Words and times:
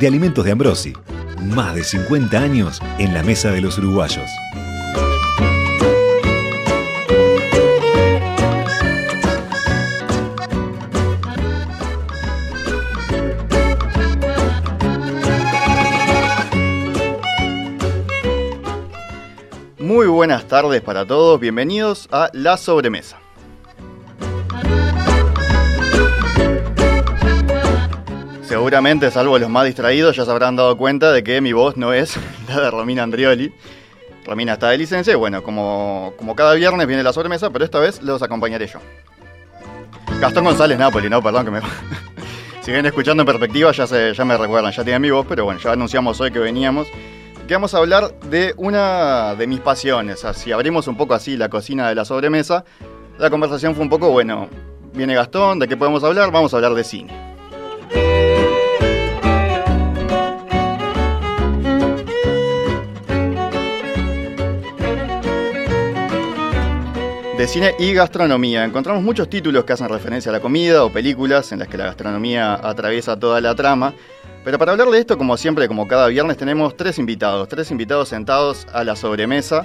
de 0.00 0.06
Alimentos 0.06 0.46
de 0.46 0.52
Ambrosi. 0.52 0.94
Más 1.42 1.74
de 1.74 1.84
50 1.84 2.38
años 2.38 2.80
en 2.98 3.12
la 3.12 3.22
mesa 3.22 3.50
de 3.50 3.60
los 3.60 3.76
uruguayos. 3.76 4.30
Muy 19.78 20.06
buenas 20.06 20.46
tardes 20.48 20.80
para 20.80 21.04
todos, 21.04 21.38
bienvenidos 21.38 22.08
a 22.10 22.30
La 22.32 22.56
Sobremesa. 22.56 23.18
Seguramente, 28.60 29.10
salvo 29.10 29.38
los 29.38 29.48
más 29.48 29.64
distraídos, 29.64 30.14
ya 30.14 30.26
se 30.26 30.30
habrán 30.30 30.54
dado 30.54 30.76
cuenta 30.76 31.12
de 31.12 31.24
que 31.24 31.40
mi 31.40 31.54
voz 31.54 31.78
no 31.78 31.94
es 31.94 32.18
la 32.48 32.60
de 32.60 32.70
Romina 32.70 33.02
Andrioli. 33.02 33.54
Romina 34.26 34.52
está 34.52 34.68
de 34.68 34.76
licencia 34.76 35.14
y 35.14 35.16
bueno, 35.16 35.42
como, 35.42 36.12
como 36.18 36.36
cada 36.36 36.52
viernes 36.52 36.86
viene 36.86 37.02
la 37.02 37.14
sobremesa, 37.14 37.48
pero 37.48 37.64
esta 37.64 37.78
vez 37.78 38.02
los 38.02 38.22
acompañaré 38.22 38.66
yo. 38.66 38.78
Gastón 40.20 40.44
González 40.44 40.78
Napoli, 40.78 41.08
no, 41.08 41.22
perdón 41.22 41.46
que 41.46 41.50
me... 41.52 41.60
si 42.60 42.70
vienen 42.70 42.84
escuchando 42.84 43.22
en 43.22 43.26
perspectiva 43.28 43.72
ya, 43.72 43.86
se, 43.86 44.12
ya 44.12 44.26
me 44.26 44.36
recuerdan, 44.36 44.72
ya 44.72 44.84
tienen 44.84 45.00
mi 45.00 45.10
voz, 45.10 45.24
pero 45.26 45.46
bueno, 45.46 45.58
ya 45.58 45.72
anunciamos 45.72 46.20
hoy 46.20 46.30
que 46.30 46.38
veníamos. 46.38 46.86
Que 47.48 47.54
vamos 47.54 47.72
a 47.72 47.78
hablar 47.78 48.12
de 48.28 48.52
una 48.58 49.36
de 49.36 49.46
mis 49.46 49.60
pasiones. 49.60 50.26
Así 50.26 50.52
abrimos 50.52 50.86
un 50.86 50.98
poco 50.98 51.14
así 51.14 51.38
la 51.38 51.48
cocina 51.48 51.88
de 51.88 51.94
la 51.94 52.04
sobremesa. 52.04 52.66
La 53.16 53.30
conversación 53.30 53.74
fue 53.74 53.84
un 53.84 53.88
poco, 53.88 54.10
bueno, 54.10 54.50
viene 54.92 55.14
Gastón, 55.14 55.60
¿de 55.60 55.66
qué 55.66 55.78
podemos 55.78 56.04
hablar? 56.04 56.30
Vamos 56.30 56.52
a 56.52 56.56
hablar 56.58 56.74
de 56.74 56.84
cine. 56.84 58.29
De 67.40 67.48
cine 67.48 67.74
y 67.78 67.94
gastronomía. 67.94 68.66
Encontramos 68.66 69.02
muchos 69.02 69.30
títulos 69.30 69.64
que 69.64 69.72
hacen 69.72 69.88
referencia 69.88 70.28
a 70.28 70.32
la 70.34 70.40
comida 70.40 70.84
o 70.84 70.92
películas 70.92 71.52
en 71.52 71.60
las 71.60 71.68
que 71.68 71.78
la 71.78 71.86
gastronomía 71.86 72.52
atraviesa 72.52 73.18
toda 73.18 73.40
la 73.40 73.54
trama. 73.54 73.94
Pero 74.44 74.58
para 74.58 74.72
hablar 74.72 74.88
de 74.90 74.98
esto, 74.98 75.16
como 75.16 75.38
siempre, 75.38 75.66
como 75.66 75.88
cada 75.88 76.08
viernes, 76.08 76.36
tenemos 76.36 76.76
tres 76.76 76.98
invitados, 76.98 77.48
tres 77.48 77.70
invitados 77.70 78.10
sentados 78.10 78.66
a 78.74 78.84
la 78.84 78.94
sobremesa. 78.94 79.64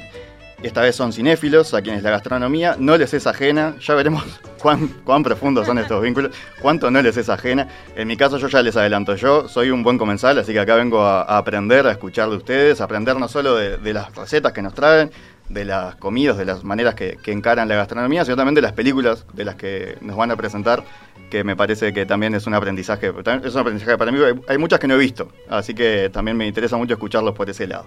Esta 0.64 0.80
vez 0.80 0.96
son 0.96 1.12
cinéfilos, 1.12 1.74
a 1.74 1.82
quienes 1.82 2.02
la 2.02 2.12
gastronomía 2.12 2.78
no 2.80 2.96
les 2.96 3.14
es 3.14 3.28
ajena. 3.28 3.76
Ya 3.82 3.94
veremos 3.94 4.24
cuán, 4.62 4.88
cuán 5.04 5.22
profundos 5.22 5.68
son 5.68 5.78
estos 5.78 6.02
vínculos, 6.02 6.32
cuánto 6.62 6.90
no 6.90 7.02
les 7.02 7.18
es 7.18 7.28
ajena. 7.28 7.68
En 7.98 8.08
mi 8.08 8.16
caso, 8.16 8.38
yo 8.38 8.48
ya 8.48 8.62
les 8.62 8.78
adelanto, 8.78 9.18
yo 9.18 9.50
soy 9.50 9.70
un 9.70 9.84
buen 9.84 9.98
comensal, 9.98 10.40
así 10.40 10.54
que 10.54 10.62
acá 10.62 10.76
vengo 10.76 11.02
a, 11.02 11.24
aprender, 11.24 11.86
a 11.88 11.92
escuchar 11.92 12.30
de 12.30 12.38
ustedes, 12.38 12.80
a 12.80 12.86
aprender 12.86 13.18
no 13.18 13.28
solo 13.28 13.58
de 13.58 13.94
las 13.94 14.16
recetas 14.16 14.54
que 14.54 14.62
nos 14.62 14.74
traen, 14.74 15.12
de 15.50 15.66
las 15.66 15.96
comidas, 15.96 16.38
de 16.38 16.46
las 16.46 16.64
maneras 16.64 16.96
que, 16.96 17.18
encaran 17.26 17.68
la 17.68 17.76
gastronomía, 17.76 18.26
sino 18.26 18.36
también 18.36 18.56
de 18.56 18.62
las 18.62 18.74
películas 18.74 19.26
de 19.34 19.46
las 19.46 19.56
que 19.56 19.98
nos 20.02 20.16
van 20.16 20.32
a 20.32 20.36
presentar, 20.36 20.84
que 21.30 21.44
me 21.44 21.56
parece 21.56 21.94
que 21.94 22.06
también 22.06 22.34
es 22.36 22.48
un 22.48 22.54
aprendizaje, 22.54 23.14
es 23.44 23.54
un 23.54 23.62
aprendizaje 23.62 23.98
para 23.98 24.12
mí, 24.12 24.20
hay 24.48 24.58
muchas 24.58 24.80
que 24.80 24.88
no 24.88 24.96
he 24.96 24.98
visto, 24.98 25.30
así 25.50 25.74
que 25.74 26.10
también 26.10 26.38
me 26.38 26.48
interesa 26.48 26.78
mucho 26.78 26.94
escucharlos 26.94 27.36
por 27.36 27.50
ese 27.50 27.68
lado. 27.68 27.86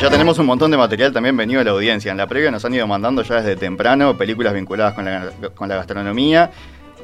Ya 0.00 0.10
tenemos 0.10 0.38
un 0.38 0.46
montón 0.46 0.70
de 0.70 0.76
material 0.76 1.12
también 1.12 1.36
venido 1.36 1.58
de 1.58 1.64
la 1.64 1.72
audiencia. 1.72 2.12
En 2.12 2.18
la 2.18 2.28
previa 2.28 2.52
nos 2.52 2.64
han 2.64 2.72
ido 2.72 2.86
mandando 2.86 3.22
ya 3.22 3.42
desde 3.42 3.56
temprano 3.56 4.16
películas 4.16 4.54
vinculadas 4.54 4.94
con 4.94 5.04
la, 5.04 5.74
gastronomía, 5.74 6.52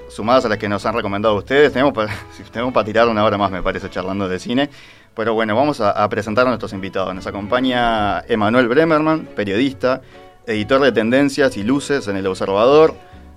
sumadas 0.09 0.45
a 0.45 0.49
las 0.49 0.59
que 0.59 0.69
nos 0.69 0.87
han 0.87 0.95
recomendado 0.95 1.35
ustedes. 1.35 1.73
Tenemos 2.53 2.73
para 2.73 2.85
tirar 2.85 3.09
una 3.09 3.25
hora 3.25 3.37
más, 3.37 3.51
me 3.51 3.63
parece, 3.63 3.91
charlando 3.91 4.29
de 4.29 4.39
cine. 4.39 4.71
Pero 5.17 5.35
bueno, 5.35 5.55
vamos 5.55 5.81
a, 5.81 6.09
presentar 6.09 6.47
a 6.47 6.51
nuestros 6.51 6.73
invitados. 6.73 7.15
Nos 7.15 7.27
acompaña 7.27 8.21
Emanuel 8.23 8.69
Bremerman, 8.69 9.27
periodista, 9.37 10.03
editor 10.47 10.83
de 10.83 10.93
Tendencias 10.93 11.57
y 11.57 11.63
Luces 11.63 12.09
en 12.09 12.17
El 12.17 12.27
Observador, 12.27 12.95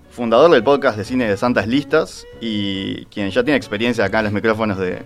fundador 0.10 0.50
del 0.50 0.64
podcast 0.64 0.98
de 0.98 1.06
cine 1.06 1.30
de 1.30 1.38
Santas 1.38 1.68
Listas 1.68 2.26
y 2.42 3.06
quien 3.06 3.30
ya 3.30 3.44
tiene 3.44 3.58
experiencia 3.58 4.06
acá 4.06 4.20
en 4.20 4.26
los 4.26 4.34
micrófonos 4.34 4.80
de, 4.80 5.04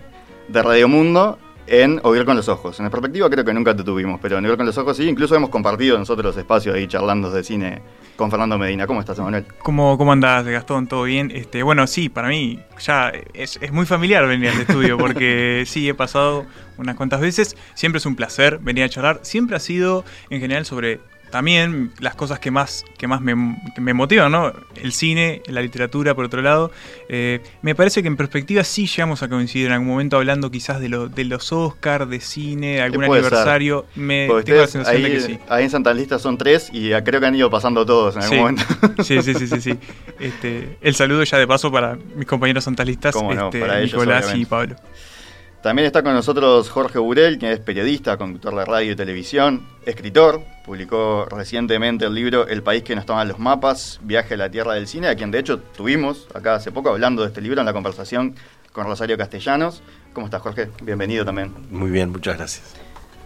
de 0.48 0.62
Radio 0.62 0.88
Mundo 0.88 1.38
en 1.66 2.00
Oír 2.02 2.24
con 2.24 2.36
los 2.36 2.48
Ojos. 2.48 2.78
En 2.80 2.84
la 2.84 2.90
perspectiva 2.90 3.30
creo 3.30 3.44
que 3.44 3.52
nunca 3.52 3.74
te 3.74 3.82
tuvimos, 3.82 4.20
pero 4.20 4.38
en 4.38 4.46
Oír 4.46 4.56
con 4.56 4.66
los 4.66 4.76
Ojos 4.78 4.96
sí. 4.96 5.08
Incluso 5.08 5.34
hemos 5.34 5.50
compartido 5.50 5.98
nosotros 5.98 6.24
los 6.24 6.36
espacios 6.36 6.74
ahí 6.74 6.86
charlando 6.86 7.30
de 7.30 7.44
cine 7.44 7.82
con 8.16 8.30
Fernando 8.30 8.58
Medina. 8.58 8.86
¿Cómo 8.86 9.00
estás, 9.00 9.18
Emanuel? 9.18 9.46
¿Cómo, 9.62 9.96
cómo 9.98 10.12
andás, 10.12 10.46
Gastón? 10.46 10.86
¿Todo 10.86 11.04
bien? 11.04 11.30
Este, 11.34 11.62
bueno, 11.62 11.86
sí, 11.86 12.08
para 12.08 12.28
mí 12.28 12.58
ya 12.80 13.12
es, 13.34 13.58
es 13.60 13.72
muy 13.72 13.86
familiar 13.86 14.26
venir 14.26 14.50
al 14.50 14.60
estudio 14.60 14.98
porque 14.98 15.64
sí, 15.66 15.88
he 15.88 15.94
pasado 15.94 16.46
unas 16.78 16.96
cuantas 16.96 17.20
veces. 17.20 17.56
Siempre 17.74 17.98
es 17.98 18.06
un 18.06 18.16
placer 18.16 18.58
venir 18.58 18.84
a 18.84 18.88
charlar. 18.88 19.20
Siempre 19.22 19.56
ha 19.56 19.60
sido, 19.60 20.04
en 20.30 20.40
general, 20.40 20.64
sobre 20.64 21.00
también 21.32 21.90
las 21.98 22.14
cosas 22.14 22.38
que 22.38 22.50
más, 22.50 22.84
que 22.98 23.08
más 23.08 23.22
me, 23.22 23.34
motivan, 23.94 24.30
¿no? 24.30 24.52
El 24.76 24.92
cine, 24.92 25.42
la 25.46 25.62
literatura, 25.62 26.14
por 26.14 26.26
otro 26.26 26.42
lado. 26.42 26.70
Eh, 27.08 27.40
me 27.62 27.74
parece 27.74 28.02
que 28.02 28.08
en 28.08 28.16
perspectiva 28.16 28.62
sí 28.64 28.86
llegamos 28.86 29.22
a 29.22 29.28
coincidir 29.28 29.68
en 29.68 29.72
algún 29.72 29.88
momento 29.88 30.18
hablando 30.18 30.50
quizás 30.50 30.78
de, 30.78 30.88
de 30.88 31.24
los 31.24 31.50
Oscars, 31.50 32.08
de 32.08 32.20
cine, 32.20 32.74
de 32.74 32.82
algún 32.82 33.04
aniversario. 33.04 33.86
Me 33.94 34.28
tengo 34.44 34.60
la 34.60 34.66
sensación 34.66 35.04
ahí, 35.04 35.10
de 35.10 35.10
que 35.10 35.20
sí. 35.20 35.38
Ahí 35.48 35.64
en 35.64 35.70
Santa 35.70 35.94
Lista 35.94 36.18
son 36.18 36.36
tres 36.36 36.68
y 36.70 36.90
creo 37.02 37.18
que 37.18 37.26
han 37.26 37.34
ido 37.34 37.50
pasando 37.50 37.86
todos 37.86 38.14
en 38.16 38.22
algún 38.22 38.38
momento. 38.38 38.64
Sí, 39.02 39.20
sí, 39.22 39.34
sí, 39.34 39.46
sí. 39.46 39.60
sí. 39.60 39.78
Este, 40.20 40.76
el 40.82 40.94
saludo 40.94 41.24
ya 41.24 41.38
de 41.38 41.46
paso 41.46 41.72
para 41.72 41.96
mis 42.14 42.26
compañeros 42.26 42.64
santalistas, 42.64 43.16
este, 43.16 43.82
Nicolás 43.82 44.34
y 44.34 44.44
Pablo. 44.44 44.76
También 45.62 45.86
está 45.86 46.02
con 46.02 46.12
nosotros 46.12 46.68
Jorge 46.70 46.98
Burel, 46.98 47.38
quien 47.38 47.52
es 47.52 47.60
periodista, 47.60 48.16
conductor 48.16 48.52
de 48.56 48.64
radio 48.64 48.90
y 48.90 48.96
televisión, 48.96 49.64
escritor, 49.86 50.42
publicó 50.66 51.24
recientemente 51.26 52.04
el 52.04 52.14
libro 52.14 52.48
El 52.48 52.64
país 52.64 52.82
que 52.82 52.96
nos 52.96 53.06
toman 53.06 53.28
los 53.28 53.38
mapas, 53.38 54.00
Viaje 54.02 54.34
a 54.34 54.38
la 54.38 54.50
Tierra 54.50 54.74
del 54.74 54.88
Cine, 54.88 55.06
a 55.06 55.14
quien 55.14 55.30
de 55.30 55.38
hecho 55.38 55.60
tuvimos 55.60 56.26
acá 56.34 56.56
hace 56.56 56.72
poco 56.72 56.88
hablando 56.88 57.22
de 57.22 57.28
este 57.28 57.40
libro 57.40 57.60
en 57.60 57.66
la 57.66 57.72
conversación 57.72 58.34
con 58.72 58.86
Rosario 58.86 59.16
Castellanos. 59.16 59.84
¿Cómo 60.12 60.26
estás, 60.26 60.42
Jorge? 60.42 60.68
Bienvenido 60.82 61.24
también. 61.24 61.52
Muy 61.70 61.92
bien, 61.92 62.10
muchas 62.10 62.36
gracias. 62.38 62.81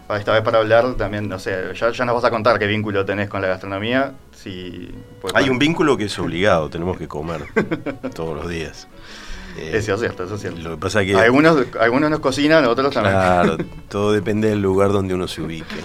Esta 0.09 0.31
vez 0.31 0.41
para 0.41 0.59
hablar 0.59 0.93
también, 0.95 1.27
no 1.27 1.37
sé, 1.37 1.73
ya, 1.73 2.05
nos 2.05 2.15
vas 2.15 2.23
a 2.23 2.29
contar 2.29 2.57
qué 2.57 2.65
vínculo 2.65 3.03
tenés 3.05 3.27
con 3.27 3.41
la 3.41 3.49
gastronomía. 3.49 4.13
Si, 4.31 4.89
Hay 5.33 5.49
un 5.49 5.59
vínculo 5.59 5.97
que 5.97 6.05
es 6.05 6.17
obligado, 6.17 6.69
tenemos 6.69 6.97
que 6.97 7.07
comer 7.09 7.43
todos 8.15 8.35
los 8.37 8.47
días. 8.47 8.87
eso 9.57 9.93
es 9.95 9.99
cierto, 9.99 10.23
eso 10.23 10.35
es 10.35 10.41
cierto. 10.41 10.61
Lo 10.61 10.71
que 10.71 10.77
pasa 10.77 11.03
que... 11.03 11.13
Algunos, 11.15 11.57
algunos 11.79 12.09
nos 12.09 12.21
cocinan, 12.21 12.63
otros 12.65 12.93
también. 12.93 13.15
Claro, 13.15 13.57
todo 13.89 14.13
depende 14.13 14.49
del 14.49 14.61
lugar 14.61 14.93
donde 14.93 15.13
uno 15.13 15.27
se 15.27 15.41
ubique. 15.41 15.75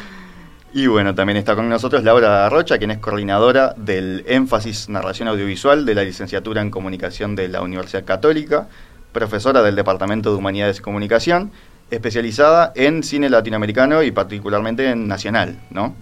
Y 0.75 0.87
bueno, 0.87 1.15
también 1.15 1.37
está 1.37 1.55
con 1.55 1.69
nosotros 1.69 2.03
Laura 2.03 2.49
Rocha, 2.49 2.79
quien 2.79 2.93
es 2.93 2.99
coordinadora 2.99 3.75
del 3.77 4.25
énfasis 4.27 4.89
narración 4.89 5.29
audiovisual 5.29 5.85
de 5.85 5.95
la 5.95 6.03
licenciatura 6.03 6.63
en 6.63 6.71
comunicación 6.71 7.35
de 7.37 7.49
la 7.49 7.61
Universidad 7.61 8.05
Católica, 8.05 8.69
profesora 9.13 9.63
del 9.63 9.77
Departamento 9.77 10.31
de 10.31 10.37
Humanidades 10.37 10.79
y 10.79 10.81
Comunicación, 10.81 11.51
especializada 11.93 12.73
en 12.75 13.03
cine 13.03 13.29
latinoamericano 13.29 14.03
y 14.03 14.11
particularmente 14.11 14.91
en 14.91 15.07
nacional, 15.07 15.59
¿no? 15.71 15.95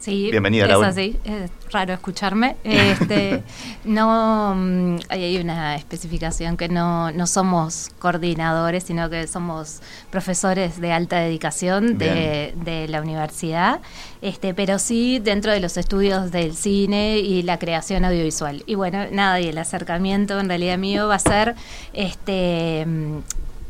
Sí, 0.00 0.30
Bienvenida, 0.32 0.66
es 0.66 0.82
así, 0.82 1.16
es 1.22 1.48
raro 1.70 1.94
escucharme. 1.94 2.56
Este, 2.64 3.44
no 3.84 4.52
mm, 4.56 4.96
hay 5.08 5.38
una 5.38 5.76
especificación 5.76 6.56
que 6.56 6.68
no, 6.68 7.12
no 7.12 7.28
somos 7.28 7.90
coordinadores, 8.00 8.82
sino 8.82 9.08
que 9.10 9.28
somos 9.28 9.80
profesores 10.10 10.80
de 10.80 10.90
alta 10.90 11.20
dedicación 11.20 11.98
de, 11.98 12.52
de, 12.56 12.88
la 12.88 13.00
universidad, 13.00 13.80
este, 14.22 14.54
pero 14.54 14.80
sí 14.80 15.20
dentro 15.20 15.52
de 15.52 15.60
los 15.60 15.76
estudios 15.76 16.32
del 16.32 16.56
cine 16.56 17.18
y 17.18 17.42
la 17.42 17.60
creación 17.60 18.04
audiovisual. 18.04 18.64
Y 18.66 18.74
bueno, 18.74 19.06
nada, 19.12 19.40
y 19.40 19.46
el 19.46 19.58
acercamiento 19.58 20.40
en 20.40 20.48
realidad 20.48 20.78
mío 20.78 21.06
va 21.06 21.14
a 21.14 21.20
ser 21.20 21.54
este 21.92 22.84
mm, 22.84 23.18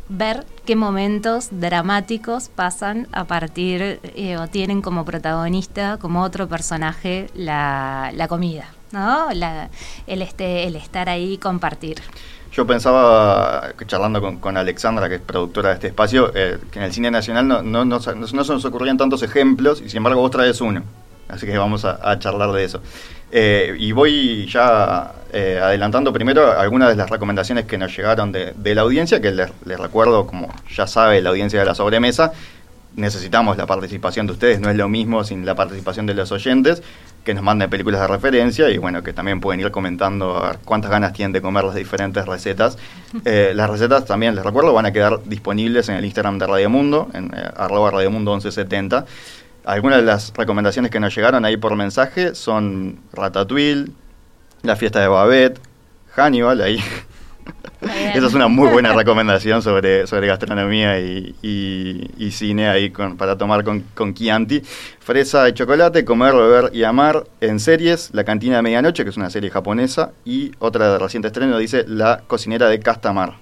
ver 0.09 0.47
qué 0.65 0.77
momentos 0.77 1.49
dramáticos 1.51 2.49
pasan 2.49 3.09
a 3.13 3.25
partir 3.25 4.01
eh, 4.03 4.37
o 4.37 4.47
tienen 4.49 4.83
como 4.83 5.05
protagonista, 5.05 5.99
como 5.99 6.23
otro 6.23 6.49
personaje, 6.49 7.29
la, 7.35 8.11
la 8.15 8.29
comida, 8.29 8.67
¿no? 8.93 9.33
La, 9.33 9.71
el, 10.07 10.23
este, 10.23 10.67
el 10.67 10.77
estar 10.77 11.09
ahí 11.09 11.35
y 11.35 11.39
compartir. 11.39 12.01
Yo 12.53 12.67
pensaba, 12.67 13.73
charlando 13.87 14.39
con, 14.39 14.57
Alexandra, 14.59 15.09
que 15.09 15.15
es 15.15 15.21
productora 15.23 15.71
de 15.71 15.75
este 15.77 15.87
espacio, 15.89 16.33
eh, 16.35 16.59
que 16.71 16.79
en 16.79 16.85
el 16.85 16.93
cine 16.93 17.11
nacional 17.11 17.49
no, 17.49 17.63
no, 17.63 17.85
no, 17.87 17.99
se 17.99 18.15
nos 18.15 18.65
ocurrían 18.67 18.99
tantos 18.99 19.23
ejemplos 19.23 19.81
y 19.81 19.89
sin 19.89 19.99
embargo 19.99 20.21
vos 20.21 20.31
traes 20.31 20.61
uno. 20.61 20.83
Así 21.33 21.47
que 21.47 21.57
vamos 21.57 21.85
a, 21.85 22.19
charlar 22.19 22.53
de 22.53 22.65
eso. 22.65 22.83
Eh, 23.31 23.75
y 23.79 23.93
voy 23.93 24.47
ya 24.47 25.13
eh, 25.33 25.59
adelantando 25.63 26.13
primero 26.13 26.53
algunas 26.53 26.91
de 26.91 26.97
las 26.97 27.09
recomendaciones 27.09 27.65
que 27.65 27.79
nos 27.79 27.97
llegaron 27.97 28.31
de, 28.31 28.75
la 28.75 28.83
audiencia, 28.83 29.21
que 29.21 29.31
les, 29.31 29.51
les, 29.65 29.81
recuerdo, 29.81 30.27
como 30.27 30.49
ya 30.71 30.87
sabe 30.87 31.23
la 31.23 31.31
audiencia 31.31 31.59
de 31.59 31.65
la 31.65 31.75
sobremesa, 31.75 32.33
necesitamos 32.97 33.57
la 33.57 33.67
participación 33.67 34.27
de 34.27 34.35
ustedes, 34.35 34.61
no 34.61 34.69
es 34.69 34.77
lo 34.77 34.89
mismo 34.89 35.25
sin 35.25 35.47
la 35.47 35.55
participación 35.55 36.07
de 36.07 36.15
los 36.15 36.31
oyentes, 36.33 36.83
que 37.25 37.35
nos 37.35 37.43
manden 37.43 37.71
películas 37.71 38.01
de 38.01 38.09
referencia 38.09 38.69
y 38.71 38.79
bueno, 38.79 39.03
que 39.03 39.13
también 39.13 39.41
pueden 39.41 39.61
ir 39.61 39.71
comentando 39.71 40.57
cuántas 40.65 40.91
ganas 40.91 41.13
tienen 41.13 41.33
de 41.33 41.41
comer 41.41 41.65
las 41.65 41.75
diferentes 41.75 42.27
recetas. 42.27 42.79
Eh, 43.27 43.53
las 43.55 43.69
recetas 43.69 44.07
también, 44.07 44.35
les 44.35 44.43
recuerdo, 44.43 44.73
van 44.73 44.87
a 44.87 44.93
quedar 44.93 45.23
disponibles 45.25 45.91
en 45.91 45.97
el 45.97 46.05
Instagram 46.07 46.39
de 46.39 46.47
Radio 46.47 46.71
Mundo, 46.71 47.09
en 47.13 47.27
eh, 47.27 47.45
arroba 47.57 47.91
Radiomundo 47.91 48.33
1170. 48.33 49.05
Algunas 49.65 49.99
de 49.99 50.05
las 50.05 50.33
recomendaciones 50.37 50.91
que 50.91 51.01
nos 51.01 51.15
llegaron 51.15 51.45
ahí 51.45 51.57
por 51.57 51.77
mensaje 51.77 52.35
son 52.35 53.01
Ratatouille, 53.13 53.91
La 54.63 54.77
fiesta 54.77 55.01
de 55.01 55.09
Babette, 55.09 55.61
Hannibal, 56.15 56.61
ahí 56.61 56.79
esa 58.15 58.27
es 58.27 58.35
una 58.35 58.49
muy 58.49 58.69
buena 58.69 58.93
recomendación 58.93 59.63
sobre, 59.63 60.07
sobre 60.07 60.29
gastronomía 60.29 61.01
y, 61.01 62.31
cine 62.33 62.69
ahí 62.69 62.91
para 62.91 63.37
tomar 63.37 63.65
con, 63.65 63.81
con 63.95 64.15
Chianti. 64.15 64.63
Fresa 65.01 65.49
y 65.49 65.53
chocolate, 65.53 66.05
comer, 66.05 66.35
beber 66.35 66.71
y 66.73 66.85
amar 66.85 67.25
en 67.41 67.61
series. 67.61 68.11
La 68.13 68.25
cantina 68.25 68.57
de 68.57 68.63
medianoche, 68.63 69.05
que 69.05 69.11
es 69.11 69.17
una 69.17 69.31
serie 69.31 69.51
japonesa. 69.51 70.13
Y 70.25 70.53
otra 70.59 70.93
de 70.93 70.99
reciente 70.99 71.29
estreno 71.29 71.59
dice 71.59 71.85
La 71.87 72.23
cocinera 72.27 72.69
de 72.69 72.79
Castamar. 72.79 73.42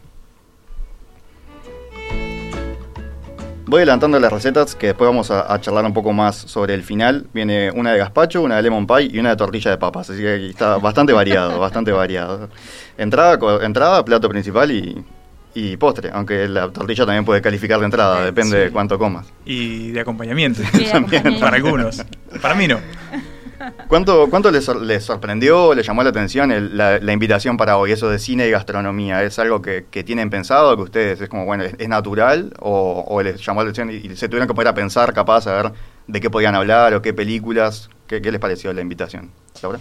Voy 3.70 3.78
adelantando 3.78 4.19
las 4.19 4.32
recetas 4.32 4.75
que 4.75 4.88
después 4.88 5.06
vamos 5.06 5.31
a, 5.31 5.61
charlar 5.61 5.84
un 5.84 5.93
poco 5.93 6.12
más 6.12 6.34
sobre 6.34 6.75
el 6.75 6.82
final. 6.82 7.28
Viene 7.32 7.70
una 7.70 7.93
de 7.93 7.99
gazpacho, 7.99 8.43
una 8.43 8.56
de 8.56 8.62
lemon 8.62 8.84
pie 8.84 9.11
y 9.12 9.20
una 9.20 9.31
de 9.31 9.37
tortilla 9.37 9.70
de 9.70 9.78
papas. 9.78 10.11
Así 10.11 10.20
que 10.20 10.49
está 10.49 10.78
bastante 10.78 11.12
variado, 11.12 11.61
bastante 11.61 11.93
variado. 11.93 12.49
Entrada, 12.99 13.38
entrada 13.64 14.05
plato 14.05 14.28
principal 14.28 14.72
y, 14.72 15.76
postre. 15.76 16.11
Aunque 16.12 16.49
la 16.49 16.69
tortilla 16.70 17.06
también 17.06 17.25
puede 17.25 17.40
calificar 17.40 17.78
de 17.78 17.84
entrada, 17.84 18.25
depende 18.25 18.58
de 18.58 18.70
cuánto 18.72 18.99
comas. 18.99 19.32
Y 19.44 19.93
de 19.93 20.00
acompañamiento. 20.00 20.62
también. 20.90 21.23
Para 21.40 21.55
algunos. 21.55 22.05
Para 22.43 22.56
mí 22.56 22.66
no. 22.66 22.81
¿Cuánto, 23.89 24.29
cuánto 24.31 24.51
les, 24.51 24.65
sorprendió, 25.05 25.75
le 25.75 25.83
llamó 25.83 26.03
la 26.03 26.11
atención 26.11 26.77
la, 26.77 27.12
invitación 27.12 27.57
para 27.57 27.77
hoy, 27.77 27.93
eso 27.93 28.09
de 28.09 28.19
cine 28.19 28.49
y 28.49 28.51
gastronomía? 28.51 29.23
¿Es 29.23 29.39
algo 29.39 29.61
que, 29.62 29.83
tienen 30.05 30.31
pensado, 30.31 30.77
que 30.77 30.83
ustedes 30.83 31.21
es 31.21 31.29
como, 31.29 31.45
bueno, 31.45 31.65
es, 31.65 31.89
natural 31.89 32.53
o, 32.61 33.21
les 33.23 33.45
llamó 33.45 33.62
la 33.62 33.71
atención 33.71 33.91
y, 33.91 34.17
se 34.17 34.29
tuvieron 34.29 34.49
que 34.49 34.55
poner 34.55 34.69
a 34.69 34.75
pensar 34.75 35.12
capaz 35.12 35.47
a 35.47 35.62
ver 35.62 35.73
de 36.07 36.21
qué 36.21 36.31
podían 36.31 36.55
hablar 36.55 36.95
o 36.95 37.03
qué 37.03 37.12
películas? 37.12 37.91
¿Qué, 38.07 38.23
qué 38.23 38.33
les 38.33 38.41
pareció 38.41 38.73
la 38.73 38.81
invitación? 38.81 39.31
Laura. 39.62 39.79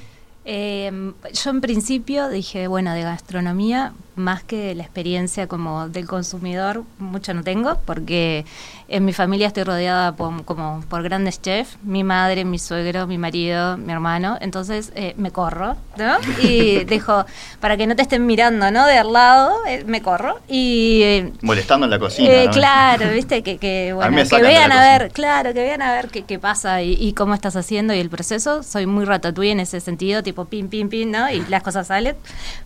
Eh, 0.51 1.13
yo 1.31 1.51
en 1.51 1.61
principio 1.61 2.27
dije, 2.27 2.67
bueno, 2.67 2.91
de 2.95 3.03
gastronomía, 3.03 3.93
más 4.19 4.43
que 4.43 4.75
la 4.75 4.83
experiencia 4.83 5.47
como 5.47 5.89
del 5.89 6.05
consumidor, 6.05 6.83
mucho 6.99 7.33
no 7.33 7.43
tengo, 7.43 7.79
porque 7.85 8.45
en 8.87 9.05
mi 9.05 9.13
familia 9.13 9.47
estoy 9.47 9.63
rodeada 9.63 10.15
por, 10.15 10.43
como 10.45 10.83
por 10.89 11.03
grandes 11.03 11.41
chefs, 11.41 11.77
mi 11.83 12.03
madre, 12.03 12.45
mi 12.45 12.59
suegro, 12.59 13.07
mi 13.07 13.17
marido, 13.17 13.77
mi 13.77 13.93
hermano, 13.93 14.37
entonces 14.41 14.91
eh, 14.95 15.13
me 15.17 15.31
corro, 15.31 15.75
¿no? 15.97 16.17
Y 16.41 16.83
dejo, 16.85 17.25
para 17.59 17.77
que 17.77 17.87
no 17.87 17.95
te 17.95 18.01
estén 18.01 18.25
mirando, 18.25 18.71
¿no? 18.71 18.85
De 18.85 18.97
al 18.97 19.13
lado, 19.13 19.53
eh, 19.67 19.83
me 19.85 20.01
corro 20.01 20.39
y... 20.47 21.01
Eh, 21.03 21.33
Molestando 21.41 21.85
en 21.85 21.91
la 21.91 21.99
cocina. 21.99 22.51
Claro, 22.51 23.09
viste, 23.13 23.41
que, 23.41 23.57
que 23.57 23.93
bueno, 23.93 24.17
que 24.27 24.41
vean 24.41 24.71
a 24.71 24.81
ver, 24.81 25.11
claro, 25.11 25.53
que 25.53 25.61
vean 25.61 25.81
a 25.81 25.93
ver 25.93 26.09
qué, 26.09 26.23
qué 26.23 26.39
pasa 26.39 26.81
y, 26.81 27.13
cómo 27.13 27.33
estás 27.33 27.55
haciendo 27.55 27.93
y 27.93 27.99
el 27.99 28.09
proceso. 28.09 28.63
Soy 28.63 28.85
muy 28.85 29.05
ratatouille 29.05 29.51
en 29.51 29.59
ese 29.59 29.79
sentido, 29.79 30.23
tipo 30.23 30.38
pim, 30.45 30.69
pim, 30.69 30.89
pim, 30.89 31.11
¿no? 31.11 31.29
Y 31.29 31.45
las 31.47 31.63
cosas 31.63 31.87
salen. 31.87 32.15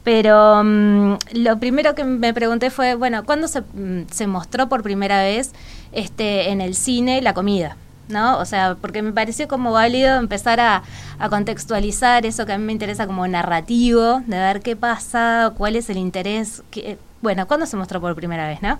Pero 0.03 0.63
mm, 0.63 1.15
lo 1.33 1.59
primero 1.59 1.95
que 1.95 2.03
me 2.03 2.33
pregunté 2.33 2.69
fue, 2.69 2.95
bueno, 2.95 3.23
¿cuándo 3.25 3.47
se, 3.47 3.61
mm, 3.61 4.07
se 4.11 4.27
mostró 4.27 4.69
por 4.69 4.83
primera 4.83 5.21
vez 5.21 5.51
este, 5.93 6.49
en 6.49 6.61
el 6.61 6.75
cine 6.75 7.21
la 7.21 7.33
comida. 7.33 7.77
¿no? 8.09 8.37
O 8.39 8.45
sea, 8.45 8.75
porque 8.79 9.01
me 9.01 9.13
pareció 9.13 9.47
como 9.47 9.71
válido 9.71 10.17
empezar 10.17 10.59
a, 10.59 10.83
contextualizar 11.29 12.25
eso 12.25 12.45
que 12.45 12.53
a 12.53 12.57
mí 12.57 12.65
me 12.65 12.73
interesa 12.73 13.07
como 13.07 13.25
narrativo, 13.27 14.21
de 14.27 14.37
ver 14.37 14.61
qué 14.61 14.75
pasa, 14.75 15.53
cuál 15.57 15.77
es 15.77 15.89
el 15.89 15.97
interés, 15.97 16.63
bueno, 17.21 17.47
¿cuándo 17.47 17.65
se 17.65 17.77
mostró 17.77 18.01
por 18.01 18.13
primera 18.15 18.45
vez, 18.45 18.61
no? 18.61 18.77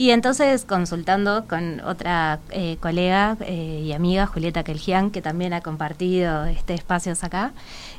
Y 0.00 0.12
entonces 0.12 0.64
consultando 0.64 1.44
con 1.46 1.80
otra 1.80 2.38
eh, 2.52 2.78
colega 2.80 3.36
eh, 3.40 3.82
y 3.84 3.92
amiga, 3.92 4.24
Julieta 4.24 4.62
Kelgian, 4.62 5.10
que 5.10 5.20
también 5.20 5.52
ha 5.52 5.60
compartido 5.60 6.46
este 6.46 6.72
espacios 6.72 7.22
acá, 7.22 7.52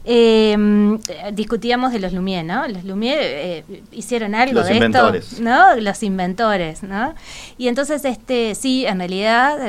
em, 0.04 0.98
discutíamos 1.34 1.94
de 1.94 2.00
los 2.00 2.12
Lumière, 2.12 2.44
¿no? 2.44 2.68
Los 2.68 2.86
Lumière 2.86 3.20
eh, 3.22 3.84
hicieron 3.92 4.34
algo 4.34 4.64
de 4.64 4.80
esto, 4.80 5.14
¿no? 5.42 5.76
Los 5.76 6.02
inventores, 6.02 6.82
¿no? 6.82 7.14
Y 7.60 7.68
entonces, 7.68 8.04
este, 8.04 8.56
sí, 8.56 8.84
en 8.88 8.98
realidad, 8.98 9.60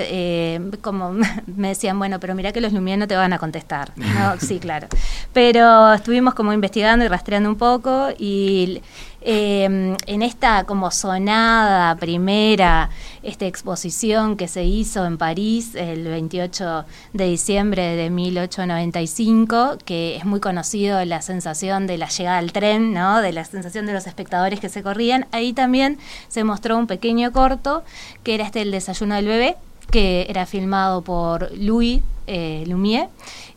como 0.80 1.12
me 1.54 1.68
decían, 1.68 1.98
bueno, 1.98 2.18
pero 2.18 2.34
mira 2.34 2.50
que 2.52 2.62
los 2.62 2.72
Lumière 2.72 2.96
no 2.96 3.08
te 3.08 3.14
van 3.14 3.34
a 3.34 3.38
contestar, 3.38 3.92
¿no? 3.96 4.36
Sí, 4.40 4.58
claro. 4.58 4.88
Pero 5.34 5.92
estuvimos 5.92 6.32
como 6.32 6.54
investigando 6.54 7.04
y 7.04 7.08
rastreando 7.08 7.50
un 7.50 7.56
poco 7.56 8.08
y 8.18 8.80
eh, 9.24 9.96
en 10.06 10.22
esta 10.22 10.64
como 10.64 10.90
sonada 10.90 11.94
primera 11.96 12.90
esta 13.22 13.46
exposición 13.46 14.36
que 14.36 14.48
se 14.48 14.64
hizo 14.64 15.06
en 15.06 15.16
París 15.16 15.74
el 15.74 16.04
28 16.04 16.84
de 17.12 17.26
diciembre 17.26 17.96
de 17.96 18.10
1895, 18.10 19.78
que 19.84 20.16
es 20.16 20.24
muy 20.24 20.40
conocido 20.40 21.04
la 21.04 21.22
sensación 21.22 21.86
de 21.86 21.98
la 21.98 22.08
llegada 22.08 22.38
al 22.38 22.52
tren, 22.52 22.92
¿no? 22.92 23.20
de 23.20 23.32
la 23.32 23.44
sensación 23.44 23.86
de 23.86 23.92
los 23.92 24.06
espectadores 24.06 24.58
que 24.58 24.68
se 24.68 24.82
corrían, 24.82 25.26
ahí 25.30 25.52
también 25.52 25.98
se 26.28 26.42
mostró 26.42 26.76
un 26.76 26.86
pequeño 26.86 27.32
corto 27.32 27.84
que 28.24 28.34
era 28.34 28.44
este 28.44 28.62
el 28.62 28.72
desayuno 28.72 29.14
del 29.14 29.26
bebé, 29.26 29.56
que 29.90 30.26
era 30.28 30.46
filmado 30.46 31.02
por 31.02 31.50
Louis 31.56 32.02
eh, 32.26 32.64
Lumière 32.66 33.08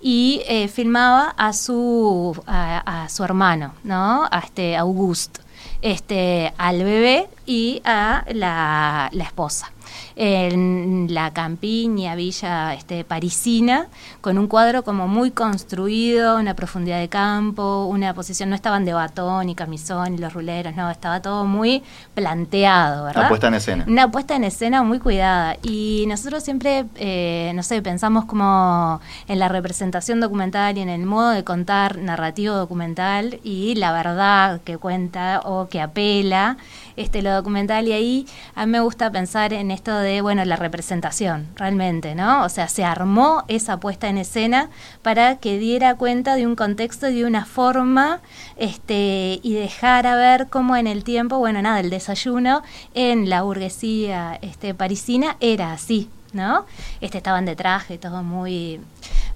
y 0.01 0.41
eh, 0.47 0.67
filmaba 0.67 1.33
a 1.37 1.53
su 1.53 2.35
a, 2.47 3.07
su 3.09 3.23
hermano, 3.23 3.73
¿no? 3.83 4.25
A 4.29 4.39
este 4.39 4.75
Auguste 4.75 5.44
este, 5.81 6.53
al 6.57 6.83
bebé 6.83 7.27
y 7.45 7.81
a 7.85 8.25
la, 8.33 9.09
la 9.11 9.23
esposa 9.23 9.71
en 10.15 11.07
la 11.09 11.31
campiña, 11.31 12.15
villa 12.15 12.73
este, 12.73 13.03
parisina, 13.03 13.87
con 14.21 14.37
un 14.37 14.47
cuadro 14.47 14.83
como 14.83 15.07
muy 15.07 15.31
construido, 15.31 16.37
una 16.37 16.55
profundidad 16.55 16.99
de 16.99 17.09
campo, 17.09 17.85
una 17.85 18.13
posición, 18.13 18.49
no 18.49 18.55
estaban 18.55 18.85
de 18.85 18.93
batón 18.93 19.49
y 19.49 19.55
camisón 19.55 20.15
y 20.15 20.17
los 20.17 20.33
ruleros, 20.33 20.75
no, 20.75 20.89
estaba 20.89 21.21
todo 21.21 21.45
muy 21.45 21.83
planteado, 22.13 23.05
¿verdad? 23.05 23.23
Una 23.23 23.29
puesta 23.29 23.47
en 23.47 23.53
escena. 23.53 23.85
Una 23.87 24.11
puesta 24.11 24.35
en 24.35 24.43
escena 24.43 24.83
muy 24.83 24.99
cuidada. 24.99 25.57
Y 25.63 26.05
nosotros 26.07 26.43
siempre, 26.43 26.85
eh, 26.95 27.51
no 27.55 27.63
sé, 27.63 27.81
pensamos 27.81 28.25
como 28.25 28.99
en 29.27 29.39
la 29.39 29.49
representación 29.49 30.19
documental 30.19 30.77
y 30.77 30.81
en 30.81 30.89
el 30.89 31.05
modo 31.05 31.29
de 31.29 31.43
contar 31.43 31.97
narrativo 31.97 32.55
documental 32.55 33.39
y 33.43 33.75
la 33.75 33.91
verdad 33.91 34.61
que 34.63 34.77
cuenta 34.77 35.41
o 35.43 35.67
que 35.67 35.81
apela 35.81 36.57
este, 36.97 37.21
lo 37.21 37.33
documental 37.33 37.87
y 37.87 37.93
ahí 37.93 38.27
a 38.55 38.65
mí 38.65 38.71
me 38.71 38.79
gusta 38.79 39.11
pensar 39.11 39.53
en 39.53 39.71
esto 39.71 39.95
de, 39.97 40.21
bueno, 40.21 40.43
la 40.45 40.55
representación, 40.55 41.47
realmente, 41.55 42.15
¿no? 42.15 42.43
O 42.43 42.49
sea, 42.49 42.67
se 42.67 42.83
armó 42.83 43.43
esa 43.47 43.79
puesta 43.79 44.07
en 44.07 44.17
escena 44.17 44.69
para 45.01 45.37
que 45.37 45.59
diera 45.59 45.95
cuenta 45.95 46.35
de 46.35 46.47
un 46.47 46.55
contexto 46.55 47.09
y 47.09 47.19
de 47.19 47.25
una 47.25 47.45
forma 47.45 48.21
este, 48.57 49.39
y 49.43 49.53
dejara 49.53 50.15
ver 50.15 50.47
cómo 50.47 50.75
en 50.75 50.87
el 50.87 51.03
tiempo, 51.03 51.37
bueno, 51.37 51.61
nada, 51.61 51.79
el 51.79 51.89
desayuno 51.89 52.63
en 52.93 53.29
la 53.29 53.41
burguesía 53.41 54.37
este, 54.41 54.73
parisina 54.73 55.37
era 55.39 55.73
así, 55.73 56.09
¿no? 56.35 56.65
Este, 57.01 57.17
estaban 57.17 57.45
de 57.45 57.55
traje, 57.55 57.97
todo 57.97 58.21
muy 58.21 58.79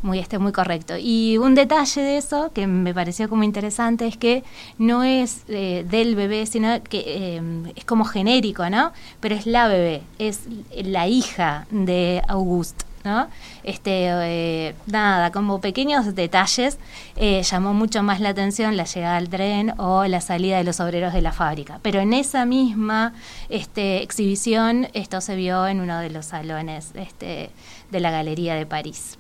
muy, 0.02 0.20
este, 0.20 0.40
muy 0.40 0.52
correcto. 0.52 0.96
Y 0.98 1.38
un 1.38 1.56
detalle 1.56 2.02
de 2.02 2.18
eso 2.18 2.52
que 2.54 2.68
me 2.68 2.94
pareció 2.94 3.30
como 3.30 3.44
interesante 3.44 4.08
es 4.08 4.18
que 4.18 4.44
no 4.78 5.04
es 5.04 5.44
eh, 5.48 5.86
del 5.90 6.16
bebé, 6.16 6.46
sino 6.46 6.82
que 6.84 7.04
eh, 7.06 7.42
es 7.76 7.86
como 7.86 8.06
genérico, 8.06 8.70
¿no? 8.70 8.92
Pero 9.20 9.36
es 9.36 9.46
la 9.46 9.68
bebé, 9.68 10.02
es 10.18 10.42
la 10.72 11.08
hija 11.08 11.68
de 11.72 12.22
Auguste. 12.28 12.89
¿No? 13.04 13.28
Este, 13.64 14.08
eh, 14.10 14.76
nada, 14.88 15.32
como 15.32 15.62
pequeños 15.62 16.16
detalles 16.16 16.78
llamó 17.16 17.74
mucho 17.74 18.02
más 18.02 18.22
la 18.22 18.30
atención 18.30 18.78
la 18.78 18.86
llegada 18.86 19.18
al 19.18 19.30
tren 19.30 19.74
o 19.78 20.06
la 20.06 20.22
salida 20.22 20.58
de 20.58 20.64
los 20.64 20.80
obreros 20.80 21.14
de 21.14 21.22
la 21.22 21.34
fábrica. 21.34 21.80
Pero 21.82 22.00
en 22.00 22.14
esa 22.14 22.46
misma 22.46 23.14
este, 23.50 24.02
exhibición 24.02 24.88
esto 24.94 25.22
se 25.22 25.36
vio 25.36 25.68
en 25.68 25.82
uno 25.82 26.00
de 26.00 26.10
los 26.10 26.28
salones 26.28 26.92
este, 26.96 27.52
de 27.92 28.00
la 28.00 28.12
Galería 28.12 28.56
de 28.56 28.66
París. 28.66 29.19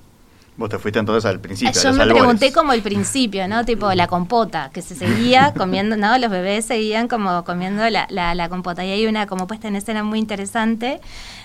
Vos 0.59 0.69
te 0.69 0.77
fuiste 0.77 0.99
entonces 0.99 1.23
al 1.23 1.39
principio. 1.39 1.81
Yo 1.81 1.93
me 1.93 2.05
pregunté 2.05 2.51
como 2.51 2.73
el 2.73 2.81
principio, 2.81 3.47
¿no? 3.47 3.63
Tipo 3.63 3.93
la 3.93 4.07
compota, 4.07 4.69
que 4.73 4.81
se 4.81 4.93
seguía 4.93 5.53
comiendo, 5.57 5.95
¿no? 5.95 6.17
Los 6.17 6.29
bebés 6.29 6.65
seguían 6.65 7.07
como 7.07 7.45
comiendo 7.45 7.89
la, 7.89 8.07
la, 8.09 8.49
compota. 8.49 8.83
Y 8.83 8.91
hay 8.91 9.07
una 9.07 9.25
como 9.25 9.47
puesta 9.47 9.69
en 9.69 9.77
escena 9.77 10.03
muy 10.03 10.19
interesante 10.19 10.99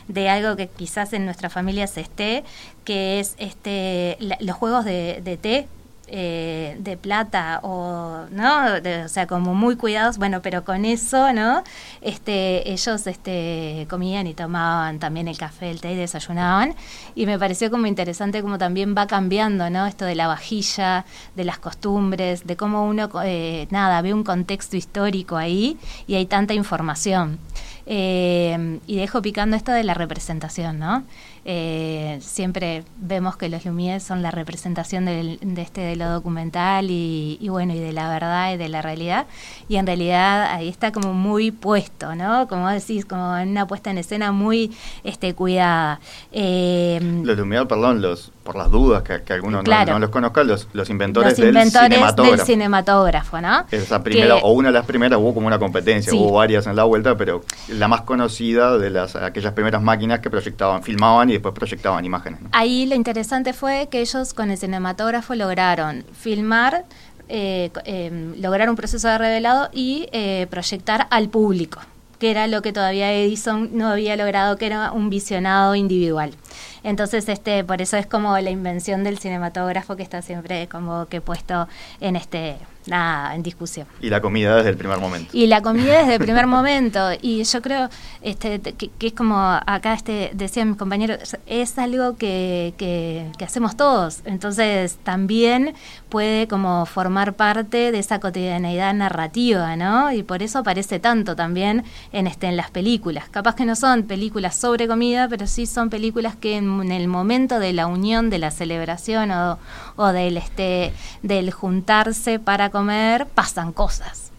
de 0.09 0.29
algo 0.29 0.57
que 0.57 0.67
quizás 0.67 1.13
en 1.13 1.27
nuestra 1.27 1.49
familia 1.49 1.87
se 1.87 2.01
esté, 2.01 2.43
que 2.85 3.21
es 3.21 3.37
este 3.39 4.19
los 4.41 4.57
juegos 4.57 4.85
de, 4.85 5.21
de 5.23 5.37
té 5.37 5.69
eh, 6.09 6.77
de 6.79 6.97
plata 6.97 7.61
o 7.63 8.27
no 8.31 8.67
o 9.05 9.09
sea 9.09 9.27
como 9.27 9.55
muy 9.55 9.77
cuidados. 9.77 10.19
Bueno 10.19 10.43
pero 10.43 10.65
con 10.65 10.85
eso 10.85 11.33
no 11.33 11.63
este 12.01 12.71
ellos 12.71 13.07
este 13.07 13.87
comían 13.89 14.27
y 14.27 14.35
tomaban 14.35 14.99
también 14.99 15.29
el 15.29 15.39
café 15.39 15.71
el 15.71 15.81
té 15.81 15.93
y 15.93 15.97
desayunaban. 15.97 16.75
Y 17.15 17.27
me 17.27 17.39
pareció 17.39 17.71
como 17.71 17.87
interesante 17.87 18.43
como 18.43 18.59
también 18.59 18.95
va 18.97 19.07
cambiando 19.07 19.71
no 19.71 19.87
esto 19.87 20.05
de 20.05 20.15
la 20.15 20.27
vajilla 20.27 21.05
de 21.35 21.45
las 21.45 21.59
costumbres 21.59 22.47
de 22.47 22.57
cómo 22.57 22.85
uno 22.85 23.09
eh, 23.25 23.67
nada 23.71 24.03
ve 24.03 24.13
un 24.15 24.25
contexto 24.25 24.77
histórico 24.77 25.37
ahí 25.37 25.79
y 26.07 26.15
hay 26.15 26.27
tanta 26.27 26.55
información. 26.55 27.39
Eh, 27.87 28.81
y 28.87 28.97
dejo 28.97 29.21
picando 29.21 29.57
esto 29.57 29.71
de 29.71 29.85
la 29.85 29.93
representación 29.93 30.79
no 30.79 31.05
eh, 31.47 32.19
siempre 32.21 32.85
vemos 32.97 33.37
que 33.37 33.49
los 33.49 33.65
Lumière 33.65 34.01
son 34.01 34.23
la 34.23 34.31
representación 34.31 35.05
de 35.05 35.39
este 35.57 35.83
de 35.83 35.97
lo 35.97 36.09
documental 36.09 36.91
y, 36.91 37.39
bueno 37.49 37.75
y 37.75 37.79
de 37.79 37.93
la 37.93 38.09
verdad 38.09 38.55
y 38.55 38.57
de 38.57 38.69
la 38.69 38.83
realidad. 38.83 39.27
Y 39.69 39.77
en 39.77 39.87
realidad 39.87 40.45
ahí 40.51 40.69
está 40.69 40.93
como 40.93 41.13
muy 41.13 41.51
puesto 41.51 42.15
no 42.15 42.49
como 42.49 42.69
decís 42.69 43.05
como 43.05 43.37
en 43.37 43.51
una 43.51 43.67
puesta 43.67 43.91
en 43.91 43.99
escena 43.99 44.33
muy 44.33 44.73
este 45.05 45.35
cuidada. 45.35 46.01
Eh, 46.33 47.01
los 47.23 47.39
Lumière 47.39 47.67
perdón 47.67 48.01
los 48.01 48.33
por 48.45 48.57
las 48.57 48.71
dudas 48.71 49.03
que, 49.03 49.23
que 49.23 49.33
algunos 49.33 49.65
no, 49.65 49.99
los 49.99 50.11
conozcan, 50.11 50.47
los, 50.47 50.69
los 50.75 50.91
inventores, 50.91 51.37
del, 51.37 51.57
cinematógrafo. 51.71 52.23
del 52.37 52.41
cinematógrafo. 52.41 53.41
¿no? 53.41 53.65
Esa 53.71 54.03
primera, 54.03 54.37
o 54.37 54.53
una 54.53 54.69
de 54.69 54.75
las 54.75 54.87
primeras, 54.87 55.19
hubo 55.19 55.33
como 55.35 55.47
una 55.47 55.59
competencia, 55.59 56.13
hubo 56.15 56.33
varias 56.33 56.67
en 56.67 56.77
la 56.77 56.85
vuelta, 56.85 57.17
pero 57.17 57.43
la 57.69 57.89
más 57.89 58.03
conocida 58.03 58.77
de 58.77 58.91
las 58.91 59.17
aquellas 59.17 59.55
primeras 59.55 59.83
máquinas 59.83 60.21
que 60.21 60.29
proyectaban, 60.29 60.83
filmaban 60.83 61.31
y 61.31 61.33
después 61.33 61.55
proyectaban 61.55 62.05
imágenes. 62.05 62.41
Ahí 62.53 62.85
lo 62.87 62.95
interesante 62.95 63.55
fue 63.55 63.89
que 63.91 64.01
ellos 64.01 64.35
con 64.35 64.51
el 64.51 64.59
cinematógrafo 64.59 65.35
lograron 65.35 66.05
filmar, 66.13 66.85
eh, 67.31 67.71
eh, 67.87 68.35
lograr 68.39 68.69
un 68.69 68.77
proceso 68.77 69.09
de 69.09 69.17
revelado 69.17 69.71
y 69.73 70.07
eh, 70.13 70.47
proyectar 70.51 71.07
al 71.11 71.31
público 71.31 71.81
que 72.19 72.31
era 72.31 72.47
lo 72.47 72.63
que 72.63 72.73
todavía 72.73 73.13
Edison 73.13 73.71
no 73.73 73.89
había 73.89 74.17
logrado, 74.17 74.57
que 74.57 74.67
era 74.67 74.93
un 74.93 75.11
visionado 75.11 75.75
individual. 75.75 76.35
Entonces, 76.83 77.29
este, 77.29 77.65
por 77.65 77.81
eso 77.83 77.97
es 77.97 78.07
como 78.07 78.39
la 78.39 78.51
invención 78.51 79.05
del 79.05 79.19
cinematógrafo 79.19 79.97
que 79.97 80.03
está 80.03 80.23
siempre 80.23 80.69
como 80.69 81.07
que 81.07 81.21
puesto 81.21 81.69
en 82.01 82.17
este 82.17 82.57
nada 82.87 83.35
en 83.35 83.43
discusión. 83.43 83.87
Y 84.01 84.11
la 84.11 84.21
comida 84.21 84.57
desde 84.57 84.71
el 84.71 84.77
primer 84.77 84.99
momento. 84.99 85.31
Y 85.33 85.47
la 85.47 85.63
comida 85.63 85.99
desde 85.99 86.15
el 86.15 86.21
primer 86.21 86.47
momento. 86.47 87.11
Y 87.21 87.43
yo 87.45 87.63
creo 87.63 87.89
este, 88.23 88.61
que, 88.61 88.91
es 89.01 89.13
como 89.13 89.39
acá 89.39 89.95
este, 89.95 90.31
decían 90.35 90.69
mis 90.71 90.79
compañeros, 90.79 91.37
es 91.47 91.79
algo 91.79 92.17
que, 92.17 92.75
que, 92.77 93.45
hacemos 93.45 93.77
todos. 93.77 94.21
Entonces 94.25 94.99
también 95.03 95.75
puede 96.09 96.49
como 96.49 96.87
formar 96.87 97.35
parte 97.35 97.93
de 97.93 97.99
esa 97.99 98.21
cotidianeidad 98.21 98.95
narrativa, 98.95 99.77
¿no? 99.77 100.13
Y 100.13 100.23
por 100.23 100.43
eso 100.43 100.61
aparece 100.61 100.99
tanto 100.99 101.37
también 101.37 101.85
en, 102.13 102.27
este, 102.27 102.47
en 102.47 102.57
las 102.57 102.71
películas. 102.71 103.29
Capaz 103.29 103.55
que 103.55 103.65
no 103.65 103.77
son 103.77 104.05
películas 104.05 104.57
sobre 104.57 104.89
comida, 104.89 105.29
pero 105.29 105.47
sí 105.47 105.67
son 105.67 105.91
películas 105.91 106.37
que 106.37 106.57
en, 106.57 106.91
el 106.91 107.09
momento 107.09 107.59
de 107.59 107.73
la 107.73 107.87
unión, 107.87 108.31
de 108.31 108.39
la 108.39 108.51
celebración 108.51 109.31
o, 109.31 109.59
o 109.97 110.07
del, 110.09 110.37
este, 110.37 110.93
del 111.23 111.51
juntarse 111.51 112.39
para 112.39 112.71
comer, 112.75 113.27
pasan 113.27 113.73
cosas. 113.73 114.33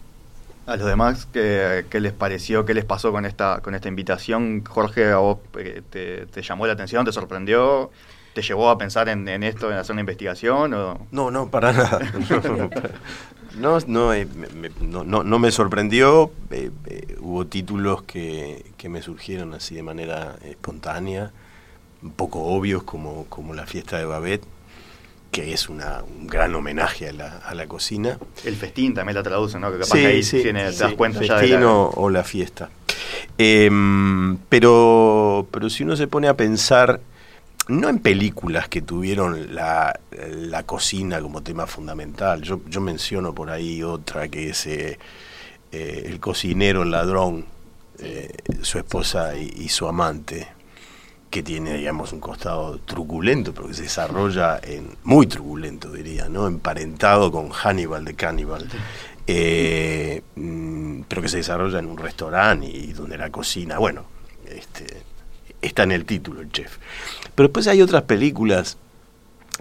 A 0.66 0.76
los 0.76 0.86
demás, 0.86 1.26
¿qué, 1.32 1.86
les 1.90 2.12
pareció? 2.12 2.66
¿Qué 2.66 2.74
les 2.74 2.84
pasó 2.84 3.10
con 3.10 3.24
esta, 3.24 3.60
con 3.62 3.74
esta 3.74 3.88
invitación? 3.88 4.62
Jorge, 4.62 5.10
¿a 5.10 5.16
vos 5.16 5.38
eh, 5.58 5.80
te, 6.30 6.42
llamó 6.42 6.66
la 6.66 6.74
atención? 6.74 7.06
¿Te 7.06 7.12
sorprendió? 7.12 7.90
¿Te 8.34 8.42
llevó 8.42 8.68
a 8.68 8.76
pensar 8.76 9.08
en, 9.08 9.26
esto, 9.42 9.72
en 9.72 9.78
hacer 9.78 9.94
una 9.94 10.02
investigación? 10.02 10.74
O? 10.74 11.06
No, 11.12 11.30
no, 11.30 11.48
para 11.48 11.72
nada. 11.72 11.98
no, 13.56 13.78
no, 13.86 14.12
eh, 14.12 14.26
me, 14.26 14.68
no, 14.82 15.02
no, 15.02 15.38
me 15.38 15.50
sorprendió. 15.50 16.30
Eh, 16.50 16.70
hubo 17.20 17.46
títulos 17.46 18.02
que, 18.02 18.66
que, 18.76 18.90
me 18.90 19.00
surgieron 19.00 19.54
así 19.54 19.74
de 19.74 19.82
manera 19.82 20.36
espontánea, 20.44 21.30
un 22.02 22.10
poco 22.10 22.42
obvios, 22.42 22.82
como, 22.82 23.24
como 23.30 23.54
La 23.54 23.64
fiesta 23.64 23.96
de 23.96 24.04
Babette 24.04 24.46
que 25.36 25.52
es 25.52 25.68
una, 25.68 26.02
un 26.02 26.26
gran 26.26 26.54
homenaje 26.54 27.10
a 27.10 27.12
la, 27.12 27.36
a 27.44 27.54
la, 27.54 27.66
cocina. 27.66 28.18
El 28.42 28.56
festín 28.56 28.94
también 28.94 29.16
la 29.16 29.22
traduce, 29.22 29.58
¿no? 29.58 29.70
Que 29.70 29.80
capaz 29.80 29.92
que 29.92 30.06
ahí 30.06 30.22
tiene, 30.22 30.72
te 30.72 30.78
das 30.78 30.94
cuenta 30.94 31.22
ya 31.22 31.38
de 31.38 31.48
la... 31.48 31.70
o, 31.70 32.08
la 32.08 32.24
fiesta. 32.24 32.70
Em, 33.36 34.38
pero, 34.48 35.46
pero 35.50 35.68
si 35.68 35.82
uno 35.82 35.94
se 35.94 36.06
pone 36.06 36.28
a 36.28 36.34
pensar, 36.38 37.00
no 37.68 37.90
en 37.90 37.98
películas 37.98 38.70
que 38.70 38.80
tuvieron 38.80 39.54
la, 39.54 40.00
la 40.10 40.62
cocina 40.62 41.20
como 41.20 41.42
tema 41.42 41.66
fundamental, 41.66 42.40
yo, 42.40 42.62
yo, 42.66 42.80
menciono 42.80 43.34
por 43.34 43.50
ahí 43.50 43.82
otra 43.82 44.28
que 44.28 44.48
es 44.48 44.66
eh, 44.66 44.98
eh, 45.70 46.04
El 46.06 46.18
cocinero, 46.18 46.82
el 46.82 46.92
ladrón, 46.92 47.44
eh, 47.98 48.32
su 48.62 48.78
esposa 48.78 49.36
y 49.36 49.68
su 49.68 49.86
amante 49.86 50.55
que 51.30 51.42
tiene, 51.42 51.74
digamos, 51.74 52.12
un 52.12 52.20
costado 52.20 52.78
truculento, 52.78 53.52
pero 53.52 53.68
que 53.68 53.74
se 53.74 53.82
desarrolla 53.82 54.58
en, 54.62 54.96
muy 55.04 55.26
truculento, 55.26 55.92
diría, 55.92 56.28
¿no? 56.28 56.46
Emparentado 56.46 57.30
con 57.32 57.50
Hannibal 57.50 58.04
de 58.04 58.14
Cannibal. 58.14 58.66
Eh, 59.26 60.22
mm, 60.36 61.02
pero 61.08 61.22
que 61.22 61.28
se 61.28 61.38
desarrolla 61.38 61.80
en 61.80 61.86
un 61.86 61.98
restaurante 61.98 62.66
y 62.66 62.92
donde 62.92 63.18
la 63.18 63.30
cocina, 63.30 63.78
bueno, 63.78 64.04
este, 64.48 65.02
está 65.60 65.82
en 65.82 65.92
el 65.92 66.04
título 66.04 66.40
el 66.40 66.50
chef. 66.52 66.78
Pero 67.34 67.48
después 67.48 67.66
hay 67.66 67.82
otras 67.82 68.04
películas 68.04 68.78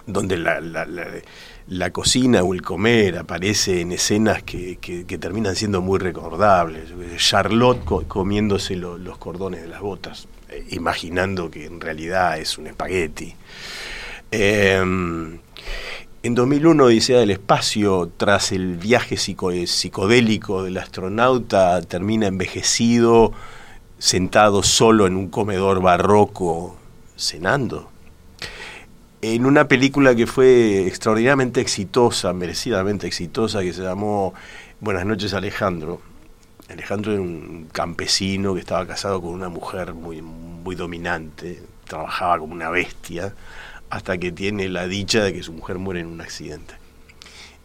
donde 0.05 0.37
la, 0.37 0.61
la, 0.61 0.85
la, 1.67 1.89
cocina 1.89 2.43
o 2.43 2.53
el 2.53 2.61
comer 2.61 3.17
aparece 3.17 3.81
en 3.81 3.91
escenas 3.91 4.43
que, 4.43 4.77
que, 4.77 5.17
terminan 5.17 5.55
siendo 5.55 5.81
muy 5.81 5.97
recordables. 5.97 6.89
Charlotte 7.17 7.83
comiéndose 8.07 8.75
los 8.75 9.17
cordones 9.17 9.61
de 9.61 9.67
las 9.67 9.81
botas 9.81 10.27
imaginando 10.69 11.49
que 11.49 11.65
en 11.65 11.81
realidad 11.81 12.37
es 12.39 12.57
un 12.57 12.67
espagueti. 12.67 13.35
Em, 14.31 15.39
en 16.23 16.35
2001, 16.35 16.85
Odisea 16.85 17.19
del 17.19 17.31
Espacio, 17.31 18.11
tras 18.17 18.51
el 18.51 18.77
viaje 18.77 19.15
psicodélico 19.17 20.63
del 20.63 20.77
astronauta, 20.77 21.81
termina 21.83 22.27
envejecido, 22.27 23.31
sentado 23.99 24.63
solo 24.63 25.07
en 25.07 25.15
un 25.15 25.29
comedor 25.29 25.81
barroco, 25.81 26.77
cenando. 27.15 27.89
En 29.21 29.45
una 29.45 29.67
película 29.67 30.15
que 30.15 30.27
fue 30.27 30.87
extraordinariamente 30.87 31.61
exitosa, 31.61 32.33
merecidamente 32.33 33.07
exitosa, 33.07 33.61
que 33.61 33.73
se 33.73 33.83
llamó 33.83 34.33
Buenas 34.81 35.05
noches 35.05 35.33
Alejandro, 35.33 36.01
Alejandro 36.69 37.13
era 37.13 37.21
un 37.21 37.67
campesino 37.71 38.53
que 38.53 38.59
estaba 38.59 38.87
casado 38.87 39.21
con 39.21 39.31
una 39.31 39.49
mujer 39.49 39.93
muy, 39.93 40.21
muy 40.21 40.75
dominante, 40.75 41.61
trabajaba 41.85 42.39
como 42.39 42.53
una 42.53 42.69
bestia, 42.69 43.33
hasta 43.89 44.17
que 44.17 44.31
tiene 44.31 44.67
la 44.69 44.87
dicha 44.87 45.23
de 45.23 45.33
que 45.33 45.43
su 45.43 45.53
mujer 45.53 45.77
muere 45.77 45.99
en 45.99 46.07
un 46.07 46.21
accidente. 46.21 46.73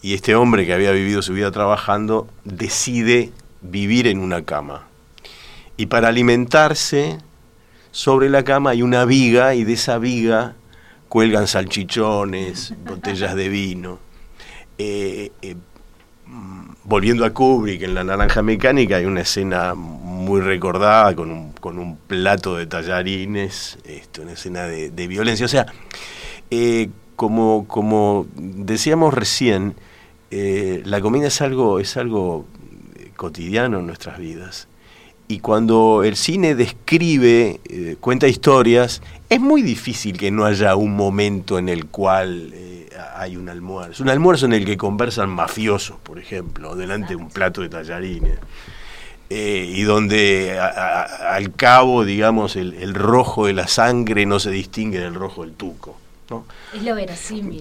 Y 0.02 0.14
este 0.14 0.34
hombre 0.34 0.66
que 0.66 0.74
había 0.74 0.92
vivido 0.92 1.22
su 1.22 1.32
vida 1.32 1.50
trabajando 1.50 2.28
decide 2.44 3.32
vivir 3.62 4.06
en 4.06 4.18
una 4.18 4.44
cama. 4.44 4.86
Y 5.76 5.86
para 5.86 6.08
alimentarse, 6.08 7.18
sobre 7.90 8.28
la 8.28 8.44
cama 8.44 8.70
hay 8.70 8.82
una 8.82 9.04
viga 9.04 9.54
y 9.54 9.64
de 9.64 9.74
esa 9.74 9.98
viga 9.98 10.54
cuelgan 11.08 11.46
salchichones, 11.48 12.74
botellas 12.84 13.34
de 13.34 13.48
vino. 13.48 13.98
Eh, 14.78 15.32
eh, 15.42 15.56
volviendo 16.84 17.24
a 17.24 17.30
Kubrick 17.30 17.82
en 17.82 17.94
La 17.94 18.02
Naranja 18.02 18.42
Mecánica, 18.42 18.96
hay 18.96 19.04
una 19.04 19.20
escena 19.20 19.74
muy 19.76 20.40
recordada 20.40 21.14
con 21.14 21.30
un, 21.30 21.52
con 21.52 21.78
un 21.78 21.96
plato 21.96 22.56
de 22.56 22.66
tallarines, 22.66 23.78
esto, 23.84 24.22
una 24.22 24.32
escena 24.32 24.64
de, 24.64 25.06
violencia. 25.06 25.46
O 25.46 25.48
sea, 25.48 25.66
eh, 26.50 26.90
como, 27.16 27.66
como 27.68 28.26
decíamos 28.34 29.14
recién, 29.14 29.76
eh, 30.32 30.82
la 30.84 31.00
comida 31.00 31.28
es 31.28 31.40
algo, 31.40 31.78
es 31.78 31.96
algo 31.96 32.44
eh, 32.96 33.12
cotidiano 33.16 33.78
en 33.78 33.86
nuestras 33.86 34.18
vidas. 34.18 34.66
Y 35.28 35.38
cuando 35.38 36.02
el 36.02 36.16
cine 36.16 36.56
describe, 36.56 37.60
cuenta 38.00 38.26
historias, 38.26 39.00
es 39.28 39.40
muy 39.40 39.62
difícil 39.62 40.18
que 40.18 40.32
no 40.32 40.44
haya 40.44 40.74
un 40.74 40.96
momento 40.96 41.56
en 41.56 41.68
el 41.68 41.86
cual 41.86 42.52
hay 43.16 43.36
un 43.36 43.48
almuerzo. 43.48 44.02
Un 44.02 44.10
almuerzo 44.10 44.46
en 44.46 44.52
el 44.52 44.64
que 44.64 44.76
conversan 44.76 45.30
mafiosos, 45.30 45.98
por 46.02 46.18
ejemplo, 46.18 46.74
delante 46.74 47.10
de 47.10 47.16
un 47.16 47.28
plato 47.28 47.62
de 47.62 47.68
tallarines. 47.68 48.38
Eh, 49.32 49.72
y 49.76 49.82
donde 49.82 50.58
al 50.58 51.54
cabo, 51.54 52.04
digamos, 52.04 52.56
el, 52.56 52.94
rojo 52.94 53.46
de 53.46 53.52
la 53.52 53.68
sangre 53.68 54.26
no 54.26 54.40
se 54.40 54.50
distingue 54.50 54.98
del 54.98 55.14
rojo 55.14 55.44
del 55.44 55.54
tuco. 55.54 55.96
Es 56.74 56.82
lo 56.82 56.96
verosímil. 56.96 57.60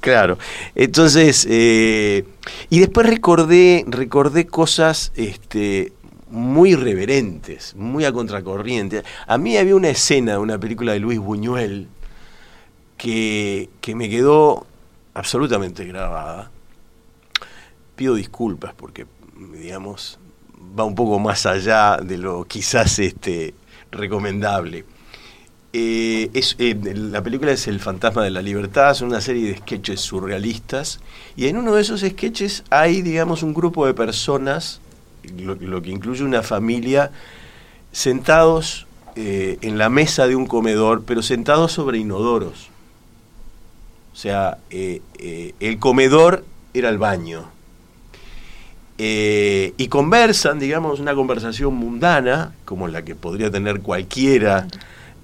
claro. 0.00 0.38
Entonces, 0.74 1.46
eh, 1.48 2.24
y 2.68 2.80
después 2.80 3.06
recordé, 3.08 3.84
recordé 3.86 4.46
cosas 4.46 5.12
este, 5.14 5.92
muy 6.30 6.72
irreverentes, 6.72 7.74
muy 7.76 8.04
a 8.04 8.12
contracorriente. 8.12 9.04
A 9.28 9.38
mí 9.38 9.56
había 9.56 9.76
una 9.76 9.90
escena 9.90 10.32
de 10.32 10.38
una 10.38 10.58
película 10.58 10.92
de 10.92 10.98
Luis 10.98 11.20
Buñuel 11.20 11.86
que, 12.96 13.68
que 13.80 13.94
me 13.94 14.08
quedó 14.08 14.66
absolutamente 15.14 15.84
grabada. 15.84 16.50
Pido 17.96 18.14
disculpas 18.16 18.74
porque, 18.74 19.06
digamos, 19.52 20.18
va 20.78 20.84
un 20.84 20.94
poco 20.94 21.18
más 21.18 21.46
allá 21.46 21.98
de 21.98 22.18
lo 22.18 22.44
quizás 22.44 22.98
este, 22.98 23.54
recomendable. 23.90 24.84
Eh, 25.76 26.30
eh, 26.34 26.94
la 26.94 27.20
película 27.22 27.50
es 27.50 27.66
El 27.66 27.80
fantasma 27.80 28.22
de 28.22 28.30
la 28.30 28.42
libertad, 28.42 28.92
es 28.92 29.00
una 29.00 29.20
serie 29.20 29.48
de 29.48 29.56
sketches 29.58 30.00
surrealistas 30.00 31.00
y 31.34 31.48
en 31.48 31.56
uno 31.56 31.74
de 31.74 31.82
esos 31.82 32.02
sketches 32.02 32.62
hay, 32.70 33.02
digamos, 33.02 33.42
un 33.42 33.54
grupo 33.54 33.84
de 33.84 33.94
personas, 33.94 34.80
lo, 35.36 35.82
que 35.82 35.90
incluye 35.90 36.22
una 36.22 36.42
familia, 36.42 37.10
sentados 37.90 38.86
eh, 39.16 39.58
en 39.62 39.78
la 39.78 39.88
mesa 39.88 40.28
de 40.28 40.36
un 40.36 40.46
comedor, 40.46 41.02
pero 41.04 41.22
sentados 41.22 41.72
sobre 41.72 41.98
inodoros. 41.98 42.68
O 44.14 44.16
sea, 44.16 44.58
el 44.70 45.78
comedor 45.78 46.44
era 46.72 46.88
el 46.88 46.98
baño. 46.98 47.50
y 48.96 49.88
conversan, 49.88 50.58
digamos, 50.58 51.00
una 51.00 51.14
conversación 51.14 51.74
mundana, 51.74 52.54
como 52.64 52.88
la 52.88 53.02
que 53.02 53.14
podría 53.14 53.50
tener 53.50 53.80
cualquiera 53.80 54.68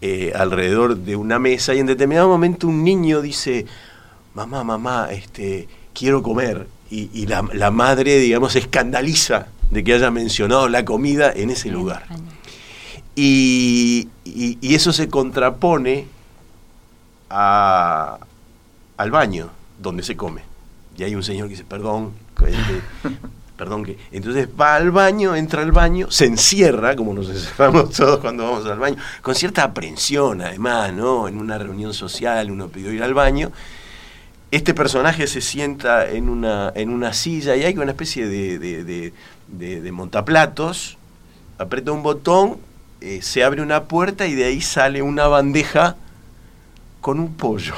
eh, 0.03 0.33
alrededor 0.35 0.97
de 0.97 1.15
una 1.15 1.39
mesa 1.39 1.75
y 1.75 1.79
en 1.79 1.85
determinado 1.85 2.27
momento 2.27 2.67
un 2.67 2.83
niño 2.83 3.21
dice, 3.21 3.67
mamá, 4.33 4.65
mamá, 4.65 5.09
este, 5.11 5.69
quiero 5.93 6.23
comer. 6.23 6.67
Y, 6.91 7.27
la, 7.27 7.71
madre, 7.71 8.19
digamos, 8.19 8.55
se 8.55 8.61
escandaliza 8.61 9.47
de 9.71 9.85
que 9.85 9.93
haya 9.95 10.11
mencionado 10.11 10.69
la 10.69 10.85
comida 10.85 11.31
en 11.31 11.51
ese 11.51 11.71
lugar. 11.71 12.05
Y, 13.15 14.09
eso 14.63 14.93
se 14.93 15.09
contrapone 15.09 16.07
a, 17.29 18.19
al 19.01 19.11
baño 19.11 19.49
donde 19.79 20.03
se 20.03 20.15
come. 20.15 20.43
Y 20.99 21.05
hay 21.05 21.15
un 21.15 21.23
señor 21.23 21.49
que 21.49 21.53
dice, 21.53 21.65
perdón, 21.65 22.13
este, 22.47 22.83
perdón 23.57 23.83
que. 23.83 23.97
Entonces 24.13 24.47
va 24.61 24.75
al 24.75 24.91
baño, 24.91 25.35
entra 25.35 25.63
al 25.63 25.73
baño, 25.73 26.11
se 26.11 26.27
encierra, 26.27 26.95
como 26.97 27.15
nos 27.15 27.31
encerramos 27.31 27.91
todos 27.97 28.21
cuando 28.21 28.45
vamos 28.45 28.67
al 28.67 28.79
baño, 28.79 28.99
con 29.23 29.35
cierta 29.35 29.65
aprensión 29.65 30.43
además, 30.43 30.93
¿no? 30.93 31.29
En 31.29 31.39
una 31.39 31.57
reunión 31.57 31.95
social 31.95 32.51
uno 32.51 32.69
pidió 32.69 32.93
ir 32.93 33.03
al 33.03 33.15
baño. 33.15 33.53
Este 34.51 34.75
personaje 34.75 35.27
se 35.27 35.41
sienta 35.41 36.11
en 36.11 36.29
una, 36.29 36.71
en 36.75 36.91
una 36.91 37.15
silla 37.15 37.57
y 37.57 37.65
hay 37.65 37.79
una 37.79 37.93
especie 37.93 38.27
de, 38.27 38.59
de, 38.59 39.93
montaplatos, 39.93 40.99
aprieta 41.57 41.93
un 41.93 42.03
botón, 42.03 42.59
eh, 43.01 43.23
se 43.23 43.45
abre 43.45 43.63
una 43.63 43.85
puerta 43.85 44.27
y 44.27 44.35
de 44.35 44.45
ahí 44.45 44.61
sale 44.61 45.01
una 45.01 45.27
bandeja 45.27 45.97
con 47.01 47.19
un 47.19 47.33
pollo. 47.33 47.77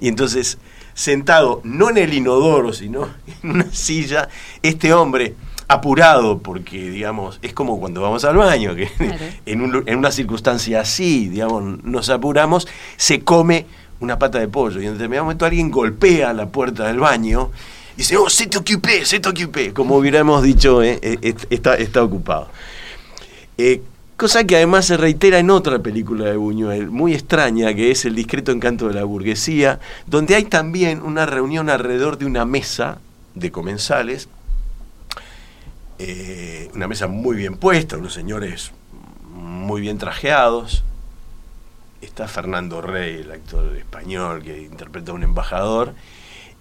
Y 0.00 0.08
entonces 0.08 0.58
sentado 0.94 1.60
no 1.64 1.90
en 1.90 1.98
el 1.98 2.14
inodoro, 2.14 2.72
sino 2.72 3.08
en 3.42 3.50
una 3.50 3.70
silla, 3.70 4.28
este 4.62 4.92
hombre 4.92 5.34
apurado, 5.68 6.38
porque 6.38 6.90
digamos, 6.90 7.38
es 7.42 7.52
como 7.52 7.80
cuando 7.80 8.00
vamos 8.00 8.24
al 8.24 8.36
baño, 8.36 8.74
que 8.74 8.88
en, 9.46 9.82
en, 9.86 9.98
una 9.98 10.10
circunstancia 10.10 10.80
así, 10.80 11.28
digamos, 11.28 11.82
nos 11.84 12.08
apuramos, 12.08 12.68
se 12.96 13.20
come 13.20 13.66
una 14.00 14.18
pata 14.18 14.38
de 14.38 14.48
pollo. 14.48 14.80
Y 14.80 14.86
en 14.86 14.92
determinado 14.92 15.24
momento 15.24 15.44
alguien 15.44 15.70
golpea 15.70 16.32
la 16.32 16.46
puerta 16.46 16.86
del 16.86 17.00
baño 17.00 17.50
y 17.94 17.98
dice, 17.98 18.16
oh, 18.16 18.28
se 18.28 18.46
te 18.46 18.58
ocupé, 18.58 19.04
se 19.04 19.20
te 19.20 19.28
ocupé, 19.28 19.72
como 19.72 19.96
hubiéramos 19.96 20.42
dicho, 20.42 20.82
eh, 20.82 20.98
eh, 21.02 21.34
está, 21.50 21.74
está 21.76 22.02
ocupado. 22.02 22.48
Eh, 23.58 23.82
Cosa 24.16 24.44
que 24.44 24.56
además 24.56 24.86
se 24.86 24.96
reitera 24.96 25.38
en 25.40 25.50
otra 25.50 25.78
película 25.80 26.24
de 26.24 26.38
Buñuel, 26.38 26.88
muy 26.88 27.12
extraña, 27.12 27.74
que 27.74 27.90
es 27.90 28.06
El 28.06 28.14
discreto 28.14 28.50
encanto 28.50 28.88
de 28.88 28.94
la 28.94 29.04
burguesía, 29.04 29.78
donde 30.06 30.34
hay 30.34 30.44
también 30.44 31.02
una 31.02 31.26
reunión 31.26 31.68
alrededor 31.68 32.16
de 32.16 32.24
una 32.24 32.46
mesa 32.46 32.98
de 33.34 33.52
comensales, 33.52 34.30
eh, 35.98 36.70
una 36.74 36.88
mesa 36.88 37.08
muy 37.08 37.36
bien 37.36 37.56
puesta, 37.56 37.98
unos 37.98 38.14
señores 38.14 38.72
muy 39.34 39.82
bien 39.82 39.98
trajeados. 39.98 40.82
Está 42.00 42.26
Fernando 42.26 42.80
Rey, 42.80 43.16
el 43.16 43.32
actor 43.32 43.76
español 43.76 44.42
que 44.42 44.62
interpreta 44.62 45.12
a 45.12 45.14
un 45.14 45.24
embajador, 45.24 45.92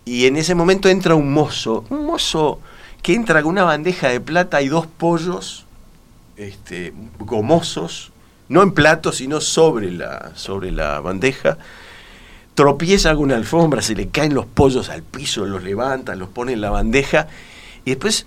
y 0.04 0.26
en 0.26 0.36
ese 0.36 0.56
momento 0.56 0.90
entra 0.90 1.16
un 1.16 1.32
mozo, 1.32 1.86
un 1.90 2.06
mozo 2.06 2.60
que 3.02 3.14
entra 3.14 3.42
con 3.42 3.52
una 3.52 3.64
bandeja 3.64 4.10
de 4.10 4.20
plata 4.20 4.62
y 4.62 4.68
dos 4.68 4.88
pollos 4.88 5.65
este, 6.38 6.94
gomosos, 7.20 8.12
no 8.50 8.62
en 8.62 8.72
plato, 8.72 9.12
sino 9.12 9.42
sobre 9.42 9.92
la, 9.92 10.32
sobre 10.36 10.72
la 10.72 11.00
bandeja. 11.00 11.58
Tropieza 12.54 13.14
con 13.14 13.24
una 13.24 13.36
alfombra, 13.36 13.82
se 13.82 13.96
le 13.96 14.10
caen 14.10 14.34
los 14.34 14.46
pollos 14.46 14.90
al 14.90 15.04
piso, 15.04 15.46
los 15.46 15.64
levanta, 15.64 16.16
los 16.16 16.30
pone 16.30 16.54
en 16.54 16.62
la 16.62 16.70
bandeja 16.70 17.28
y 17.84 17.92
después 17.92 18.26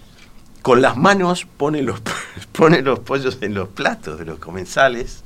con 0.62 0.82
las 0.82 0.96
manos 0.96 1.46
pone 1.56 1.82
los, 1.82 2.00
pone 2.52 2.82
los 2.82 2.98
pollos 2.98 3.38
en 3.40 3.54
los 3.54 3.68
platos 3.68 4.18
de 4.18 4.26
los 4.26 4.38
comensales 4.38 5.22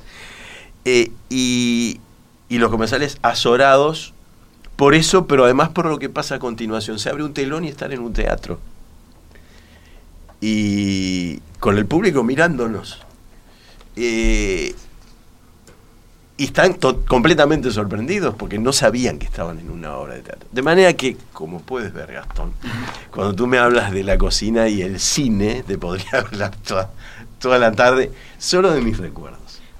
eh, 0.85 1.11
y, 1.29 1.99
y 2.47 2.57
los 2.59 2.69
comensales 2.69 3.17
azorados 3.23 4.13
por 4.77 4.95
eso, 4.95 5.27
pero 5.27 5.43
además 5.43 5.69
por 5.69 5.85
lo 5.85 5.99
que 5.99 6.09
pasa 6.09 6.35
a 6.35 6.39
continuación. 6.39 6.97
Se 6.97 7.09
abre 7.09 7.23
un 7.23 7.33
telón 7.33 7.65
y 7.65 7.67
están 7.67 7.91
en 7.91 7.99
un 7.99 8.13
teatro 8.13 8.59
y 10.45 11.39
con 11.61 11.77
el 11.77 11.85
público 11.85 12.21
mirándonos. 12.21 12.99
Eh, 13.95 14.75
y 16.35 16.43
están 16.43 16.73
completamente 17.07 17.71
sorprendidos 17.71 18.35
porque 18.35 18.59
no 18.59 18.73
sabían 18.73 19.19
que 19.19 19.25
estaban 19.25 19.59
en 19.59 19.69
una 19.69 19.95
obra 19.95 20.15
de 20.15 20.21
teatro. 20.21 20.49
De 20.51 20.61
manera 20.61 20.91
que, 20.93 21.15
como 21.31 21.61
puedes 21.61 21.93
ver, 21.93 22.11
Gastón, 22.11 22.51
cuando 23.09 23.33
tú 23.33 23.47
me 23.47 23.57
hablas 23.57 23.93
de 23.93 24.03
la 24.03 24.17
cocina 24.17 24.67
y 24.67 24.81
el 24.81 24.99
cine, 24.99 25.63
te 25.65 25.77
podría 25.77 26.09
hablar 26.29 26.51
toda, 26.57 27.57
la 27.57 27.71
tarde 27.71 28.11
solo 28.37 28.71
de 28.71 28.81
mis 28.81 28.97
recuerdos. 28.97 29.39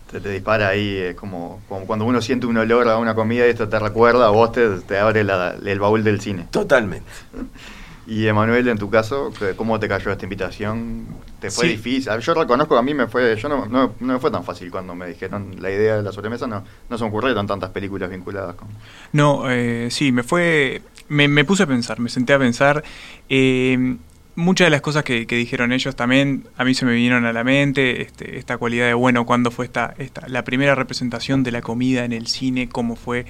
Te, 0.10 0.22
te 0.22 0.30
dispara 0.30 0.70
ahí, 0.70 0.96
es 0.96 1.16
como, 1.16 1.62
cuando 1.68 2.06
uno 2.06 2.22
siente 2.22 2.46
un 2.46 2.56
olor 2.56 2.88
a 2.88 2.98
una 3.00 3.16
comida 3.16 3.46
y 3.48 3.50
esto 3.50 3.68
te 3.68 3.80
recuerda, 3.80 4.28
a 4.28 4.30
vos 4.30 4.54
te, 4.54 4.80
te 4.82 4.98
abre 4.98 5.22
el 5.22 5.80
baúl 5.80 6.06
del 6.06 6.22
cine. 6.22 6.48
Totalmente. 6.52 7.12
Y 8.06 8.28
Emanuel, 8.28 8.68
en 8.68 8.78
tu 8.78 8.90
caso, 8.90 9.32
¿cómo 9.56 9.80
te 9.80 9.88
cayó 9.88 10.12
esta 10.12 10.26
invitación? 10.26 11.08
¿Te 11.40 11.50
fue 11.50 11.70
difícil? 11.70 12.12
Yo 12.20 12.34
reconozco, 12.34 12.78
a 12.78 12.82
mí 12.82 12.94
me 12.94 13.08
fue, 13.08 13.36
yo 13.38 13.48
no, 13.48 13.66
no, 13.66 13.94
me 14.00 14.20
fue 14.20 14.30
tan 14.30 14.44
fácil 14.44 14.70
cuando 14.70 14.94
me 14.94 15.08
dijeron 15.08 15.56
la 15.60 15.72
idea 15.72 15.98
de 15.98 16.04
la 16.04 16.12
sobremesa, 16.12 16.46
no, 16.46 16.64
no 16.90 16.98
se 16.98 17.04
me 17.04 17.10
ocurrieron 17.10 17.48
tantas 17.48 17.70
películas 17.70 18.10
vinculadas 18.10 18.56
con... 18.56 18.68
No, 19.14 19.50
eh, 19.50 19.88
sí, 19.90 20.12
me 20.12 20.24
fue, 20.24 20.82
me, 21.08 21.30
me, 21.30 21.46
puse 21.46 21.64
a 21.64 21.68
pensar, 21.68 22.00
me 22.00 22.10
senté 22.10 22.34
a 22.34 22.40
pensar. 22.40 22.84
Eh, 23.30 23.98
muchas 24.36 24.66
de 24.66 24.72
las 24.72 24.82
cosas 24.82 25.04
que, 25.04 25.26
dijeron 25.26 25.72
ellos 25.72 25.96
también 25.96 26.48
a 26.58 26.64
mí 26.64 26.74
se 26.74 26.86
me 26.86 26.94
vinieron 26.94 27.26
a 27.26 27.34
la 27.34 27.44
mente, 27.44 28.02
este, 28.02 28.38
esta 28.38 28.58
cualidad 28.58 28.88
de, 28.88 28.94
bueno, 28.94 29.26
cuando 29.26 29.52
fue 29.52 29.66
esta, 29.66 29.94
esta, 29.98 30.28
la 30.28 30.44
primera 30.44 30.76
representación 30.76 31.44
de 31.44 31.52
la 31.52 31.62
comida 31.62 32.06
en 32.06 32.14
el 32.14 32.28
cine, 32.28 32.70
cómo 32.70 32.96
fue, 32.96 33.26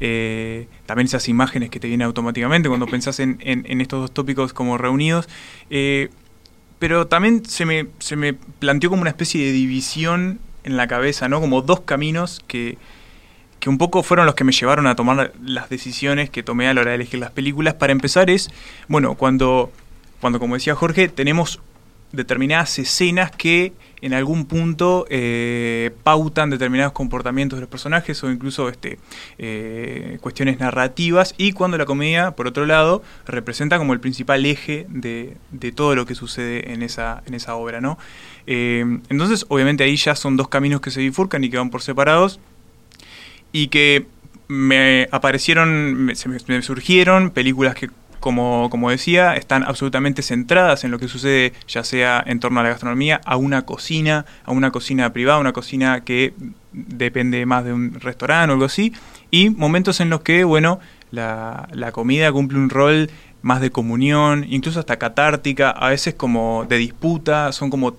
eh, 0.00 0.68
también 0.86 1.06
esas 1.06 1.28
imágenes 1.28 1.70
que 1.70 1.80
te 1.80 1.88
vienen 1.88 2.06
automáticamente 2.06 2.68
cuando 2.68 2.86
pensás 2.86 3.20
en, 3.20 3.38
estos 3.80 4.00
dos 4.00 4.12
tópicos 4.12 4.52
como 4.52 4.78
reunidos. 4.78 5.28
Eh, 5.70 6.10
pero 6.78 7.06
también 7.06 7.44
se 7.44 7.64
me, 7.64 7.86
se 7.98 8.16
me 8.16 8.34
planteó 8.34 8.90
como 8.90 9.02
una 9.02 9.10
especie 9.10 9.44
de 9.44 9.52
división 9.52 10.40
en 10.64 10.76
la 10.76 10.86
cabeza, 10.86 11.28
¿no? 11.28 11.40
Como 11.40 11.62
dos 11.62 11.80
caminos 11.80 12.42
que, 12.46 12.76
que 13.60 13.70
un 13.70 13.78
poco 13.78 14.02
fueron 14.02 14.26
los 14.26 14.34
que 14.34 14.44
me 14.44 14.52
llevaron 14.52 14.86
a 14.86 14.96
tomar 14.96 15.32
las 15.42 15.70
decisiones 15.70 16.30
que 16.30 16.42
tomé 16.42 16.68
a 16.68 16.74
la 16.74 16.82
hora 16.82 16.90
de 16.90 16.96
elegir 16.96 17.20
las 17.20 17.30
películas. 17.30 17.74
Para 17.74 17.92
empezar 17.92 18.28
es, 18.28 18.50
bueno, 18.88 19.14
cuando 19.14 19.72
cuando, 20.24 20.40
como 20.40 20.54
decía 20.54 20.74
Jorge, 20.74 21.08
tenemos 21.08 21.60
determinadas 22.12 22.78
escenas 22.78 23.30
que 23.30 23.74
en 24.04 24.12
algún 24.12 24.44
punto 24.44 25.06
eh, 25.08 25.90
pautan 26.02 26.50
determinados 26.50 26.92
comportamientos 26.92 27.56
de 27.56 27.62
los 27.62 27.70
personajes 27.70 28.22
o 28.22 28.30
incluso 28.30 28.68
este, 28.68 28.98
eh, 29.38 30.18
cuestiones 30.20 30.60
narrativas 30.60 31.34
y 31.38 31.52
cuando 31.52 31.78
la 31.78 31.86
comedia, 31.86 32.32
por 32.32 32.46
otro 32.46 32.66
lado, 32.66 33.02
representa 33.26 33.78
como 33.78 33.94
el 33.94 34.00
principal 34.00 34.44
eje 34.44 34.86
de, 34.90 35.38
todo 35.74 35.94
lo 35.94 36.04
que 36.04 36.14
sucede 36.14 36.74
en 36.74 36.82
esa, 36.82 37.22
en 37.24 37.32
esa 37.32 37.54
obra. 37.54 37.80
¿no? 37.80 37.96
Eh, 38.46 38.84
entonces, 39.08 39.46
obviamente 39.48 39.84
ahí 39.84 39.96
ya 39.96 40.14
son 40.14 40.36
dos 40.36 40.48
caminos 40.48 40.82
que 40.82 40.90
se 40.90 41.00
bifurcan 41.00 41.42
y 41.42 41.48
que 41.48 41.56
van 41.56 41.70
por 41.70 41.80
separados 41.80 42.40
y 43.52 43.68
que 43.68 44.06
me 44.48 45.08
aparecieron, 45.12 46.12
se 46.14 46.28
me 46.28 46.60
surgieron 46.60 47.30
películas 47.30 47.74
que 47.74 47.88
como, 48.24 48.70
como 48.70 48.88
decía, 48.88 49.36
están 49.36 49.64
absolutamente 49.64 50.22
centradas 50.22 50.82
en 50.82 50.90
lo 50.90 50.98
que 50.98 51.08
sucede, 51.08 51.52
ya 51.68 51.84
sea 51.84 52.24
en 52.26 52.40
torno 52.40 52.58
a 52.58 52.62
la 52.62 52.70
gastronomía, 52.70 53.20
a 53.26 53.36
una 53.36 53.66
cocina, 53.66 54.24
a 54.46 54.52
una 54.52 54.70
cocina 54.70 55.12
privada, 55.12 55.38
una 55.38 55.52
cocina 55.52 56.04
que 56.04 56.32
depende 56.72 57.44
más 57.44 57.66
de 57.66 57.74
un 57.74 58.00
restaurante 58.00 58.50
o 58.50 58.54
algo 58.54 58.64
así, 58.64 58.94
y 59.30 59.50
momentos 59.50 60.00
en 60.00 60.08
los 60.08 60.22
que, 60.22 60.44
bueno, 60.44 60.80
la, 61.10 61.68
la 61.72 61.92
comida 61.92 62.32
cumple 62.32 62.56
un 62.56 62.70
rol 62.70 63.10
más 63.42 63.60
de 63.60 63.68
comunión, 63.68 64.46
incluso 64.48 64.80
hasta 64.80 64.96
catártica, 64.96 65.68
a 65.68 65.90
veces 65.90 66.14
como 66.14 66.64
de 66.66 66.78
disputa, 66.78 67.52
son 67.52 67.68
como 67.68 67.94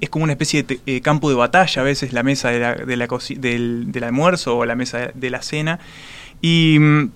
es 0.00 0.08
como 0.08 0.22
una 0.22 0.32
especie 0.32 0.62
de 0.62 0.80
eh, 0.86 1.02
campo 1.02 1.28
de 1.28 1.36
batalla, 1.36 1.82
a 1.82 1.84
veces 1.84 2.14
la 2.14 2.22
mesa 2.22 2.48
de 2.48 2.60
la, 2.60 2.74
de 2.76 2.96
la 2.96 3.06
del, 3.36 3.92
del, 3.92 4.04
almuerzo 4.04 4.56
o 4.56 4.64
la 4.64 4.74
mesa 4.74 5.10
de, 5.12 5.30
la 5.30 5.42
cena. 5.42 5.80
Y 6.40 6.78
mm, 6.80 7.10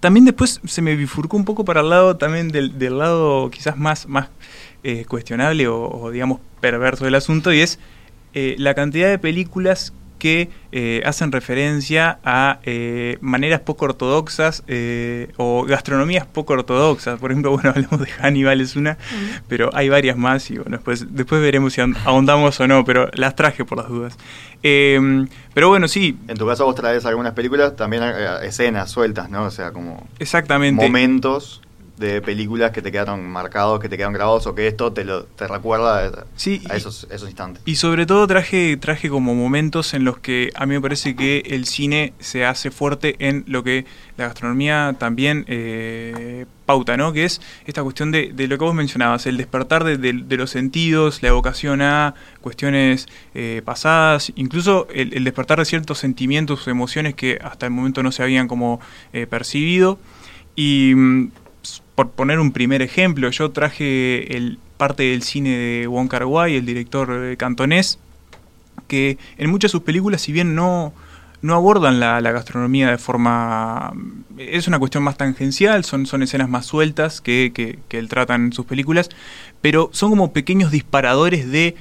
también 0.00 0.24
después 0.24 0.60
se 0.64 0.82
me 0.82 0.96
bifurcó 0.96 1.36
un 1.36 1.44
poco 1.44 1.64
para 1.64 1.80
el 1.80 1.90
lado 1.90 2.16
también 2.16 2.48
del, 2.48 2.78
del 2.78 2.98
lado 2.98 3.50
quizás 3.50 3.76
más, 3.76 4.06
más 4.08 4.28
eh, 4.84 5.04
cuestionable 5.04 5.66
o, 5.68 6.10
digamos 6.10 6.40
perverso 6.60 7.04
del 7.04 7.14
asunto, 7.14 7.52
y 7.52 7.60
es 7.60 7.78
eh, 8.34 8.54
la 8.58 8.74
cantidad 8.74 9.08
de 9.08 9.18
películas 9.18 9.92
que 10.18 10.50
eh, 10.72 11.02
hacen 11.04 11.32
referencia 11.32 12.18
a 12.24 12.60
eh, 12.64 13.18
maneras 13.20 13.60
poco 13.60 13.84
ortodoxas 13.84 14.62
eh, 14.66 15.32
o 15.36 15.64
gastronomías 15.64 16.26
poco 16.26 16.52
ortodoxas. 16.54 17.18
Por 17.18 17.30
ejemplo, 17.30 17.50
bueno, 17.52 17.70
hablamos 17.70 18.00
de 18.00 18.06
Hannibal, 18.06 18.60
es 18.60 18.76
una, 18.76 18.98
pero 19.48 19.70
hay 19.74 19.88
varias 19.88 20.16
más 20.16 20.50
y 20.50 20.56
bueno, 20.56 20.76
después, 20.76 21.14
después 21.14 21.40
veremos 21.40 21.72
si 21.72 21.80
ahondamos 21.80 22.58
o 22.60 22.66
no, 22.66 22.84
pero 22.84 23.08
las 23.14 23.36
traje 23.36 23.64
por 23.64 23.78
las 23.78 23.88
dudas. 23.88 24.16
Em, 24.62 25.28
pero 25.54 25.68
bueno, 25.68 25.88
sí. 25.88 26.18
En 26.28 26.36
tu 26.36 26.46
caso 26.46 26.64
vos 26.64 26.74
traes 26.74 27.04
algunas 27.06 27.34
películas, 27.34 27.76
también 27.76 28.02
escenas 28.42 28.90
sueltas, 28.90 29.30
¿no? 29.30 29.44
O 29.44 29.50
sea, 29.50 29.70
como... 29.72 30.06
Exactamente. 30.18 30.82
Momentos 30.82 31.62
de 31.96 32.20
películas 32.20 32.70
que 32.72 32.82
te 32.82 32.92
quedaron 32.92 33.26
marcados, 33.26 33.80
que 33.80 33.88
te 33.88 33.96
quedan 33.96 34.12
grabados 34.12 34.46
o 34.46 34.54
que 34.54 34.66
esto 34.66 34.92
te 34.92 35.04
lo 35.04 35.24
te 35.24 35.48
recuerda 35.48 35.98
a 35.98 36.26
esos, 36.74 37.06
esos 37.10 37.28
instantes. 37.28 37.62
Y 37.64 37.76
sobre 37.76 38.06
todo 38.06 38.26
traje, 38.26 38.76
traje 38.76 39.08
como 39.08 39.34
momentos 39.34 39.94
en 39.94 40.04
los 40.04 40.18
que 40.18 40.50
a 40.54 40.66
mí 40.66 40.74
me 40.74 40.80
parece 40.80 41.16
que 41.16 41.42
el 41.46 41.66
cine 41.66 42.12
se 42.18 42.44
hace 42.44 42.70
fuerte 42.70 43.16
en 43.18 43.44
lo 43.46 43.62
que 43.62 43.86
la 44.16 44.26
gastronomía 44.26 44.96
también 44.98 45.44
eh, 45.48 46.46
pauta, 46.66 46.96
¿no? 46.96 47.12
Que 47.12 47.24
es 47.24 47.40
esta 47.64 47.82
cuestión 47.82 48.10
de, 48.10 48.32
de, 48.34 48.48
lo 48.48 48.58
que 48.58 48.64
vos 48.64 48.74
mencionabas, 48.74 49.26
el 49.26 49.36
despertar 49.36 49.84
de, 49.84 49.96
de, 49.96 50.36
los 50.36 50.50
sentidos, 50.50 51.22
la 51.22 51.28
evocación 51.28 51.80
a 51.80 52.14
cuestiones 52.40 53.08
eh, 53.34 53.62
pasadas, 53.64 54.32
incluso 54.36 54.88
el, 54.92 55.24
despertar 55.24 55.58
de 55.58 55.64
ciertos 55.64 55.98
sentimientos 55.98 56.66
o 56.66 56.70
emociones 56.70 57.14
que 57.14 57.38
hasta 57.42 57.66
el 57.66 57.72
momento 57.72 58.02
no 58.02 58.12
se 58.12 58.22
habían 58.22 58.48
como 58.48 58.80
eh, 59.12 59.26
percibido. 59.26 59.98
Y 60.56 60.92
mm, 60.94 61.30
por 61.96 62.10
poner 62.10 62.38
un 62.38 62.52
primer 62.52 62.82
ejemplo, 62.82 63.30
yo 63.30 63.50
traje 63.50 64.36
el, 64.36 64.58
parte 64.76 65.02
del 65.04 65.22
cine 65.22 65.56
de 65.56 65.86
Wong 65.86 66.08
Kar 66.08 66.26
Wai, 66.26 66.54
el 66.54 66.66
director 66.66 67.10
eh, 67.10 67.36
cantonés, 67.36 67.98
que 68.86 69.18
en 69.38 69.50
muchas 69.50 69.70
de 69.70 69.72
sus 69.72 69.82
películas, 69.82 70.20
si 70.20 70.30
bien 70.30 70.54
no, 70.54 70.92
no 71.40 71.54
abordan 71.54 71.98
la, 71.98 72.20
gastronomía 72.20 72.90
de 72.90 72.98
forma... 72.98 73.92
Es 74.36 74.68
una 74.68 74.78
cuestión 74.78 75.02
más 75.02 75.16
tangencial, 75.16 75.84
son, 75.84 76.04
escenas 76.22 76.50
más 76.50 76.66
sueltas 76.66 77.22
que, 77.22 77.52
que, 77.54 77.98
él 77.98 78.08
trata 78.08 78.34
en 78.34 78.52
sus 78.52 78.66
películas, 78.66 79.08
pero 79.62 79.88
son 79.92 80.10
como 80.10 80.34
pequeños 80.34 80.70
disparadores 80.70 81.50
de 81.50 81.76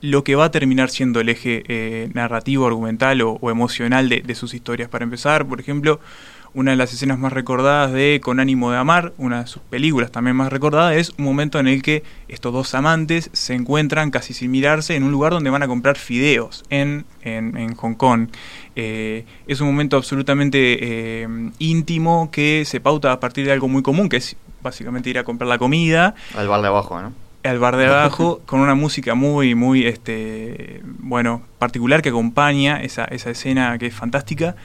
lo 0.00 0.24
que 0.24 0.34
va 0.34 0.46
a 0.46 0.50
terminar 0.50 0.88
siendo 0.88 1.20
el 1.20 1.28
eje 1.28 1.62
eh, 1.68 2.08
narrativo, 2.14 2.66
argumental 2.66 3.20
o, 3.20 3.38
emocional 3.50 4.08
de, 4.08 4.22
de, 4.22 4.34
sus 4.34 4.54
historias. 4.54 4.88
Para 4.88 5.04
empezar, 5.04 5.46
por 5.46 5.60
ejemplo, 5.60 6.00
una 6.54 6.72
de 6.72 6.76
las 6.76 6.92
escenas 6.92 7.18
más 7.18 7.32
recordadas 7.32 7.92
de 7.92 8.20
Con 8.22 8.40
ánimo 8.40 8.70
de 8.70 8.78
amar, 8.78 9.12
una 9.18 9.42
de 9.42 9.46
sus 9.46 9.62
películas 9.62 10.10
también 10.10 10.36
más 10.36 10.52
recordada, 10.52 10.94
es 10.94 11.12
un 11.18 11.24
momento 11.24 11.58
en 11.58 11.68
el 11.68 11.82
que 11.82 12.02
estos 12.28 12.52
dos 12.52 12.74
amantes 12.74 13.30
se 13.32 13.54
encuentran 13.54 14.10
casi 14.10 14.34
sin 14.34 14.50
mirarse 14.50 14.96
en 14.96 15.02
un 15.02 15.12
lugar 15.12 15.32
donde 15.32 15.50
van 15.50 15.62
a 15.62 15.68
comprar 15.68 15.96
fideos 15.96 16.64
en, 16.70 17.04
en, 17.22 17.74
Hong 17.74 17.94
Kong. 17.94 18.28
Eh, 18.76 19.24
es 19.46 19.60
un 19.60 19.66
momento 19.68 19.96
absolutamente 19.96 20.78
eh, 20.80 21.28
íntimo 21.58 22.30
que 22.30 22.64
se 22.64 22.80
pauta 22.80 23.12
a 23.12 23.20
partir 23.20 23.46
de 23.46 23.52
algo 23.52 23.68
muy 23.68 23.82
común, 23.82 24.08
que 24.08 24.16
es 24.16 24.36
básicamente 24.62 25.10
ir 25.10 25.18
a 25.18 25.24
comprar 25.24 25.48
la 25.48 25.58
comida. 25.58 26.14
Al 26.36 26.48
bar 26.48 26.62
de 26.62 26.68
abajo, 26.68 27.00
¿no? 27.00 27.12
Al 27.44 27.58
bar 27.58 27.76
de 27.76 27.86
abajo, 27.86 28.40
con 28.46 28.60
una 28.60 28.74
música 28.74 29.14
muy, 29.14 29.54
muy, 29.54 29.86
este, 29.86 30.82
bueno, 30.84 31.42
particular 31.58 32.02
que 32.02 32.08
acompaña 32.08 32.82
esa, 32.82 33.04
esa 33.04 33.30
escena 33.30 33.78
que 33.78 33.86
es 33.86 33.94
fantástica. 33.94 34.56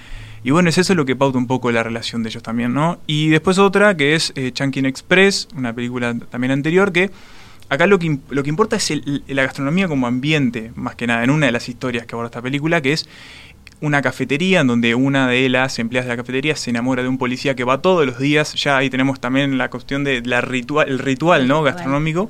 Y 0.43 0.51
bueno, 0.51 0.69
es 0.69 0.77
eso 0.77 0.93
lo 0.93 1.05
que 1.05 1.15
pauta 1.15 1.37
un 1.37 1.47
poco 1.47 1.71
la 1.71 1.83
relación 1.83 2.21
de 2.21 2.29
ellos 2.29 2.43
también, 2.43 2.73
¿no? 2.73 2.99
Y 3.07 3.29
después 3.29 3.57
otra 3.59 3.95
que 3.95 4.15
es 4.15 4.33
eh, 4.35 4.51
Chunkin 4.51 4.85
Express, 4.85 5.47
una 5.55 5.73
película 5.73 6.13
también 6.29 6.51
anterior, 6.51 6.91
que 6.91 7.11
acá 7.69 7.87
lo 7.87 7.97
que, 7.97 8.19
lo 8.29 8.43
que 8.43 8.49
importa 8.49 8.75
es 8.75 8.91
la 9.27 9.43
gastronomía 9.43 9.87
como 9.87 10.05
ambiente, 10.05 10.71
más 10.75 10.95
que 10.95 11.07
nada, 11.07 11.23
en 11.23 11.29
una 11.29 11.45
de 11.45 11.53
las 11.53 11.69
historias 11.69 12.05
que 12.05 12.15
aborda 12.15 12.27
esta 12.27 12.41
película, 12.41 12.81
que 12.81 12.91
es 12.91 13.07
una 13.79 14.01
cafetería 14.01 14.61
en 14.61 14.67
donde 14.67 14.95
una 14.95 15.27
de 15.27 15.47
las 15.49 15.79
empleadas 15.79 16.07
de 16.07 16.13
la 16.13 16.17
cafetería 16.21 16.55
se 16.55 16.69
enamora 16.69 17.03
de 17.03 17.09
un 17.09 17.17
policía 17.17 17.55
que 17.55 17.63
va 17.63 17.81
todos 17.81 18.05
los 18.05 18.19
días. 18.19 18.53
Ya 18.53 18.77
ahí 18.77 18.89
tenemos 18.89 19.19
también 19.19 19.57
la 19.57 19.69
cuestión 19.69 20.03
de 20.03 20.21
la 20.21 20.41
ritual, 20.41 20.89
el 20.89 20.99
ritual, 20.99 21.47
¿no? 21.47 21.63
gastronómico. 21.63 22.29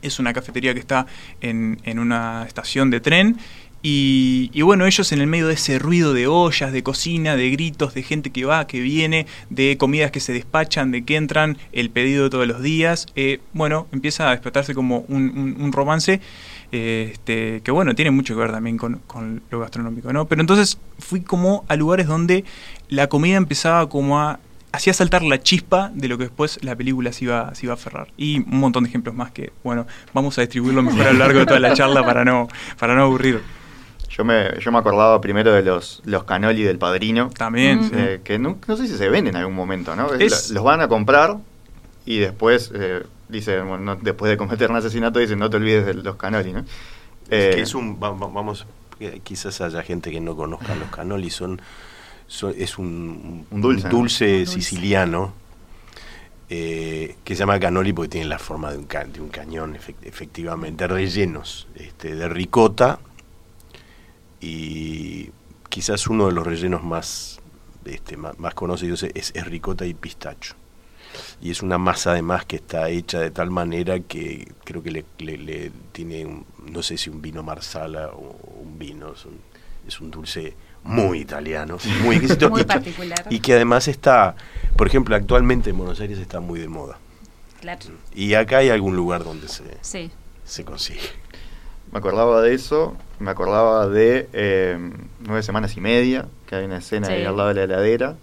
Es 0.00 0.18
una 0.18 0.32
cafetería 0.34 0.74
que 0.74 0.80
está 0.80 1.06
en, 1.40 1.80
en 1.84 1.98
una 1.98 2.44
estación 2.46 2.90
de 2.90 3.00
tren 3.00 3.38
y, 3.86 4.62
bueno, 4.62 4.86
ellos 4.86 5.12
en 5.12 5.20
el 5.20 5.26
medio 5.26 5.46
de 5.46 5.52
ese 5.52 5.78
ruido 5.78 6.14
de 6.14 6.26
ollas, 6.26 6.72
de 6.72 6.82
cocina, 6.82 7.36
de 7.36 7.50
gritos, 7.50 7.92
de 7.92 8.02
gente 8.02 8.30
que 8.30 8.46
va, 8.46 8.66
que 8.66 8.80
viene, 8.80 9.26
de 9.50 9.76
comidas 9.76 10.10
que 10.10 10.20
se 10.20 10.32
despachan, 10.32 10.90
de 10.90 11.04
que 11.04 11.16
entran, 11.16 11.58
el 11.70 11.90
pedido 11.90 12.24
de 12.24 12.30
todos 12.30 12.46
los 12.46 12.62
días, 12.62 13.08
eh, 13.14 13.40
bueno, 13.52 13.86
empieza 13.92 14.28
a 14.28 14.30
despertarse 14.30 14.74
como 14.74 15.04
un, 15.08 15.70
romance 15.70 16.22
eh, 16.72 17.10
este, 17.12 17.60
que 17.62 17.70
bueno, 17.72 17.94
tiene 17.94 18.10
mucho 18.10 18.34
que 18.34 18.40
ver 18.40 18.52
también 18.52 18.78
con, 18.78 19.02
lo 19.50 19.60
gastronómico, 19.60 20.14
¿no? 20.14 20.24
Pero 20.28 20.40
entonces 20.40 20.78
fui 20.98 21.20
como 21.20 21.66
a 21.68 21.76
lugares 21.76 22.06
donde 22.06 22.46
la 22.88 23.08
comida 23.08 23.36
empezaba 23.36 23.86
como 23.90 24.18
a 24.18 24.40
hacía 24.72 24.94
saltar 24.94 25.22
la 25.22 25.42
chispa 25.42 25.90
de 25.94 26.08
lo 26.08 26.16
que 26.16 26.24
después 26.24 26.58
la 26.62 26.74
película 26.74 27.12
se 27.12 27.26
iba, 27.26 27.54
se 27.54 27.66
iba 27.66 27.74
a 27.74 27.76
aferrar. 27.76 28.08
Y 28.16 28.38
un 28.38 28.60
montón 28.60 28.84
de 28.84 28.88
ejemplos 28.88 29.14
más 29.14 29.30
que, 29.30 29.52
bueno, 29.62 29.86
vamos 30.14 30.38
a 30.38 30.40
distribuirlo 30.40 30.82
mejor 30.82 31.06
a 31.06 31.12
lo 31.12 31.18
largo 31.18 31.40
de 31.40 31.46
toda 31.46 31.60
la 31.60 31.74
charla 31.74 32.02
para 32.02 32.24
no, 32.24 32.48
para 32.78 32.94
no 32.94 33.02
aburrir. 33.02 33.42
Yo 34.16 34.24
me, 34.24 34.60
yo 34.60 34.70
me 34.70 34.78
acordaba 34.78 35.20
primero 35.20 35.52
de 35.52 35.62
los, 35.62 36.00
los 36.04 36.22
canoli 36.22 36.62
del 36.62 36.78
padrino. 36.78 37.30
También. 37.36 37.90
Eh, 37.92 38.20
que 38.22 38.38
no, 38.38 38.58
no, 38.66 38.76
sé 38.76 38.86
si 38.86 38.96
se 38.96 39.08
ven 39.08 39.26
en 39.26 39.34
algún 39.34 39.54
momento, 39.54 39.96
¿no? 39.96 40.08
Los 40.12 40.62
van 40.62 40.80
a 40.80 40.88
comprar 40.88 41.38
y 42.06 42.18
después, 42.18 42.70
eh, 42.74 43.02
dice, 43.28 43.60
después 44.02 44.30
de 44.30 44.36
cometer 44.36 44.70
un 44.70 44.76
asesinato, 44.76 45.18
dicen 45.18 45.40
no 45.40 45.50
te 45.50 45.56
olvides 45.56 45.86
de 45.86 45.94
los 45.94 46.14
canoli, 46.16 46.52
¿no? 46.52 46.60
es 47.30 47.56
que 47.56 47.62
es 47.62 47.74
un, 47.74 47.98
vamos, 47.98 48.66
quizás 49.24 49.60
haya 49.62 49.82
gente 49.82 50.12
que 50.12 50.20
no 50.20 50.36
conozca 50.36 50.76
los 50.76 50.90
canoli, 50.90 51.30
son, 51.30 51.60
es 52.56 52.78
un, 52.78 53.46
un 53.50 53.60
dulce, 53.60 53.88
dulce 53.88 54.46
siciliano. 54.46 55.32
Eh, 56.50 57.16
que 57.24 57.34
se 57.34 57.40
llama 57.40 57.58
canoli 57.58 57.94
porque 57.94 58.10
tiene 58.10 58.28
la 58.28 58.38
forma 58.38 58.70
de 58.70 58.76
un, 58.76 58.86
de 58.86 59.20
un 59.20 59.30
cañón, 59.30 59.76
efectivamente, 60.02 60.86
rellenos 60.86 61.66
este, 61.74 62.14
de 62.14 62.28
ricota 62.28 63.00
y 64.44 65.30
quizás 65.70 66.06
uno 66.06 66.26
de 66.26 66.32
los 66.32 66.46
rellenos 66.46 66.84
más, 66.84 67.40
este, 67.86 68.18
más, 68.18 68.52
conocidos 68.54 69.02
es, 69.02 69.32
ricota 69.46 69.86
y 69.86 69.94
pistacho. 69.94 70.54
Y 71.40 71.50
es 71.50 71.62
una 71.62 71.78
masa 71.78 72.10
además 72.10 72.44
que 72.44 72.56
está 72.56 72.90
hecha 72.90 73.20
de 73.20 73.30
tal 73.30 73.50
manera 73.50 74.00
que 74.00 74.52
creo 74.64 74.82
que 74.82 74.90
le, 74.90 75.72
tiene, 75.92 76.44
no 76.62 76.82
sé 76.82 76.98
si 76.98 77.08
un 77.08 77.22
vino 77.22 77.42
marsala 77.42 78.08
o 78.08 78.36
un 78.62 78.78
vino, 78.78 79.14
es 79.86 80.00
un, 80.00 80.10
dulce 80.10 80.54
muy 80.82 81.20
italiano, 81.20 81.78
muy 82.02 82.20
muy 82.50 82.64
particular. 82.64 83.26
Y 83.30 83.40
que 83.40 83.54
además 83.54 83.88
está, 83.88 84.34
por 84.76 84.88
ejemplo, 84.88 85.16
actualmente 85.16 85.70
en 85.70 85.78
Buenos 85.78 86.00
Aires 86.00 86.18
está 86.18 86.40
muy 86.40 86.60
de 86.60 86.68
moda. 86.68 86.98
Claro. 87.62 87.80
Y 88.14 88.34
acá 88.34 88.58
hay 88.58 88.68
algún 88.68 88.94
lugar 88.94 89.24
donde 89.24 89.48
se, 89.48 90.10
se 90.44 90.64
consigue. 90.64 91.00
Me 91.92 91.98
acordaba 91.98 92.42
de 92.42 92.52
eso, 92.52 92.96
me 93.24 93.30
acordaba 93.30 93.88
de 93.88 94.28
eh, 94.32 94.78
nueve 95.20 95.42
semanas 95.42 95.76
y 95.76 95.80
media, 95.80 96.26
que 96.46 96.54
hay 96.54 96.64
una 96.66 96.78
escena 96.78 97.08
ahí 97.08 97.24
al 97.24 97.36
lado 97.36 97.48
de 97.48 97.54
la 97.54 97.64
heladera. 97.64 98.16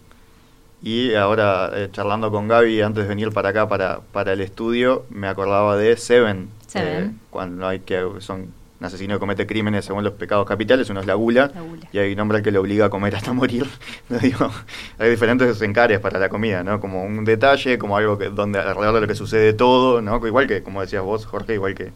Y 0.84 1.14
ahora, 1.16 1.70
eh, 1.74 1.90
charlando 1.92 2.32
con 2.32 2.48
Gaby 2.48 2.82
antes 2.82 3.04
de 3.04 3.10
venir 3.10 3.32
para 3.32 3.50
acá, 3.50 3.68
para, 3.68 4.00
para 4.12 4.34
el 4.34 4.42
estudio, 4.42 5.06
me 5.10 5.28
acordaba 5.28 5.76
de 5.76 5.98
Seven. 5.98 6.50
Seven. 6.68 7.04
Eh, 7.04 7.12
cuando 7.30 7.68
hay 7.68 7.82
que 7.82 8.02
son 8.20 8.54
un 8.80 8.86
asesino 8.86 9.14
que 9.16 9.20
comete 9.20 9.46
crímenes 9.46 9.86
según 9.86 10.04
los 10.04 10.14
pecados 10.14 10.48
capitales, 10.48 10.90
uno 10.90 11.02
es 11.02 11.06
la 11.06 11.14
gula, 11.14 11.52
y 11.92 12.00
hay 12.00 12.14
un 12.14 12.20
hombre 12.20 12.42
que 12.42 12.50
le 12.50 12.58
obliga 12.58 12.86
a 12.86 12.90
comer 12.90 13.16
hasta 13.16 13.32
morir. 13.34 13.68
digo, 14.10 14.50
hay 14.98 15.10
diferentes 15.10 15.62
encares 15.62 16.00
para 16.00 16.18
la 16.18 16.30
comida, 16.30 16.64
¿no? 16.64 16.80
Como 16.80 17.04
un 17.04 17.24
detalle, 17.24 17.78
como 17.78 17.96
algo 17.96 18.18
que 18.18 18.30
donde 18.30 18.58
alrededor 18.58 18.96
de 18.96 19.02
lo 19.02 19.08
que 19.08 19.16
sucede 19.16 19.54
todo, 19.54 20.02
¿no? 20.02 20.26
Igual 20.26 20.48
que, 20.48 20.64
como 20.64 20.82
decías 20.82 21.04
vos, 21.04 21.28
Jorge, 21.28 21.54
igual 21.54 21.76
que 21.76 21.92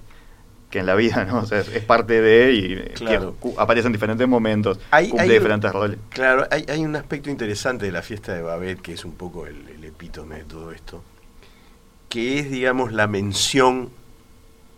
en 0.80 0.86
la 0.86 0.96
vida, 0.96 1.26
¿no? 1.26 1.40
O 1.40 1.46
sea, 1.46 1.60
es, 1.60 1.84
parte 1.84 2.22
de 2.22 2.54
y 2.54 2.94
claro. 2.94 3.36
aparece 3.58 3.88
en 3.88 3.94
diferentes 3.94 4.28
momentos, 4.28 4.80
hay, 4.92 5.10
cumple 5.10 5.34
diferentes 5.34 5.72
roles. 5.72 5.98
Claro, 6.10 6.48
hay, 6.52 6.66
hay, 6.68 6.84
un 6.84 6.96
aspecto 6.96 7.30
interesante 7.30 7.86
de 7.86 7.92
la 7.92 8.02
fiesta 8.02 8.34
de 8.34 8.42
Babet, 8.42 8.82
que 8.82 8.94
es 8.94 9.06
un 9.06 9.14
poco 9.14 9.48
el, 9.48 9.84
epítome 9.84 10.38
de 10.38 10.44
todo 10.44 10.72
esto, 10.72 11.04
que 12.10 12.40
es, 12.40 12.50
digamos, 12.50 12.92
la 12.92 13.08
mención 13.08 13.92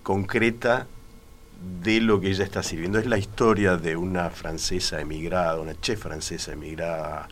concreta 0.04 0.88
de 1.84 2.02
lo 2.02 2.20
que 2.20 2.30
ella 2.30 2.44
está 2.44 2.62
sirviendo. 2.62 3.00
Es 3.00 3.08
la 3.08 3.18
historia 3.18 3.78
de 3.78 3.96
una 3.96 4.30
francesa 4.30 5.02
emigrada, 5.02 5.60
una 5.60 5.80
chef 5.80 6.02
francesa 6.02 6.54
emigrada 6.54 7.28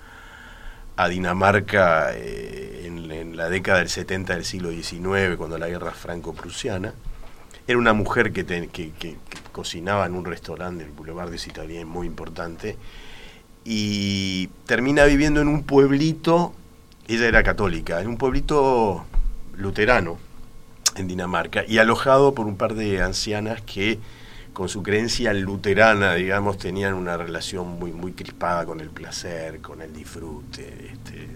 a 0.97 1.07
Dinamarca 1.09 2.11
eh, 2.13 2.83
en, 2.85 3.35
la 3.35 3.49
década 3.49 3.79
del 3.79 3.89
70 3.89 4.33
del 4.33 4.45
siglo 4.45 4.71
XIX, 4.71 5.35
cuando 5.37 5.57
la 5.57 5.67
guerra 5.67 5.91
franco-prusiana. 5.91 6.93
Era 7.67 7.77
una 7.77 7.93
mujer 7.93 8.31
que, 8.31 8.45
que, 8.45 9.17
cocinaba 9.51 10.05
en 10.05 10.15
un 10.15 10.25
restaurante 10.25 10.83
del 10.83 10.93
Boulevard 10.93 11.31
de 11.31 11.37
Citalien 11.37 11.87
muy 11.87 12.07
importante 12.07 12.77
y 13.63 14.47
termina 14.65 15.05
viviendo 15.05 15.41
en 15.41 15.47
un 15.47 15.63
pueblito, 15.63 16.53
ella 17.07 17.27
era 17.27 17.41
católica, 17.41 18.01
en 18.01 18.09
un 18.09 18.17
pueblito 18.17 19.05
luterano 19.55 20.17
en 20.95 21.07
Dinamarca 21.07 21.63
y 21.67 21.77
alojado 21.77 22.35
por 22.35 22.45
un 22.47 22.57
par 22.57 22.75
de 22.75 23.01
ancianas 23.01 23.61
que 23.61 23.99
con 24.55 24.69
su 24.69 24.83
creencia 24.83 25.33
luterana, 25.33 26.15
digamos, 26.15 26.57
tenían 26.57 26.93
una 26.93 27.17
relación 27.17 27.67
muy, 27.77 27.91
muy 27.91 28.13
crispada 28.13 28.65
con 28.65 28.79
el 28.79 28.89
placer, 28.89 29.59
con 29.59 29.81
el 29.81 29.93
disfrute, 29.93 30.91
este, 30.93 31.27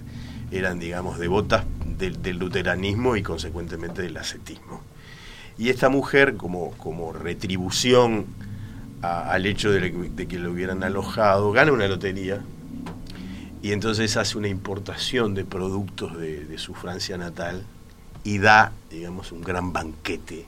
eran, 0.51 0.79
digamos, 0.79 1.19
devotas 1.19 1.65
del, 1.97 2.37
luteranismo 2.37 3.17
y 3.17 3.21
consecuentemente 3.21 4.01
del 4.01 4.17
ascetismo. 4.17 4.81
Y 5.59 5.69
esta 5.69 5.89
mujer, 5.89 6.37
como, 6.37 6.71
como 6.77 7.11
retribución 7.11 8.25
al 9.01 9.45
hecho 9.45 9.71
de, 9.71 10.27
que 10.27 10.39
lo 10.39 10.51
hubieran 10.51 10.83
alojado, 10.83 11.51
gana 11.51 11.73
una 11.73 11.87
lotería 11.87 12.41
y 13.61 13.73
entonces 13.73 14.15
hace 14.15 14.37
una 14.37 14.47
importación 14.47 15.35
de 15.35 15.43
productos 15.43 16.17
de, 16.17 16.57
su 16.57 16.73
Francia 16.73 17.17
natal 17.17 17.65
y 18.23 18.37
da, 18.37 18.71
digamos, 18.89 19.33
un 19.33 19.41
gran 19.41 19.73
banquete 19.73 20.45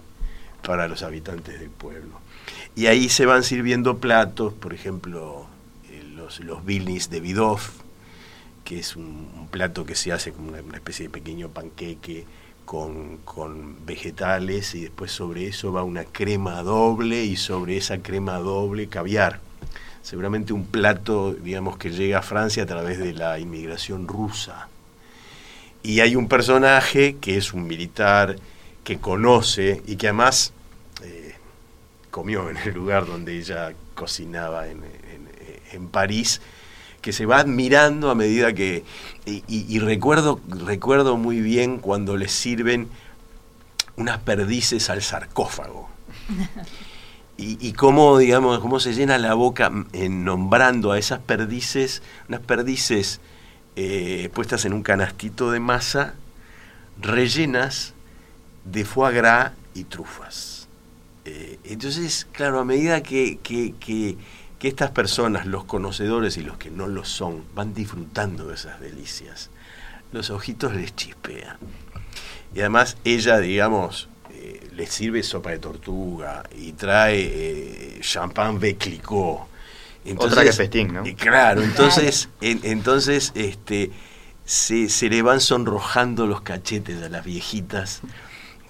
para 0.66 0.88
los 0.88 1.04
habitantes 1.04 1.60
del 1.60 1.70
pueblo. 1.70 2.20
Y 2.76 2.86
ahí 2.86 3.10
se 3.10 3.26
van 3.26 3.44
sirviendo 3.44 3.98
platos, 3.98 4.54
por 4.54 4.74
ejemplo, 4.74 5.46
eh, 5.90 6.04
los, 6.16 6.40
los 6.40 6.64
bilnis 6.66 7.10
de 7.10 7.20
Vidov, 7.20 7.60
que 8.64 8.80
es 8.80 8.96
un, 8.96 9.50
plato 9.52 9.86
que 9.86 9.96
se 9.96 10.14
hace 10.14 10.32
como 10.32 10.50
una, 10.50 10.60
especie 10.78 11.08
de 11.08 11.10
pequeño 11.10 11.50
panqueque 11.50 12.26
con, 12.66 13.18
con, 13.18 13.86
vegetales 13.86 14.76
y 14.76 14.82
después 14.82 15.12
sobre 15.12 15.48
eso 15.48 15.74
va 15.74 15.84
una 15.84 16.06
crema 16.06 16.64
doble 16.64 17.24
y 17.24 17.36
sobre 17.36 17.78
esa 17.78 18.00
crema 18.00 18.38
doble 18.40 18.88
caviar. 18.88 19.40
Seguramente 20.02 20.54
un 20.54 20.66
plato, 20.66 21.34
digamos, 21.34 21.78
que 21.78 21.92
llega 21.92 22.20
a 22.20 22.24
Francia 22.24 22.64
a 22.64 22.66
través 22.66 22.98
de 22.98 23.14
la 23.14 23.40
inmigración 23.40 24.08
rusa. 24.08 24.68
Y 25.84 26.00
hay 26.00 26.16
un 26.16 26.28
personaje 26.28 27.18
que 27.18 27.38
es 27.38 27.54
un 27.54 27.68
militar 27.68 28.36
que 28.84 29.00
conoce 29.00 29.82
y 29.88 29.96
que 29.96 30.08
además 30.08 30.54
eh, 31.04 31.36
comió 32.10 32.50
en 32.50 32.58
el 32.58 32.74
lugar 32.74 33.06
donde 33.06 33.38
ella 33.38 33.74
cocinaba 33.96 34.68
en, 34.68 34.82
París, 35.90 36.42
que 37.02 37.14
se 37.14 37.26
va 37.26 37.40
admirando 37.40 38.10
a 38.10 38.16
medida 38.16 38.54
que... 38.54 38.84
Y, 39.26 39.80
recuerdo, 39.80 40.40
recuerdo 40.48 41.18
muy 41.18 41.42
bien 41.42 41.78
cuando 41.78 42.18
le 42.18 42.28
sirven 42.28 42.90
unas 43.96 44.20
perdices 44.20 44.90
al 44.90 45.02
sarcófago. 45.02 45.90
Y, 47.38 47.74
cómo, 47.74 48.20
digamos, 48.20 48.60
cómo 48.60 48.80
se 48.80 48.94
llena 48.94 49.18
la 49.18 49.34
boca 49.34 49.72
nombrando 49.94 50.92
a 50.92 51.00
esas 51.00 51.20
perdices, 51.20 52.04
unas 52.30 52.42
perdices 52.42 53.20
eh, 53.76 54.30
puestas 54.34 54.66
en 54.66 54.74
un 54.74 54.84
canastito 54.84 55.50
de 55.50 55.60
masa, 55.60 56.14
rellenas 57.02 57.96
de 58.66 58.86
foie 58.86 59.14
gras 59.14 59.54
y 59.74 59.86
trufas. 59.86 60.68
Eh, 61.26 61.60
entonces, 61.64 62.28
claro, 62.32 62.60
a 62.60 62.66
medida 62.66 63.02
que, 63.02 63.40
que, 63.42 64.18
estas 64.68 64.92
personas, 64.92 65.46
los 65.46 65.64
conocedores 65.64 66.38
y 66.38 66.42
los 66.42 66.58
que 66.58 66.70
no 66.70 66.88
lo 66.88 67.04
son, 67.06 67.44
van 67.56 67.74
disfrutando 67.74 68.48
de 68.48 68.56
esas 68.56 68.80
delicias, 68.80 69.50
los 70.12 70.30
ojitos 70.30 70.74
les 70.74 70.96
chispean. 70.96 71.58
Y 72.54 72.60
además 72.60 72.98
ella, 73.04 73.40
digamos, 73.40 74.10
eh, 74.32 74.70
les 74.74 74.90
sirve 74.92 75.24
sopa 75.24 75.52
de 75.52 75.60
tortuga 75.60 76.44
y 76.58 76.74
trae 76.74 78.00
champán 78.02 78.60
Beclicot 78.60 79.52
entonces, 80.04 80.32
Otra 80.32 80.44
que 80.44 80.54
festín, 80.54 80.94
¿no? 80.94 81.04
claro, 81.16 81.62
entonces, 81.62 82.30
entonces 82.42 83.32
este, 83.36 83.92
se, 84.46 84.90
se, 84.90 85.10
le 85.10 85.22
van 85.22 85.40
sonrojando 85.42 86.26
los 86.26 86.42
cachetes 86.42 87.04
a 87.04 87.10
las 87.10 87.24
viejitas 87.24 88.02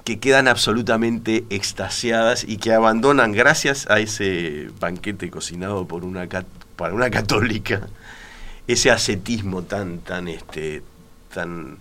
que 0.04 0.20
quedan 0.20 0.48
absolutamente 0.48 1.46
extasiadas 1.50 2.44
y 2.44 2.58
que 2.58 2.74
abandonan, 2.74 3.32
gracias 3.32 3.90
a 3.90 4.00
ese 4.00 4.70
banquete 4.80 5.30
cocinado 5.30 5.88
por 5.88 6.04
una, 6.04 6.28
para 6.76 6.94
una 6.94 7.10
católica, 7.12 7.88
ese 8.68 8.92
ascetismo 8.92 9.64
tan, 9.64 10.00
tan, 10.00 10.28
este, 10.28 10.82
tan, 11.34 11.78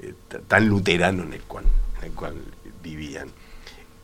eh, 0.00 0.14
tan 0.46 0.68
luterano 0.68 1.22
en 1.24 1.32
el 1.32 1.42
cual, 1.42 1.64
en 1.98 2.04
el 2.04 2.12
cual 2.12 2.34
vivían. 2.82 3.28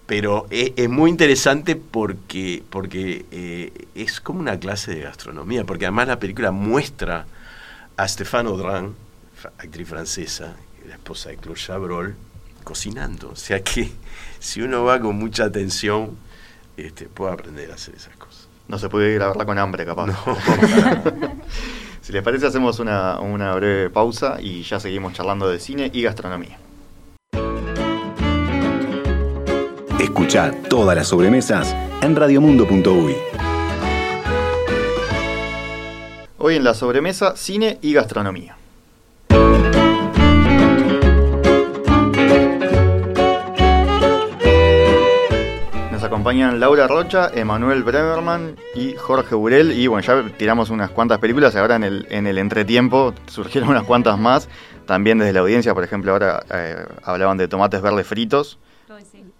Pero 0.06 0.48
es, 0.50 0.88
muy 0.88 1.08
interesante 1.08 1.76
porque, 1.76 2.64
porque 2.68 3.26
eh, 3.30 3.86
es 3.94 4.20
como 4.20 4.40
una 4.40 4.58
clase 4.58 4.92
de 4.92 5.02
gastronomía, 5.02 5.64
porque 5.64 5.84
además 5.86 6.08
la 6.08 6.18
película 6.18 6.50
muestra 6.50 7.26
a 7.96 8.08
Stéphane 8.08 8.48
Audran, 8.48 8.94
actriz 9.58 9.86
francesa, 9.86 10.56
la 10.88 10.94
esposa 10.94 11.28
de 11.28 11.36
Claude 11.36 11.60
Chabrol, 11.60 12.16
cocinando. 12.70 13.30
O 13.30 13.36
sea 13.36 13.60
que 13.64 13.90
si 14.38 14.62
uno 14.62 14.84
va 14.84 15.00
con 15.00 15.16
mucha 15.16 15.44
atención, 15.44 16.16
este, 16.76 17.06
puede 17.06 17.32
aprender 17.32 17.68
a 17.72 17.74
hacer 17.74 17.96
esas 17.96 18.16
cosas. 18.16 18.46
No 18.68 18.78
se 18.78 18.88
puede 18.88 19.12
ir 19.12 19.20
a 19.22 19.26
verla 19.26 19.44
con 19.44 19.58
hambre, 19.58 19.84
capaz. 19.84 20.06
si 22.00 22.12
les 22.12 22.22
parece, 22.22 22.46
hacemos 22.46 22.78
una, 22.78 23.18
una 23.18 23.52
breve 23.56 23.90
pausa 23.90 24.36
y 24.40 24.62
ya 24.62 24.78
seguimos 24.78 25.14
charlando 25.14 25.48
de 25.48 25.58
cine 25.58 25.90
y 25.92 26.02
gastronomía. 26.02 26.58
Escucha 29.98 30.52
todas 30.68 30.96
las 30.96 31.08
sobremesas 31.08 31.74
en 32.00 32.14
radiomundo.uy. 32.14 33.16
Hoy 36.38 36.54
en 36.54 36.62
la 36.64 36.74
sobremesa, 36.74 37.34
cine 37.36 37.80
y 37.82 37.92
gastronomía. 37.92 38.59
Acompañan 46.20 46.60
Laura 46.60 46.86
Rocha, 46.86 47.30
Emanuel 47.32 47.82
Bremerman 47.82 48.54
y 48.74 48.92
Jorge 48.94 49.34
Burel. 49.34 49.72
Y 49.72 49.86
bueno, 49.86 50.06
ya 50.06 50.36
tiramos 50.36 50.68
unas 50.68 50.90
cuantas 50.90 51.18
películas. 51.18 51.56
Ahora 51.56 51.76
en 51.76 51.82
el, 51.82 52.06
en 52.10 52.26
el 52.26 52.36
entretiempo 52.36 53.14
surgieron 53.26 53.70
unas 53.70 53.84
cuantas 53.84 54.18
más. 54.18 54.46
También 54.84 55.16
desde 55.16 55.32
la 55.32 55.40
audiencia, 55.40 55.72
por 55.72 55.82
ejemplo, 55.82 56.12
ahora 56.12 56.44
eh, 56.52 56.84
hablaban 57.04 57.38
de 57.38 57.48
tomates 57.48 57.80
verdes 57.80 58.06
fritos. 58.06 58.58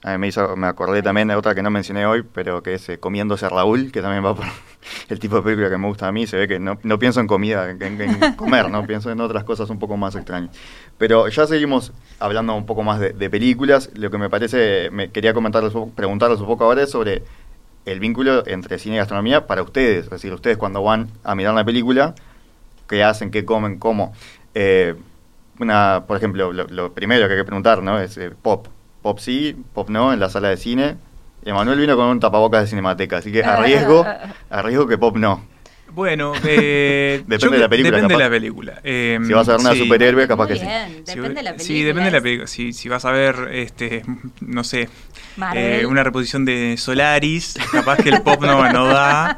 A 0.03 0.13
mí 0.13 0.19
me, 0.19 0.29
hizo, 0.29 0.57
me 0.57 0.67
acordé 0.67 1.03
también 1.03 1.29
de 1.29 1.35
otra 1.35 1.55
que 1.55 1.63
no 1.63 1.71
mencioné 1.71 2.07
hoy, 2.07 2.23
pero 2.23 2.63
que 2.63 2.75
es 2.75 2.89
eh, 2.89 2.99
Comiéndose 2.99 3.45
a 3.45 3.51
Raúl, 3.51 3.93
que 3.93 4.01
también 4.01 4.25
va 4.25 4.35
por 4.35 4.47
el 5.11 5.19
tipo 5.19 5.37
de 5.37 5.43
película 5.43 5.69
que 5.69 5.77
me 5.77 5.89
gusta 5.89 6.09
a 6.09 6.13
mí. 6.13 6.27
Se 6.27 6.39
ve 6.39 6.49
que 6.49 6.59
no, 6.59 6.79
no 6.83 6.99
pienso 6.99 7.21
en 7.21 7.27
comida, 7.27 7.71
en, 7.71 8.35
comer, 8.37 8.71
¿no? 8.71 8.87
Pienso 8.87 9.11
en 9.11 9.21
otras 9.21 9.45
cosas 9.45 9.69
un 9.69 9.79
poco 9.79 9.99
más 9.99 10.15
extrañas. 10.15 10.57
Pero 10.97 11.29
ya 11.29 11.47
seguimos 11.47 11.93
hablando 12.19 12.55
un 12.55 12.65
poco 12.65 12.83
más 12.83 12.99
de, 12.99 13.31
películas. 13.31 13.91
Lo 13.95 14.11
que 14.11 14.17
me 14.17 14.31
parece, 14.31 14.89
me 14.91 15.11
quería 15.11 15.35
comentarles, 15.35 15.75
preguntarles 15.95 16.41
un 16.41 16.47
poco 16.47 16.65
ahora 16.65 16.83
es 16.83 16.91
sobre 16.91 17.23
el 17.85 18.01
vínculo 18.01 18.47
entre 18.47 18.79
cine 18.79 18.95
y 18.95 18.99
gastronomía 18.99 19.47
para 19.47 19.63
ustedes. 19.63 20.05
Es 20.05 20.11
decir, 20.11 20.33
ustedes 20.33 20.57
cuando 20.57 20.83
van 20.83 21.09
a 21.25 21.35
mirar 21.35 21.53
una 21.53 21.65
película, 21.65 22.15
¿qué 22.89 23.05
hacen, 23.05 23.31
qué 23.31 23.45
comen, 23.45 23.79
cómo? 23.79 24.15
Eh, 24.55 24.95
una, 25.59 26.05
por 26.07 26.17
ejemplo, 26.17 26.55
lo, 26.55 26.93
primero 26.95 27.27
que 27.27 27.35
hay 27.35 27.41
que 27.41 27.45
preguntar, 27.45 27.83
¿no? 27.83 28.01
Es 28.01 28.17
eh, 28.17 28.31
pop 28.31 28.67
pop 29.03 29.19
sí, 29.19 29.57
pop 29.75 29.89
no, 29.89 30.13
en 30.13 30.21
la 30.21 30.29
sala 30.29 30.49
de 30.49 30.57
cine. 30.57 30.97
Emanuel 31.45 31.79
vino 31.79 31.97
con 31.97 32.07
un 32.07 32.21
tapabocas 32.21 32.63
de 32.63 32.69
cinemateca, 32.69 33.19
así 33.19 33.33
que 33.33 33.43
arriesgo, 33.43 34.07
arriesgo 34.51 34.87
que 34.87 34.99
pop 34.99 35.17
no. 35.17 35.43
Bueno, 35.93 36.33
eh, 36.45 37.23
depende 37.27 37.57
de 37.57 37.63
la 37.63 37.69
película. 37.69 37.97
Depende 37.97 38.15
de 38.15 38.21
la 38.21 38.31
película. 38.31 38.81
Em, 38.85 39.25
si 39.25 39.33
vas 39.33 39.49
a 39.49 39.53
ver 39.53 39.61
una 39.61 39.75
superhéroe, 39.75 40.29
capaz 40.29 40.47
que 40.47 40.57
sí. 40.57 40.67
Depende 41.07 41.35
de 41.35 41.43
la 41.43 41.51
película. 41.53 41.59
Sí, 41.59 41.83
depende 41.83 42.11
de 42.11 42.17
la 42.17 42.21
película. 42.21 42.47
Si, 42.47 42.73
si 42.73 42.89
vas 42.89 43.05
a 43.05 43.11
ver, 43.11 43.49
este, 43.53 44.03
no 44.41 44.65
sé, 44.65 44.89
eh, 45.55 45.85
una 45.89 46.05
reposición 46.05 46.45
de 46.45 46.77
Solaris, 46.77 47.57
capaz 47.73 47.97
que 47.99 48.11
el 48.11 48.23
pop 48.23 48.41
no, 48.43 48.71
no 48.73 48.87
da. 48.87 49.37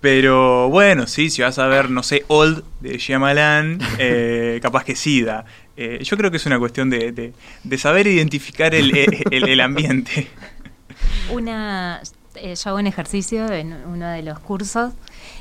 Pero 0.00 0.68
bueno, 0.68 1.06
sí, 1.06 1.30
si 1.30 1.40
vas 1.40 1.58
a 1.58 1.66
ver, 1.66 1.88
no 1.88 2.02
sé, 2.02 2.24
Old 2.28 2.62
de 2.80 2.98
Shyamalan, 2.98 3.78
eh, 3.98 4.60
capaz 4.62 4.84
que 4.84 4.96
sí 4.96 5.22
da. 5.22 5.46
Eh, 5.76 6.00
yo 6.02 6.16
creo 6.16 6.30
que 6.30 6.36
es 6.36 6.46
una 6.46 6.58
cuestión 6.58 6.90
de, 6.90 7.32
saber 7.78 8.06
identificar 8.06 8.74
el, 8.74 9.60
ambiente. 9.60 10.28
Una, 11.32 12.00
eh, 12.36 12.54
yo 12.54 12.70
hago 12.70 12.78
un 12.78 12.86
ejercicio 12.86 13.50
en 13.50 13.72
uno 13.72 14.08
de 14.08 14.22
los 14.22 14.38
cursos 14.38 14.92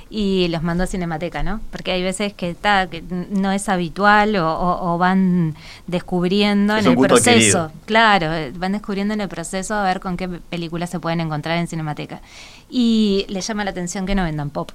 y 0.09 0.47
los 0.49 0.63
mando 0.63 0.83
a 0.83 0.87
Cinemateca, 0.87 1.43
¿no? 1.43 1.59
Porque 1.71 1.91
hay 1.91 2.03
veces 2.03 2.33
que, 2.33 2.49
está 2.51 2.87
que 2.87 3.01
no 3.01 3.51
es 3.51 3.67
habitual 3.67 4.35
o, 4.37 4.97
van 4.99 5.55
descubriendo 5.87 6.77
en 6.77 6.85
el 6.85 6.97
proceso. 6.97 7.71
Claro, 7.85 8.27
van 8.55 8.73
descubriendo 8.73 9.13
en 9.13 9.21
el 9.21 9.27
proceso 9.27 9.73
a 9.73 9.83
ver 9.83 9.99
con 9.99 10.15
qué 10.15 10.27
películas 10.27 10.89
se 10.89 10.99
pueden 10.99 11.19
encontrar 11.19 11.57
en 11.57 11.67
Cinemateca. 11.67 12.21
Y 12.69 13.25
le 13.27 13.41
llama 13.41 13.63
la 13.63 13.71
atención 13.71 14.05
que 14.05 14.15
no 14.15 14.23
vendan 14.23 14.49
pop. 14.49 14.71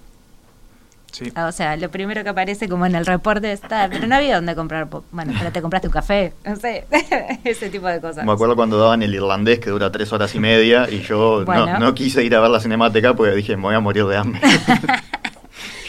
Ah, 1.34 1.46
o 1.46 1.52
sea, 1.52 1.76
lo 1.76 1.90
primero 1.90 2.22
que 2.22 2.28
aparece 2.28 2.68
como 2.68 2.86
en 2.86 2.94
el 2.94 3.06
reporte 3.06 3.52
está, 3.52 3.88
pero 3.90 4.06
no 4.06 4.14
había 4.14 4.36
dónde 4.36 4.54
comprar 4.54 4.88
pop. 4.88 5.04
Bueno, 5.10 5.32
pero 5.38 5.52
te 5.52 5.60
compraste 5.60 5.88
un 5.88 5.92
café, 5.92 6.32
no 6.44 6.56
sé, 6.56 6.86
ese 7.44 7.70
tipo 7.70 7.86
de 7.86 8.00
cosas. 8.00 8.24
Me 8.24 8.32
acuerdo 8.32 8.56
cuando 8.56 8.78
daban 8.78 9.02
el 9.02 9.14
irlandés 9.14 9.58
que 9.58 9.70
dura 9.70 9.90
tres 9.90 10.12
horas 10.12 10.34
y 10.34 10.40
media 10.40 10.88
y 10.90 11.00
yo 11.00 11.44
no, 11.46 11.78
no, 11.78 11.94
quise 11.94 12.24
ir 12.24 12.34
a 12.34 12.40
ver 12.40 12.50
la 12.50 12.60
cinemática 12.60 13.14
porque 13.14 13.34
dije, 13.34 13.56
me 13.56 13.62
voy 13.64 13.74
a 13.74 13.80
morir 13.80 14.06
de 14.06 14.16
hambre. 14.16 14.40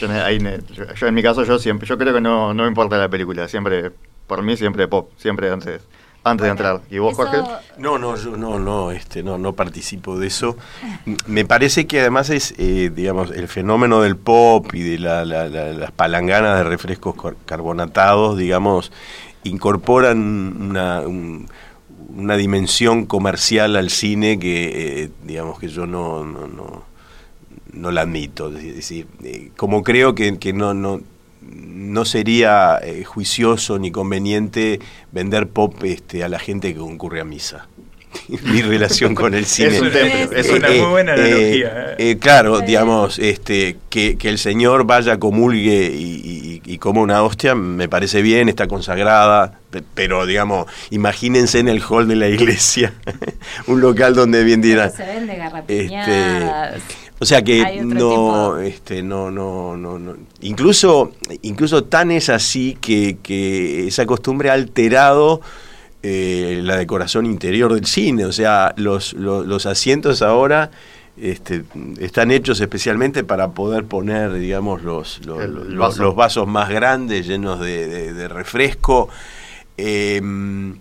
yo, 0.00 1.06
en 1.06 1.14
mi 1.14 1.22
caso, 1.22 1.44
yo 1.44 1.58
siempre, 1.58 1.86
yo 1.86 1.98
creo 1.98 2.14
que 2.14 2.20
no, 2.20 2.54
no 2.54 2.62
me 2.62 2.68
importa 2.68 2.96
la 2.96 3.08
película, 3.08 3.48
siempre, 3.48 3.92
por 4.26 4.42
mí 4.42 4.56
siempre 4.56 4.88
pop, 4.88 5.10
siempre 5.16 5.50
antes 5.50 5.82
antes 6.24 6.44
de 6.44 6.50
entrar. 6.50 6.80
¿Y 6.90 6.98
vos, 6.98 7.16
Jorge? 7.16 7.38
No, 7.78 7.98
no, 7.98 8.16
yo 8.16 8.36
no, 8.36 8.58
no, 8.58 8.90
este, 8.90 9.22
no, 9.22 9.38
no 9.38 9.54
participo 9.54 10.18
de 10.18 10.26
eso. 10.26 10.56
Me 11.26 11.44
parece 11.44 11.86
que 11.86 12.00
además 12.00 12.30
es, 12.30 12.54
eh, 12.58 12.90
digamos, 12.94 13.30
el 13.30 13.48
fenómeno 13.48 14.02
del 14.02 14.16
pop 14.16 14.74
y 14.74 14.82
de 14.82 14.98
las 14.98 15.92
palanganas 15.92 16.58
de 16.58 16.64
refrescos 16.64 17.14
carbonatados, 17.46 18.36
digamos, 18.36 18.92
incorporan 19.44 20.18
una, 20.18 21.02
una 22.14 22.36
dimensión 22.36 23.06
comercial 23.06 23.76
al 23.76 23.90
cine 23.90 24.38
que, 24.38 25.04
eh, 25.04 25.10
digamos, 25.24 25.58
que 25.58 25.68
yo 25.68 25.86
no, 25.86 26.24
no, 26.24 26.46
no, 26.46 26.84
no 27.72 27.90
la 27.90 28.02
admito. 28.02 28.54
Es 28.54 28.76
decir, 28.76 29.06
eh, 29.24 29.50
como 29.56 29.82
creo 29.82 30.14
que, 30.14 30.38
que 30.38 30.52
no, 30.52 30.74
no 30.74 31.00
no 31.50 32.04
sería 32.04 32.78
eh, 32.82 33.04
juicioso 33.04 33.78
ni 33.78 33.90
conveniente 33.90 34.80
vender 35.12 35.48
pop 35.48 35.74
este, 35.84 36.22
a 36.24 36.28
la 36.28 36.38
gente 36.38 36.72
que 36.72 36.78
concurre 36.78 37.20
a 37.20 37.24
misa. 37.24 37.66
Mi 38.28 38.62
relación 38.62 39.14
con 39.14 39.34
el 39.34 39.46
cine. 39.46 39.80
Es, 40.34 40.50
una 40.50 40.68
muy 40.68 40.80
buena 40.80 41.14
eh, 41.14 41.20
analogía. 41.20 41.94
Eh, 41.98 42.18
claro, 42.18 42.60
digamos, 42.60 43.18
este, 43.18 43.76
que, 43.88 44.16
el 44.22 44.38
Señor 44.38 44.84
vaya, 44.84 45.18
comulgue 45.18 45.92
y, 45.92 46.60
y, 46.64 46.78
coma 46.78 47.00
una 47.00 47.22
hostia, 47.22 47.54
me 47.54 47.88
parece 47.88 48.22
bien, 48.22 48.48
está 48.48 48.66
consagrada, 48.66 49.58
pero 49.94 50.26
digamos, 50.26 50.66
imagínense 50.90 51.58
en 51.58 51.68
el 51.68 51.82
hall 51.82 52.08
de 52.08 52.16
la 52.16 52.28
iglesia, 52.28 52.94
un 53.66 53.80
local 53.80 54.14
donde 54.14 54.44
bien 54.44 54.60
dirán. 54.60 54.92
Se 54.92 55.04
vende 55.04 55.38
este, 55.68 56.80
o 57.22 57.26
sea 57.26 57.44
que 57.44 57.82
no, 57.84 58.58
este, 58.58 59.02
no, 59.02 59.30
no, 59.30 59.76
no, 59.76 60.16
Incluso, 60.40 61.12
incluso 61.42 61.84
tan 61.84 62.10
es 62.10 62.30
así 62.30 62.78
que, 62.80 63.18
que 63.22 63.86
esa 63.86 64.06
costumbre 64.06 64.48
ha 64.48 64.54
alterado 64.54 65.42
eh, 66.02 66.60
la 66.62 66.78
decoración 66.78 67.26
interior 67.26 67.74
del 67.74 67.84
cine. 67.84 68.24
O 68.24 68.32
sea, 68.32 68.72
los, 68.78 69.12
los, 69.12 69.66
asientos 69.66 70.22
ahora 70.22 70.70
este, 71.18 71.64
están 71.98 72.30
hechos 72.30 72.58
especialmente 72.62 73.22
para 73.22 73.50
poder 73.50 73.84
poner, 73.84 74.32
digamos, 74.32 74.82
los, 74.82 75.20
los, 75.26 76.14
vasos 76.16 76.46
más 76.48 76.70
grandes 76.70 77.26
llenos 77.26 77.60
de, 77.60 78.28
refresco. 78.28 79.10
Em, 79.76 80.78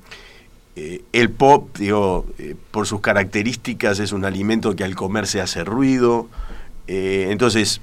eh, 0.82 1.02
el 1.12 1.30
pop, 1.30 1.78
digo, 1.78 2.26
eh, 2.38 2.56
por 2.72 2.88
sus 2.88 3.02
características 3.02 4.00
es 4.00 4.14
un 4.14 4.24
alimento 4.24 4.78
que 4.78 4.86
al 4.86 4.96
comer 4.96 5.28
se 5.28 5.42
hace 5.42 5.66
ruido. 5.66 6.30
Eh, 6.88 7.28
entonces, 7.32 7.82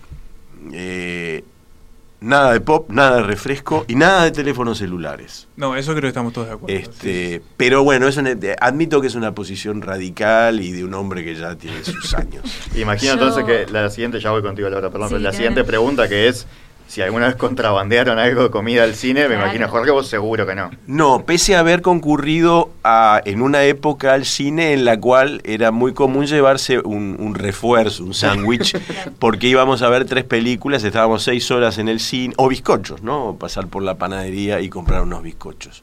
nada 2.22 2.54
de 2.54 2.60
pop, 2.62 2.88
nada 2.88 3.18
de 3.18 3.22
refresco 3.24 3.84
y 3.86 3.96
nada 3.96 4.24
de 4.24 4.30
teléfonos 4.30 4.78
celulares. 4.78 5.46
No, 5.56 5.76
eso 5.76 5.90
creo 5.90 6.02
que 6.02 6.08
estamos 6.08 6.32
todos 6.32 6.46
de 6.46 6.54
acuerdo. 6.54 6.74
Este, 6.74 7.42
Pero 7.58 7.84
bueno, 7.84 8.08
es 8.08 8.18
admito 8.62 9.02
que 9.02 9.08
es 9.08 9.14
una 9.14 9.34
posición 9.34 9.82
radical 9.82 10.62
y 10.62 10.72
de 10.72 10.82
un 10.82 10.94
hombre 10.94 11.22
que 11.22 11.34
ya 11.34 11.54
tiene 11.54 11.84
sus 11.84 12.14
años. 12.14 12.44
Imagino 12.74 13.12
entonces 13.12 13.44
que 13.44 13.66
la 13.70 13.90
siguiente, 13.90 14.20
ya 14.20 14.30
voy 14.30 14.40
contigo 14.40 14.70
Laura, 14.70 14.88
perdón, 14.88 15.22
la 15.22 15.34
siguiente 15.34 15.64
pregunta 15.64 16.08
que 16.08 16.28
es 16.28 16.46
si 16.86 17.02
alguna 17.02 17.26
vez 17.26 17.36
contrabandearon 17.36 18.18
algo 18.18 18.44
de 18.44 18.50
comida 18.50 18.84
al 18.84 18.94
cine, 18.94 19.28
me 19.28 19.34
imagino, 19.34 19.68
Jorge, 19.68 19.90
vos 19.90 20.06
seguro 20.06 20.46
que 20.46 20.54
no. 20.54 20.70
No, 20.86 21.24
pese 21.26 21.56
a 21.56 21.60
haber 21.60 21.82
concurrido 21.82 22.70
a, 22.84 23.20
en 23.24 23.42
una 23.42 23.64
época 23.64 24.14
al 24.14 24.24
cine 24.24 24.72
en 24.72 24.84
la 24.84 24.98
cual 24.98 25.40
era 25.44 25.72
muy 25.72 25.94
común 25.94 26.26
llevarse 26.26 26.78
un, 26.78 27.34
refuerzo, 27.34 28.04
un 28.04 28.14
sándwich, 28.14 28.78
porque 29.18 29.48
íbamos 29.48 29.82
a 29.82 29.88
ver 29.88 30.04
tres 30.04 30.24
películas, 30.24 30.84
estábamos 30.84 31.24
seis 31.24 31.50
horas 31.50 31.78
en 31.78 31.88
el 31.88 31.98
cine, 31.98 32.34
o 32.36 32.48
bizcochos, 32.48 33.02
¿no? 33.02 33.36
Pasar 33.38 33.66
por 33.66 33.82
la 33.82 33.96
panadería 33.96 34.60
y 34.60 34.68
comprar 34.68 35.02
unos 35.02 35.22
bizcochos. 35.22 35.82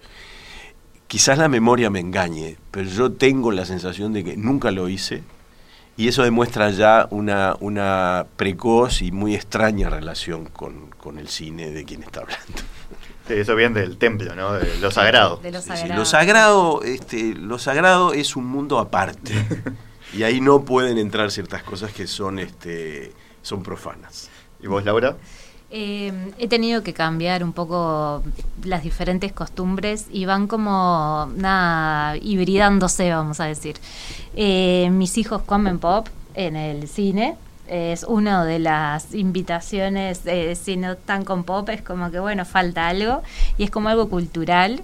Quizás 1.07 1.37
la 1.37 1.49
memoria 1.49 1.89
me 1.89 1.99
engañe, 1.99 2.55
pero 2.71 2.89
yo 2.89 3.11
tengo 3.11 3.51
la 3.51 3.65
sensación 3.65 4.13
de 4.13 4.23
que 4.23 4.37
nunca 4.37 4.71
lo 4.71 4.87
hice 4.87 5.21
y 5.95 6.07
eso 6.07 6.23
demuestra 6.23 6.71
ya 6.71 7.07
una, 7.11 7.55
una 7.59 8.25
precoz 8.35 9.01
y 9.01 9.11
muy 9.11 9.35
extraña 9.35 9.89
relación 9.89 10.45
con, 10.45 10.91
el 11.17 11.27
cine 11.27 11.69
de 11.71 11.85
quien 11.85 12.01
está 12.03 12.21
hablando. 12.21 12.63
eso 13.29 13.55
viene 13.55 13.81
del 13.81 13.97
templo, 13.97 14.35
¿no? 14.35 14.53
De 14.53 14.77
lo 14.79 14.89
sagrado. 14.89 15.39
lo, 15.43 16.05
sagrado. 16.05 16.81
este, 16.83 17.35
lo 17.35 17.59
sagrado 17.59 18.13
es 18.13 18.35
un 18.35 18.45
mundo 18.45 18.79
aparte. 18.79 19.33
y 20.13 20.23
ahí 20.23 20.41
no 20.41 20.65
pueden 20.65 20.97
entrar 20.97 21.29
ciertas 21.29 21.61
cosas 21.61 21.91
que 21.93 22.07
son, 22.07 22.39
este, 22.39 23.13
son 23.41 23.61
profanas. 23.61 24.29
¿Y 24.61 24.67
vos, 24.67 24.83
Laura? 24.85 25.17
Eh, 25.75 26.13
he 26.37 26.47
tenido 26.47 26.83
que 26.83 26.93
cambiar 26.93 27.43
un 27.43 27.51
poco 27.51 28.21
las 28.63 28.83
diferentes 28.83 29.33
costumbres 29.33 30.05
y 30.11 30.25
van 30.25 30.45
como 30.45 31.31
nada 31.35 32.15
hibridándose, 32.17 33.09
vamos 33.09 33.39
a 33.39 33.45
decir. 33.45 33.77
Eh, 34.35 34.91
mis 34.91 35.17
hijos 35.17 35.41
comen 35.41 35.79
pop 35.79 36.07
en 36.35 36.57
el 36.57 36.87
cine. 36.87 37.37
Es 37.67 38.03
una 38.03 38.45
de 38.45 38.59
las 38.59 39.15
invitaciones, 39.15 40.21
eh, 40.25 40.53
si 40.55 40.77
no 40.77 40.91
están 40.91 41.25
con 41.25 41.43
pop, 41.43 41.67
es 41.69 41.81
como 41.81 42.11
que 42.11 42.19
bueno, 42.19 42.45
falta 42.45 42.87
algo 42.87 43.23
y 43.57 43.63
es 43.63 43.71
como 43.71 43.89
algo 43.89 44.09
cultural. 44.09 44.83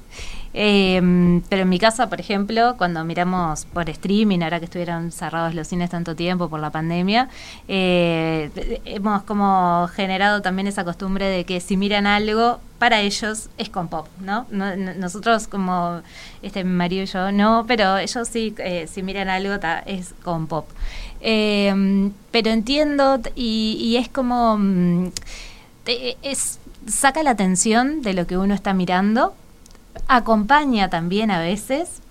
Eh, 0.53 1.41
pero 1.47 1.61
en 1.61 1.69
mi 1.69 1.79
casa, 1.79 2.09
por 2.09 2.19
ejemplo, 2.19 2.75
cuando 2.77 3.03
miramos 3.03 3.65
por 3.65 3.89
streaming, 3.89 4.41
ahora 4.41 4.59
que 4.59 4.65
estuvieron 4.65 5.11
cerrados 5.11 5.53
los 5.53 5.67
cines 5.67 5.89
tanto 5.89 6.15
tiempo 6.15 6.49
por 6.49 6.59
la 6.59 6.71
pandemia, 6.71 7.29
eh, 7.67 8.81
hemos 8.85 9.23
como 9.23 9.87
generado 9.93 10.41
también 10.41 10.67
esa 10.67 10.83
costumbre 10.83 11.25
de 11.25 11.45
que 11.45 11.59
si 11.59 11.77
miran 11.77 12.07
algo, 12.07 12.59
para 12.79 13.01
ellos 13.01 13.49
es 13.57 13.69
con 13.69 13.89
pop, 13.89 14.07
¿no? 14.21 14.45
nosotros 14.49 15.47
como 15.47 16.01
este 16.41 16.63
mi 16.63 16.71
marido 16.71 17.03
y 17.03 17.07
yo 17.07 17.31
no, 17.31 17.65
pero 17.67 17.97
ellos 17.97 18.27
sí, 18.27 18.55
eh, 18.57 18.87
si 18.89 19.03
miran 19.03 19.27
algo 19.29 19.53
es 19.85 20.13
con 20.23 20.47
pop. 20.47 20.65
Eh, 21.21 22.11
pero 22.31 22.49
entiendo 22.49 23.19
y, 23.35 23.77
y 23.81 23.97
es 23.97 24.07
como 24.07 24.57
mm, 24.57 25.11
es 26.21 26.59
saca 26.87 27.21
la 27.23 27.31
atención 27.31 28.01
de 28.01 28.13
lo 28.13 28.25
que 28.25 28.37
uno 28.37 28.53
está 28.53 28.73
mirando 28.73 29.33
acompaña 30.07 30.89
también 30.89 31.31
a 31.31 31.39
veces 31.39 32.01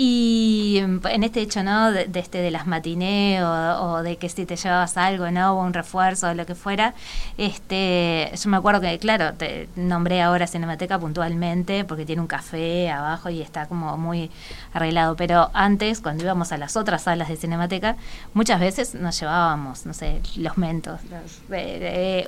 y 0.00 0.78
en 0.78 1.24
este 1.24 1.40
hecho, 1.40 1.64
¿no? 1.64 1.90
De, 1.90 2.08
este 2.14 2.38
de 2.38 2.52
las 2.52 2.68
matiné 2.68 3.42
o, 3.42 4.00
de 4.04 4.16
que 4.16 4.28
si 4.28 4.46
te 4.46 4.54
llevabas 4.54 4.96
algo, 4.96 5.28
¿no? 5.32 5.54
O 5.54 5.64
un 5.64 5.74
refuerzo 5.74 6.28
o 6.28 6.34
lo 6.34 6.46
que 6.46 6.54
fuera, 6.54 6.94
este, 7.36 8.30
yo 8.40 8.48
me 8.48 8.58
acuerdo 8.58 8.80
que, 8.80 8.96
claro, 9.00 9.32
te 9.34 9.68
nombré 9.74 10.22
ahora 10.22 10.46
Cinemateca 10.46 11.00
puntualmente 11.00 11.84
porque 11.84 12.06
tiene 12.06 12.22
un 12.22 12.28
café 12.28 12.92
abajo 12.92 13.28
y 13.28 13.42
está 13.42 13.66
como 13.66 13.98
muy 13.98 14.30
arreglado. 14.72 15.16
Pero 15.16 15.50
antes, 15.52 16.00
cuando 16.00 16.22
íbamos 16.22 16.52
a 16.52 16.58
las 16.58 16.76
otras 16.76 17.02
salas 17.02 17.26
de 17.28 17.34
Cinemateca, 17.34 17.96
muchas 18.34 18.60
veces 18.60 18.94
nos 18.94 19.18
llevábamos, 19.18 19.84
no 19.84 19.94
sé, 19.94 20.20
los 20.36 20.56
mentos, 20.58 21.00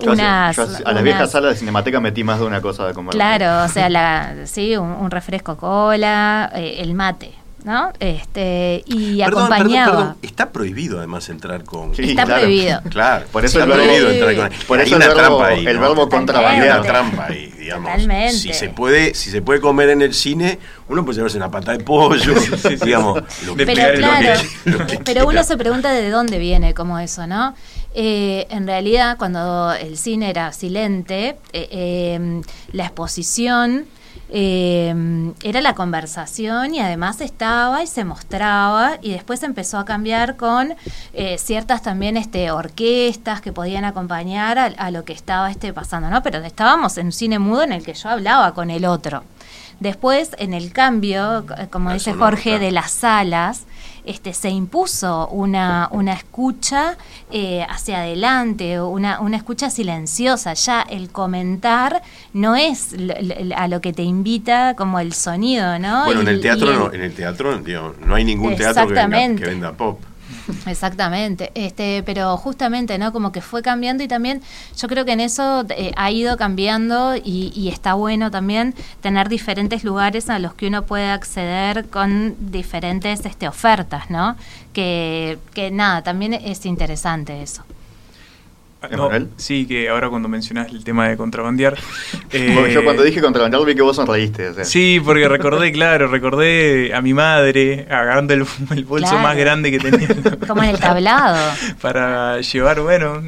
unas, 0.01 0.59
a 0.59 0.93
las 0.93 1.03
viejas 1.05 1.31
salas 1.31 1.53
de 1.53 1.61
Cinemateca 1.61 2.01
metí 2.01 2.25
más 2.25 2.41
de 2.41 2.47
una 2.47 2.61
cosa 2.61 2.89
de 2.89 2.95
comer. 2.95 3.13
Claro, 3.13 3.65
o 3.65 3.69
sea, 3.69 3.89
la, 3.89 4.35
sí, 4.47 4.77
un, 4.77 5.09
refresco 5.09 5.57
cola, 5.57 6.51
eh, 6.53 6.79
el 6.79 6.95
mate 6.95 7.40
¿no? 7.65 7.93
Este, 8.01 8.83
y 8.87 9.23
acompañaba. 9.23 10.17
Está 10.23 10.51
prohibido 10.51 10.99
además 10.99 11.29
entrar 11.29 11.65
con. 11.65 11.93
está 11.97 12.25
prohibido. 12.25 12.81
Claro, 12.91 13.27
por 13.33 13.45
eso 13.45 13.61
está 13.61 13.73
prohibido 13.73 14.11
entrar 14.11 14.37
con. 14.37 14.67
Por 14.67 14.81
eso 14.81 14.97
una 14.97 15.07
el 15.07 15.15
trampa 15.15 15.47
ahí. 15.47 15.67
El 15.67 15.79
verbo 15.79 16.09
contrabandear. 16.09 16.83
trampa 16.83 17.27
ahí, 17.27 17.53
digamos. 17.59 17.91
Totalmente. 17.91 18.33
Si 18.33 18.53
se 18.53 18.69
puede, 18.69 19.15
si 19.15 19.31
se 19.31 19.43
puede 19.43 19.61
comer 19.61 19.91
en 19.91 20.03
el 20.03 20.15
cine, 20.15 20.59
uno 20.89 21.05
puede 21.05 21.17
llevarse 21.17 21.37
una 21.37 21.51
pata 21.51 21.73
de 21.73 21.85
pollo, 21.85 22.35
digamos. 22.85 23.23
pero 23.57 23.99
claro, 23.99 24.41
pero 25.05 25.27
uno 25.27 25.45
se 25.45 25.57
pregunta 25.57 25.93
de 25.93 26.11
dónde 26.11 26.39
viene 26.39 26.75
como 26.75 26.99
eso, 26.99 27.27
¿no? 27.27 27.55
Eh, 27.95 28.47
en 28.51 28.67
realidad, 28.67 29.17
cuando 29.19 29.73
el 29.73 29.97
cine 29.97 30.31
era 30.31 30.53
silente, 30.53 31.37
eh, 31.53 31.69
eh, 31.71 32.41
la 32.73 32.85
exposición 32.85 33.87
eh, 34.33 35.33
era 35.43 35.61
la 35.61 35.75
conversación 35.75 36.75
y 36.75 36.81
además 36.81 37.21
estaba 37.21 37.83
y 37.83 37.87
se 37.87 38.05
mostraba 38.05 38.99
y 39.03 39.11
después 39.11 39.43
empezó 39.43 39.79
a 39.79 39.85
cambiar 39.85 40.37
con 40.37 40.75
eh, 41.13 41.37
ciertas 41.39 41.83
también 41.83 42.17
este, 42.17 42.51
orquestas 42.51 43.41
que 43.41 43.53
podían 43.53 43.85
acompañar 43.85 44.59
a, 44.59 44.91
lo 44.91 45.05
que 45.05 45.13
estaba 45.13 45.51
este, 45.51 45.73
pasando, 45.73 46.11
¿no? 46.11 46.23
Pero 46.23 46.39
estábamos 46.39 46.97
en 46.99 47.07
un 47.07 47.13
cine 47.13 47.39
mudo 47.39 47.63
en 47.63 47.73
el 47.73 47.83
que 47.83 47.95
yo 47.95 48.09
hablaba 48.09 48.55
con 48.55 48.71
el 48.71 48.85
otro. 48.85 49.25
Después, 49.81 50.31
en 50.39 50.53
el 50.53 50.73
cambio, 50.73 51.47
como 51.71 51.93
dice 51.93 52.13
Jorge, 52.13 52.59
de 52.59 52.71
las 52.71 52.91
salas, 52.91 53.65
este, 54.05 54.33
se 54.33 54.51
impuso 54.51 55.29
una, 55.29 55.89
una 55.93 56.13
escucha 56.13 56.97
eh, 57.31 57.65
hacia 57.69 58.01
adelante, 58.01 58.81
una, 58.81 59.21
una 59.21 59.37
escucha 59.37 59.71
silenciosa. 59.71 60.55
Ya 60.55 60.83
el 60.83 61.11
comentar 61.11 62.03
no 62.33 62.57
es 62.57 62.95
a 63.57 63.69
lo 63.69 63.81
que 63.81 63.93
te 63.93 64.03
invita 64.03 64.75
como 64.77 65.01
el 65.01 65.13
sonido, 65.13 65.79
¿no? 65.79 66.05
Bueno, 66.05 66.23
en 66.23 66.29
el 66.29 66.41
teatro, 66.41 66.73
no, 66.73 66.93
en 66.93 67.03
el 67.03 67.15
teatro 67.15 67.61
no 68.07 68.15
hay 68.15 68.25
ningún 68.25 68.57
teatro 68.57 68.89
que 68.89 68.95
que 68.95 69.47
venda 69.47 69.73
pop. 69.73 70.01
Exactamente, 70.67 71.51
este, 71.55 72.03
pero 72.05 72.37
justamente, 72.37 72.99
¿no? 72.99 73.13
Como 73.13 73.33
que 73.33 73.41
fue 73.41 73.63
cambiando 73.63 74.03
y 74.03 74.09
también 74.09 74.43
yo 74.77 74.89
creo 74.89 75.05
que 75.05 75.13
en 75.13 75.21
eso 75.21 75.65
eh, 75.71 75.93
ha 75.97 76.11
ido 76.11 76.37
cambiando 76.37 77.17
y, 77.17 77.71
está 77.71 77.95
bueno 77.95 78.31
también 78.31 78.75
tener 79.01 79.29
diferentes 79.29 79.85
lugares 79.85 80.29
a 80.29 80.39
los 80.39 80.55
que 80.55 80.67
uno 80.67 80.85
puede 80.85 81.11
acceder 81.11 81.89
con 81.89 82.35
diferentes 82.51 83.25
este, 83.25 83.47
ofertas, 83.47 84.11
¿no? 84.11 84.37
Que, 84.73 85.39
que 85.55 85.71
nada, 85.71 86.03
también 86.03 86.35
es 86.35 86.67
interesante 86.67 87.43
eso. 87.43 87.65
No, 88.89 89.11
sí, 89.37 89.67
que 89.67 89.91
ahora 89.91 90.09
cuando 90.09 90.29
mencionas 90.29 90.69
el 90.71 90.85
tema 90.85 91.09
de 91.09 91.17
contrabandear. 91.17 91.79
Eh, 92.33 92.71
yo 92.73 92.85
cuando 92.85 93.03
dije 93.03 93.21
contrabandear 93.21 93.65
vi 93.65 93.75
que 93.75 93.83
vos 93.83 93.97
sonreíste. 93.97 94.65
Sí, 94.65 95.03
porque 95.05 95.29
recordé, 95.29 95.73
claro, 95.73 96.07
recordé 96.07 96.95
a 96.95 97.03
mi 97.03 97.13
madre 97.13 97.89
agarrando 97.91 98.35
el, 98.35 98.45
bolso 98.85 99.19
más 99.19 99.37
grande 99.37 99.73
que 99.73 99.81
tenía. 99.81 100.09
Como 100.47 100.63
en 100.63 100.71
el 100.71 100.79
tablado. 100.79 101.37
Para 101.81 102.41
llevar, 102.41 102.81
bueno, 102.83 103.21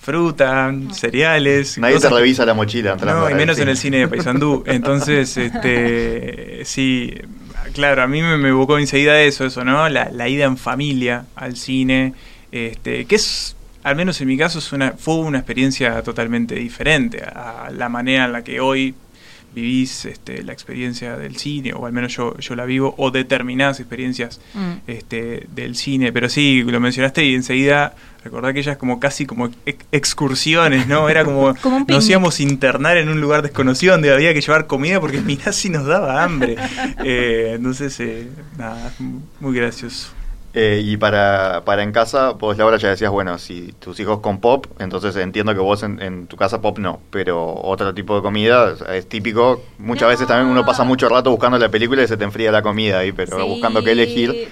fruta, 0.00 0.74
cereales. 0.92 1.78
Nadie 1.78 2.00
te 2.00 2.08
revisa 2.08 2.44
la 2.44 2.54
mochila. 2.54 2.96
No, 2.96 3.30
y 3.30 3.34
menos 3.34 3.60
en 3.60 3.68
el 3.68 3.76
cine 3.76 3.98
de 3.98 4.08
Paysandú. 4.08 4.64
Entonces, 4.66 5.36
este, 5.36 6.64
sí, 6.64 7.14
claro, 7.72 8.02
a 8.02 8.08
mí 8.08 8.22
me, 8.22 8.38
me 8.38 8.48
evocó 8.48 8.76
enseguida 8.76 9.20
eso, 9.22 9.46
eso, 9.46 9.64
¿no? 9.64 9.88
La, 9.88 10.10
la 10.10 10.28
ida 10.28 10.46
en 10.46 10.56
familia 10.56 11.26
al 11.36 11.56
cine, 11.56 12.14
este, 12.50 13.04
que 13.04 13.14
es 13.14 13.54
al 13.82 13.96
menos 13.96 14.20
en 14.20 14.28
mi 14.28 14.36
caso, 14.36 14.58
es 14.58 14.72
una, 14.72 14.92
fue 14.92 15.16
una 15.16 15.38
experiencia 15.38 16.02
totalmente 16.02 16.54
diferente 16.54 17.22
a 17.22 17.70
la 17.72 17.88
manera 17.88 18.26
en 18.26 18.32
la 18.32 18.44
que 18.44 18.60
hoy 18.60 18.94
vivís 19.54 20.04
este, 20.04 20.42
la 20.42 20.52
experiencia 20.52 21.16
del 21.16 21.36
cine, 21.36 21.72
o 21.72 21.86
al 21.86 21.92
menos 21.92 22.14
yo, 22.14 22.36
yo 22.38 22.54
la 22.54 22.64
vivo, 22.64 22.94
o 22.98 23.10
determinadas 23.10 23.80
experiencias 23.80 24.40
mm. 24.54 24.72
este, 24.86 25.46
del 25.54 25.76
cine. 25.76 26.12
Pero 26.12 26.28
sí, 26.28 26.62
lo 26.62 26.78
mencionaste 26.80 27.24
y 27.24 27.34
enseguida 27.34 27.94
recordá 28.22 28.52
que 28.52 28.60
ellas 28.60 28.76
como 28.76 29.00
casi 29.00 29.26
como 29.26 29.50
excursiones, 29.92 30.86
¿no? 30.86 31.08
Era 31.08 31.24
como, 31.24 31.54
nos 31.88 32.08
íbamos 32.08 32.38
a 32.38 32.42
internar 32.42 32.96
en 32.96 33.08
un 33.08 33.20
lugar 33.20 33.42
desconocido 33.42 33.92
donde 33.92 34.12
había 34.12 34.34
que 34.34 34.40
llevar 34.40 34.66
comida 34.66 35.00
porque 35.00 35.20
mirá 35.22 35.52
si 35.52 35.68
nos 35.70 35.86
daba 35.86 36.22
hambre. 36.22 36.56
Eh, 37.02 37.52
entonces, 37.56 37.98
eh, 38.00 38.28
nada, 38.58 38.92
muy 39.40 39.54
gracioso. 39.54 40.08
Eh, 40.52 40.82
y 40.84 40.96
para, 40.96 41.62
para 41.64 41.84
en 41.84 41.92
casa, 41.92 42.30
vos 42.30 42.58
Laura 42.58 42.76
ya 42.76 42.88
decías, 42.88 43.10
bueno, 43.12 43.38
si 43.38 43.72
tus 43.78 44.00
hijos 44.00 44.18
con 44.18 44.40
pop, 44.40 44.66
entonces 44.80 45.14
entiendo 45.16 45.54
que 45.54 45.60
vos 45.60 45.84
en, 45.84 46.26
tu 46.26 46.36
casa 46.36 46.60
pop 46.60 46.78
no, 46.78 47.00
pero 47.10 47.54
otro 47.54 47.94
tipo 47.94 48.16
de 48.16 48.22
comida 48.22 48.74
es 48.92 49.08
típico. 49.08 49.62
Muchas 49.78 50.08
veces 50.08 50.26
también 50.26 50.50
uno 50.50 50.64
pasa 50.64 50.82
mucho 50.82 51.08
rato 51.08 51.30
buscando 51.30 51.56
la 51.56 51.68
película 51.68 52.02
y 52.02 52.08
se 52.08 52.16
te 52.16 52.24
enfría 52.24 52.50
la 52.50 52.62
comida 52.62 52.98
ahí, 52.98 53.12
pero 53.12 53.46
buscando 53.46 53.82
qué 53.84 53.92
elegir. 53.92 54.48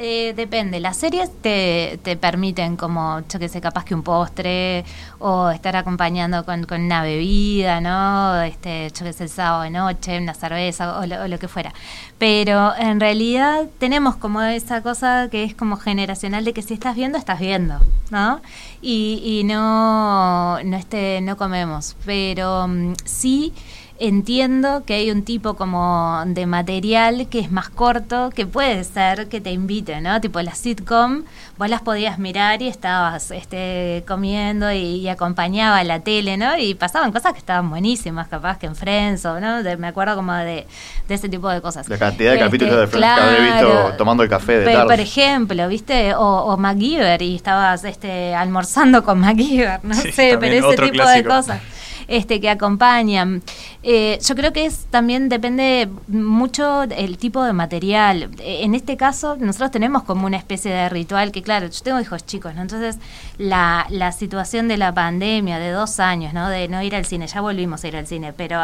Eh, 0.00 0.32
depende, 0.36 0.78
las 0.78 0.96
series 0.96 1.28
te, 1.42 1.98
te 2.04 2.16
permiten 2.16 2.76
como, 2.76 3.20
yo 3.28 3.40
que 3.40 3.48
sé, 3.48 3.60
capaz 3.60 3.84
que 3.84 3.96
un 3.96 4.04
postre 4.04 4.84
o 5.18 5.50
estar 5.50 5.74
acompañando 5.74 6.44
con, 6.44 6.66
con 6.66 6.82
una 6.82 7.02
bebida, 7.02 7.80
¿no? 7.80 8.40
Este, 8.42 8.92
yo 8.96 9.04
que 9.04 9.12
sé, 9.12 9.24
el 9.24 9.28
sábado 9.28 9.62
de 9.62 9.70
noche, 9.70 10.16
una 10.18 10.34
cerveza 10.34 11.00
o 11.00 11.04
lo, 11.04 11.38
que 11.40 11.48
fuera. 11.48 11.72
Pero 12.16 12.76
en 12.76 13.00
realidad 13.00 13.66
tenemos 13.78 14.14
como 14.14 14.40
esa 14.42 14.82
cosa 14.84 15.28
que 15.32 15.42
es 15.42 15.56
como 15.56 15.76
generacional 15.76 16.44
de 16.44 16.52
que 16.52 16.62
si 16.62 16.74
estás 16.74 16.94
viendo, 16.94 17.18
estás 17.18 17.40
viendo, 17.40 17.80
¿no? 18.10 18.40
Y, 18.80 19.20
y 19.24 19.42
no, 19.42 20.62
no, 20.62 20.76
este, 20.76 21.20
no 21.22 21.36
comemos. 21.36 21.96
Pero 22.06 22.68
mm, 22.68 22.94
sí 23.04 23.52
entiendo 24.00 24.84
que 24.86 24.94
hay 24.94 25.10
un 25.10 25.22
tipo 25.22 25.54
como 25.54 26.22
de 26.26 26.46
material 26.46 27.28
que 27.28 27.40
es 27.40 27.50
más 27.50 27.68
corto, 27.68 28.30
que 28.30 28.46
puede 28.46 28.84
ser 28.84 29.28
que 29.28 29.40
te 29.40 29.50
invite, 29.50 30.00
¿no? 30.00 30.20
Tipo 30.20 30.40
la 30.40 30.54
sitcom, 30.54 31.24
vos 31.56 31.68
las 31.68 31.82
podías 31.82 32.18
mirar 32.18 32.62
y 32.62 32.68
estabas 32.68 33.30
este, 33.32 34.04
comiendo 34.06 34.70
y, 34.72 35.08
acompañaba 35.08 35.82
la 35.84 36.00
tele, 36.00 36.36
¿no? 36.36 36.56
Y 36.58 36.74
pasaban 36.74 37.12
cosas 37.12 37.32
que 37.32 37.38
estaban 37.38 37.70
buenísimas, 37.70 38.28
capaz 38.28 38.58
que 38.58 38.66
en 38.66 38.76
Friends 38.76 39.24
o, 39.24 39.40
¿no? 39.40 39.62
me 39.78 39.88
acuerdo 39.88 40.14
como 40.16 40.34
de, 40.34 40.66
ese 41.08 41.28
tipo 41.28 41.48
de 41.48 41.60
cosas. 41.60 41.88
La 41.88 41.98
cantidad 41.98 42.32
de 42.32 42.36
este, 42.36 42.46
capítulos 42.46 42.76
de 42.80 42.86
Friends 42.86 43.14
que 43.14 43.20
había 43.20 43.54
visto 43.54 43.94
tomando 43.96 44.22
el 44.22 44.28
café 44.28 44.60
de 44.60 44.72
tarde. 44.72 44.86
Por 44.86 45.00
ejemplo, 45.00 45.68
¿viste? 45.68 46.14
O, 46.14 46.20
o 46.20 46.56
MacGyver 46.56 47.22
y 47.22 47.34
estabas 47.34 47.84
este, 47.84 48.34
almorzando 48.34 49.02
con 49.02 49.18
MacGyver, 49.18 49.80
no 49.82 49.94
sé, 49.94 50.36
pero 50.38 50.68
ese 50.68 50.82
tipo 50.82 51.08
de 51.08 51.24
cosas 51.24 51.60
este, 52.08 52.40
que 52.40 52.48
acompañan. 52.48 53.42
Eh, 53.82 54.18
yo 54.26 54.34
creo 54.34 54.52
que 54.52 54.64
es 54.64 54.86
también 54.90 55.28
depende 55.28 55.88
mucho 56.08 56.82
el 56.84 57.18
tipo 57.18 57.44
de 57.44 57.52
material. 57.52 58.30
Eh, 58.40 58.60
en 58.62 58.74
este 58.74 58.96
caso, 58.96 59.36
nosotros 59.38 59.70
tenemos 59.70 60.02
como 60.02 60.26
una 60.26 60.38
especie 60.38 60.72
de 60.72 60.88
ritual 60.88 61.30
que, 61.30 61.42
claro, 61.42 61.68
yo 61.68 61.80
tengo 61.82 62.00
hijos 62.00 62.24
chicos, 62.24 62.54
¿no? 62.54 62.62
Entonces, 62.62 62.98
la, 63.36 63.86
la 63.90 64.12
situación 64.12 64.68
de 64.68 64.78
la 64.78 64.92
pandemia, 64.92 65.58
de 65.58 65.70
dos 65.70 66.00
años, 66.00 66.32
¿no? 66.32 66.48
De 66.48 66.66
no 66.68 66.82
ir 66.82 66.96
al 66.96 67.04
cine, 67.04 67.26
ya 67.26 67.42
volvimos 67.42 67.84
a 67.84 67.88
ir 67.88 67.96
al 67.96 68.06
cine, 68.06 68.32
pero 68.32 68.60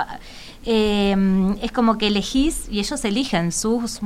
eh, 0.65 1.55
es 1.63 1.71
como 1.71 1.99
que 1.99 2.07
elegís 2.07 2.67
y 2.71 2.81
ellos 2.81 3.05
eligen 3.05 3.53
sus 3.53 4.01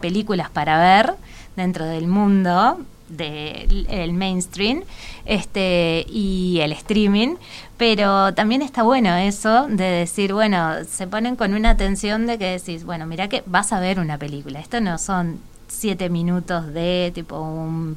películas 0.00 0.50
para 0.50 0.78
ver 0.78 1.14
dentro 1.56 1.86
del 1.86 2.06
mundo 2.06 2.78
del 3.16 4.12
mainstream 4.12 4.82
este 5.24 6.04
y 6.08 6.58
el 6.60 6.72
streaming. 6.72 7.36
Pero 7.76 8.32
también 8.34 8.62
está 8.62 8.82
bueno 8.82 9.14
eso 9.16 9.66
de 9.68 9.84
decir 9.84 10.32
bueno 10.32 10.84
se 10.84 11.06
ponen 11.06 11.36
con 11.36 11.54
una 11.54 11.70
atención 11.70 12.26
de 12.26 12.38
que 12.38 12.58
decís 12.58 12.84
bueno 12.84 13.06
mira 13.06 13.28
que 13.28 13.42
vas 13.46 13.72
a 13.72 13.80
ver 13.80 13.98
una 13.98 14.18
película. 14.18 14.60
Esto 14.60 14.80
no 14.80 14.98
son 14.98 15.40
siete 15.68 16.10
minutos 16.10 16.72
de 16.72 17.12
tipo 17.14 17.40
un 17.40 17.96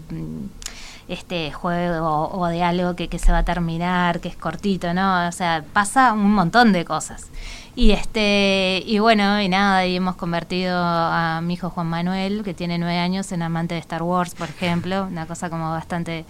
este 1.07 1.51
juego 1.51 2.29
o 2.31 2.47
de 2.47 2.63
algo 2.63 2.95
que, 2.95 3.09
que 3.09 3.19
se 3.19 3.31
va 3.31 3.39
a 3.39 3.45
terminar 3.45 4.19
que 4.21 4.27
es 4.27 4.35
cortito 4.35 4.91
no 4.93 5.27
o 5.27 5.31
sea 5.31 5.63
pasa 5.71 6.13
un 6.13 6.33
montón 6.33 6.73
de 6.73 6.83
cosas 6.83 7.27
y 7.75 7.91
este 7.91 8.81
y 8.85 8.99
bueno, 8.99 9.41
y 9.41 9.49
nada, 9.49 9.85
y 9.85 9.97
hemos 9.97 10.15
convertido 10.15 10.77
a 10.77 11.41
mi 11.41 11.55
hijo 11.55 11.69
Juan 11.69 11.87
Manuel, 11.87 12.41
que 12.43 12.53
tiene 12.53 12.77
nueve 12.77 12.97
años, 12.97 13.31
en 13.33 13.41
amante 13.41 13.73
de 13.73 13.81
Star 13.81 14.01
Wars, 14.01 14.33
por 14.33 14.47
ejemplo, 14.47 15.07
una 15.09 15.25
cosa 15.25 15.49
como 15.49 15.69
bastante... 15.71 16.25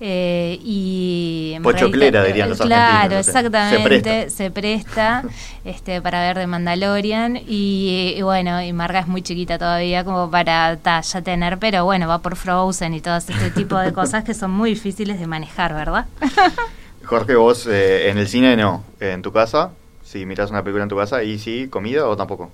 Eh, 0.00 0.58
y 0.62 1.56
Pochoclera, 1.62 2.22
dirían 2.24 2.48
los 2.50 2.60
Claro, 2.60 3.18
exactamente, 3.18 4.30
se 4.30 4.50
presta, 4.50 5.24
este, 5.64 6.00
para 6.00 6.20
ver 6.20 6.38
de 6.38 6.46
Mandalorian, 6.46 7.38
y, 7.46 8.20
bueno, 8.22 8.62
y 8.62 8.72
Marga 8.72 9.00
es 9.00 9.06
muy 9.08 9.22
chiquita 9.22 9.58
todavía 9.58 10.04
como 10.04 10.30
para 10.30 10.78
ya 11.02 11.22
tener, 11.22 11.58
pero 11.58 11.84
bueno, 11.84 12.08
va 12.08 12.18
por 12.18 12.36
Frozen 12.36 12.94
y 12.94 13.00
todo 13.00 13.16
este 13.16 13.50
tipo 13.50 13.76
de 13.78 13.92
cosas 13.92 14.24
que 14.24 14.34
son 14.34 14.50
muy 14.50 14.70
difíciles 14.70 15.18
de 15.20 15.26
manejar, 15.26 15.74
¿verdad? 15.74 16.06
Jorge, 17.04 17.36
vos 17.36 17.66
eh, 17.66 18.10
en 18.10 18.18
el 18.18 18.28
cine 18.28 18.56
no, 18.56 18.84
en 19.00 19.22
tu 19.22 19.32
casa 19.32 19.70
si 20.08 20.24
miras 20.24 20.50
una 20.50 20.62
película 20.62 20.84
en 20.84 20.88
tu 20.88 20.96
casa 20.96 21.22
y 21.22 21.38
sí, 21.38 21.68
comida 21.68 22.08
o 22.08 22.16
tampoco. 22.16 22.50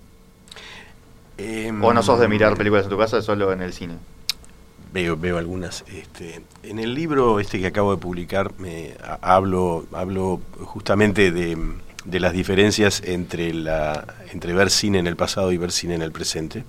Em, 1.38 1.82
o 1.84 1.94
no 1.94 2.02
sos 2.02 2.18
de 2.18 2.26
mirar 2.26 2.56
películas 2.56 2.84
en 2.84 2.90
tu 2.90 2.98
casa, 2.98 3.22
solo 3.22 3.52
en 3.52 3.62
el 3.62 3.72
cine. 3.72 3.94
Veo, 4.92 5.16
veo 5.16 5.38
algunas. 5.38 5.84
Este, 5.86 6.42
en 6.64 6.80
el 6.80 6.94
libro 6.94 7.38
este 7.38 7.60
que 7.60 7.68
acabo 7.68 7.94
de 7.94 8.00
publicar 8.00 8.52
me 8.58 8.96
hablo, 9.22 9.86
hablo 9.92 10.40
justamente 10.64 11.30
de, 11.30 11.56
de, 12.04 12.20
las 12.20 12.32
diferencias 12.32 13.02
entre 13.04 13.54
la, 13.54 14.04
entre 14.32 14.52
ver 14.52 14.70
cine 14.70 14.98
en 14.98 15.06
el 15.06 15.16
pasado 15.16 15.52
y 15.52 15.56
ver 15.56 15.70
cine 15.70 15.94
en 15.94 16.02
el 16.02 16.10
presente. 16.10 16.64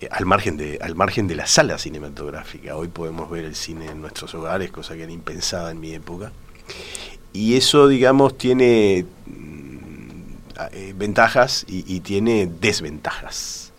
Eh, 0.00 0.08
al 0.10 0.24
margen 0.24 0.56
de, 0.56 0.78
al 0.80 0.94
margen 0.94 1.28
de 1.28 1.34
la 1.34 1.46
sala 1.46 1.76
cinematográfica. 1.76 2.76
Hoy 2.76 2.88
podemos 2.88 3.30
ver 3.30 3.44
el 3.44 3.56
cine 3.56 3.90
en 3.90 4.00
nuestros 4.00 4.34
hogares, 4.34 4.70
cosa 4.70 4.94
que 4.94 5.02
era 5.02 5.12
impensada 5.12 5.70
en 5.70 5.80
mi 5.80 5.92
época. 5.92 6.32
Y 7.32 7.56
eso, 7.56 7.88
digamos, 7.88 8.36
tiene 8.36 9.06
mm, 9.26 10.02
eh, 10.72 10.94
ventajas 10.96 11.64
y, 11.66 12.00
tiene 12.00 12.50
desventajas. 12.60 13.72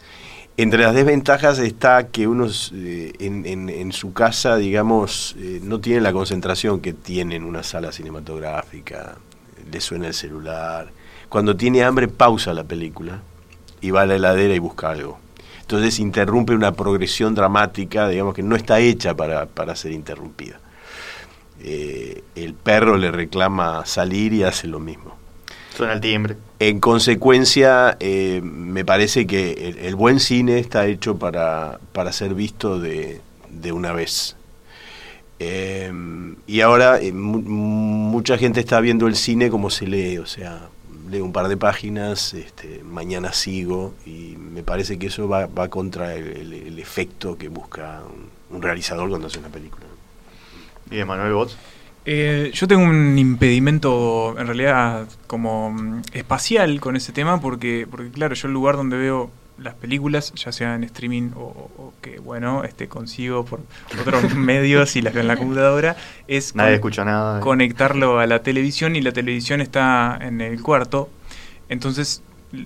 Entre 0.55 0.83
las 0.83 0.93
desventajas 0.93 1.59
está 1.59 2.07
que 2.07 2.27
uno 2.27 2.47
eh, 2.73 3.13
en, 3.19 3.91
su 3.91 4.13
casa, 4.13 4.55
digamos, 4.57 5.35
eh, 5.39 5.59
no 5.63 5.79
tiene 5.79 6.01
la 6.01 6.13
concentración 6.13 6.79
que 6.79 6.93
tiene 6.93 7.35
en 7.35 7.43
una 7.43 7.63
sala 7.63 7.91
cinematográfica, 7.91 9.17
le 9.71 9.81
suena 9.81 10.07
el 10.07 10.13
celular, 10.13 10.91
cuando 11.29 11.55
tiene 11.55 11.83
hambre 11.83 12.07
pausa 12.07 12.53
la 12.53 12.63
película 12.63 13.21
y 13.81 13.89
va 13.91 14.01
a 14.01 14.05
la 14.05 14.15
heladera 14.15 14.53
y 14.53 14.59
busca 14.59 14.91
algo. 14.91 15.19
Entonces 15.61 15.99
interrumpe 15.99 16.53
una 16.53 16.73
progresión 16.73 17.33
dramática, 17.33 18.07
digamos 18.07 18.35
que 18.35 18.43
no 18.43 18.55
está 18.55 18.79
hecha 18.79 19.15
para, 19.15 19.45
para 19.45 19.75
ser 19.75 19.91
interrumpida. 19.91 20.59
Eh, 21.63 22.23
el 22.35 22.53
perro 22.53 22.97
le 22.97 23.09
reclama 23.09 23.85
salir 23.85 24.33
y 24.33 24.43
hace 24.43 24.67
lo 24.67 24.79
mismo. 24.79 25.15
Suena 25.75 25.93
el 25.93 26.01
timbre. 26.01 26.37
En 26.59 26.79
consecuencia, 26.79 27.97
eh, 27.99 28.41
me 28.43 28.85
parece 28.85 29.25
que 29.25 29.75
el, 29.81 29.95
buen 29.95 30.19
cine 30.19 30.59
está 30.59 30.85
hecho 30.85 31.17
para, 31.17 31.79
para 31.93 32.11
ser 32.11 32.35
visto 32.35 32.79
de, 32.79 33.21
de 33.49 33.71
una 33.71 33.93
vez. 33.93 34.35
Eh, 35.39 35.91
y 36.47 36.61
ahora 36.61 36.99
mucha 37.13 38.37
gente 38.37 38.59
está 38.59 38.79
viendo 38.81 39.07
el 39.07 39.15
cine 39.15 39.49
como 39.49 39.69
se 39.69 39.87
lee, 39.87 40.17
o 40.19 40.25
sea, 40.25 40.69
leo 41.09 41.25
un 41.25 41.33
par 41.33 41.47
de 41.47 41.57
páginas, 41.57 42.33
este, 42.33 42.81
mañana 42.83 43.33
sigo, 43.33 43.93
y 44.05 44.35
me 44.37 44.63
parece 44.63 44.99
que 44.99 45.07
eso 45.07 45.27
va, 45.27 45.47
va 45.47 45.69
contra 45.69 46.13
el, 46.15 46.77
efecto 46.79 47.37
que 47.37 47.47
busca 47.47 48.01
un, 48.05 48.55
un 48.55 48.61
realizador 48.61 49.09
cuando 49.09 49.27
hace 49.27 49.39
una 49.39 49.49
película. 49.49 49.82
¿Y 50.91 50.99
Emanuel 50.99 51.33
Bots? 51.33 51.57
Eh, 52.05 52.51
yo 52.53 52.67
tengo 52.67 52.83
un 52.83 53.17
impedimento, 53.17 54.35
en 54.37 54.45
realidad, 54.45 55.07
como 55.27 55.71
mm, 55.71 56.01
espacial 56.13 56.79
con 56.81 56.95
ese 56.95 57.13
tema, 57.13 57.39
porque, 57.39 57.87
porque 57.89 58.11
claro, 58.11 58.35
yo 58.35 58.47
el 58.47 58.53
lugar 58.53 58.75
donde 58.75 58.97
veo 58.97 59.31
las 59.57 59.75
películas, 59.75 60.33
ya 60.35 60.51
sea 60.51 60.75
en 60.75 60.83
streaming 60.83 61.31
o, 61.35 61.93
que, 62.01 62.19
bueno, 62.19 62.63
este 62.63 62.87
consigo 62.87 63.45
por 63.45 63.61
otros 64.01 64.33
medios 64.35 64.95
y 64.95 65.01
las 65.01 65.13
veo 65.13 65.21
en 65.21 65.27
la 65.27 65.37
computadora, 65.37 65.95
es 66.27 66.55
Nadie 66.55 66.75
escucha 66.75 67.05
nada. 67.05 67.39
conectarlo 67.39 68.19
a 68.19 68.27
la 68.27 68.39
televisión 68.39 68.95
y 68.95 69.01
la 69.01 69.11
televisión 69.11 69.61
está 69.61 70.17
en 70.19 70.41
el 70.41 70.61
cuarto. 70.61 71.09
Entonces, 71.69 72.21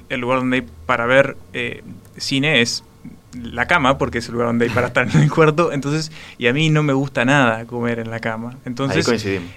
el 0.10 0.20
lugar 0.20 0.40
donde 0.40 0.58
hay 0.58 0.68
para 0.86 1.06
ver 1.06 1.38
eh, 1.54 1.84
cine 2.18 2.62
es 2.62 2.84
la 3.34 3.68
cama, 3.68 3.98
porque 3.98 4.20
es 4.20 4.28
el 4.28 4.34
lugar 4.34 4.48
donde 4.48 4.66
hay 4.66 4.72
para 4.72 4.88
estar 4.88 5.08
en 5.10 5.22
el 5.22 5.32
cuarto, 5.32 5.72
entonces, 5.72 6.12
y 6.38 6.48
a 6.48 6.54
mí 6.54 6.70
no 6.70 6.84
me 6.84 6.94
gusta 6.94 7.26
nada 7.26 7.66
comer 7.66 8.00
en 8.00 8.10
la 8.10 8.20
cama. 8.20 8.58
Entonces, 8.66 9.08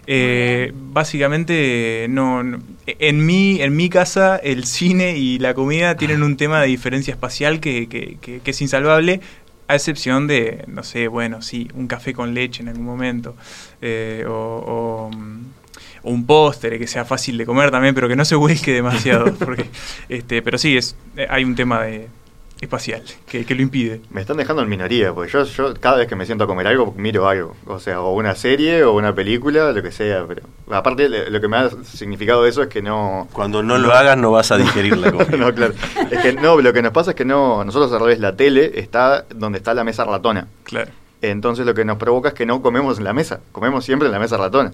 eh, 0.07 0.73
básicamente, 0.75 2.07
no, 2.09 2.43
en, 2.87 3.27
mi, 3.27 3.61
en 3.61 3.77
mi 3.77 3.89
casa 3.89 4.37
el 4.37 4.65
cine 4.65 5.17
y 5.17 5.39
la 5.39 5.55
comida 5.55 5.97
tienen 5.97 6.23
un 6.23 6.37
tema 6.37 6.61
de 6.61 6.69
diferencia 6.69 7.13
espacial 7.13 7.61
que, 7.61 7.89
que, 7.89 8.19
que, 8.21 8.51
es 8.51 8.61
insalvable, 8.61 9.21
a 9.69 9.77
excepción 9.77 10.27
de, 10.27 10.65
no 10.67 10.83
sé, 10.83 11.09
bueno, 11.09 11.43
sí, 11.43 11.69
un 11.75 11.87
café 11.87 12.13
con 12.13 12.35
leche 12.35 12.63
en 12.63 12.69
algún 12.69 12.85
momento, 12.85 13.37
eh, 13.81 14.25
o, 14.29 15.11
un 16.03 16.25
póster 16.25 16.79
que 16.79 16.87
sea 16.87 17.05
fácil 17.05 17.37
de 17.37 17.45
comer 17.45 17.71
también, 17.71 17.95
pero 17.95 18.09
que 18.09 18.17
no 18.17 18.25
se 18.25 18.35
vuelque 18.37 18.73
demasiado, 18.73 19.35
porque, 19.35 19.67
este, 20.09 20.43
pero 20.43 20.59
sí, 20.59 20.77
es, 20.77 20.97
hay 21.29 21.45
un 21.45 21.55
tema 21.55 21.83
de 21.83 22.09
espacial 22.61 23.03
que, 23.27 23.45
lo 23.55 23.63
impide. 23.63 24.03
Me 24.11 24.21
están 24.21 24.37
dejando 24.37 24.63
en 24.63 24.69
minoría, 24.69 25.13
porque 25.15 25.33
yo, 25.33 25.45
yo 25.45 25.75
cada 25.81 25.97
vez 25.97 26.09
que 26.09 26.17
me 26.17 26.27
siento 26.27 26.45
a 26.45 26.47
comer 26.47 26.67
algo, 26.67 26.93
miro 26.97 27.29
algo. 27.29 27.57
O 27.67 27.79
sea, 27.79 28.01
o 28.01 28.15
una 28.15 28.35
serie 28.35 28.85
o 28.85 28.93
una 28.93 29.15
película, 29.15 29.73
lo 29.73 29.83
que 29.83 29.91
sea. 29.91 30.25
Pero 30.27 30.43
aparte, 30.71 31.09
lo 31.09 31.41
que 31.41 31.49
me 31.49 31.57
ha 31.57 31.71
significado 31.85 32.47
eso 32.47 32.63
es 32.63 32.69
que 32.69 32.83
no. 32.83 33.29
Cuando 33.33 33.63
no, 33.63 33.79
lo 33.79 33.93
hagas, 33.93 34.19
no 34.19 34.31
vas 34.31 34.51
a 34.53 34.59
digerir 34.59 34.97
la 34.99 35.11
comida. 35.11 35.37
no, 35.39 35.55
claro. 35.55 35.75
Es 36.11 36.21
que 36.21 36.33
no, 36.35 36.61
lo 36.61 36.73
que 36.73 36.83
nos 36.83 36.93
pasa 36.93 37.11
es 37.11 37.17
que 37.17 37.25
no. 37.25 37.65
Nosotros 37.65 37.93
al 37.93 38.01
revés, 38.01 38.21
la 38.21 38.37
tele 38.37 38.73
está 38.75 39.25
donde 39.35 39.59
está 39.59 39.73
la 39.75 39.85
mesa 39.85 40.05
ratona. 40.05 40.47
Claro. 40.65 40.91
Entonces 41.23 41.67
lo 41.67 41.75
que 41.75 41.85
nos 41.85 41.99
provoca 41.99 42.31
es 42.31 42.35
que 42.35 42.47
no 42.47 42.63
comemos 42.63 42.99
en 42.99 43.05
la 43.05 43.13
mesa, 43.13 43.41
comemos 43.53 43.85
siempre 43.85 44.07
en 44.07 44.13
la 44.13 44.19
mesa 44.19 44.37
ratona. 44.37 44.73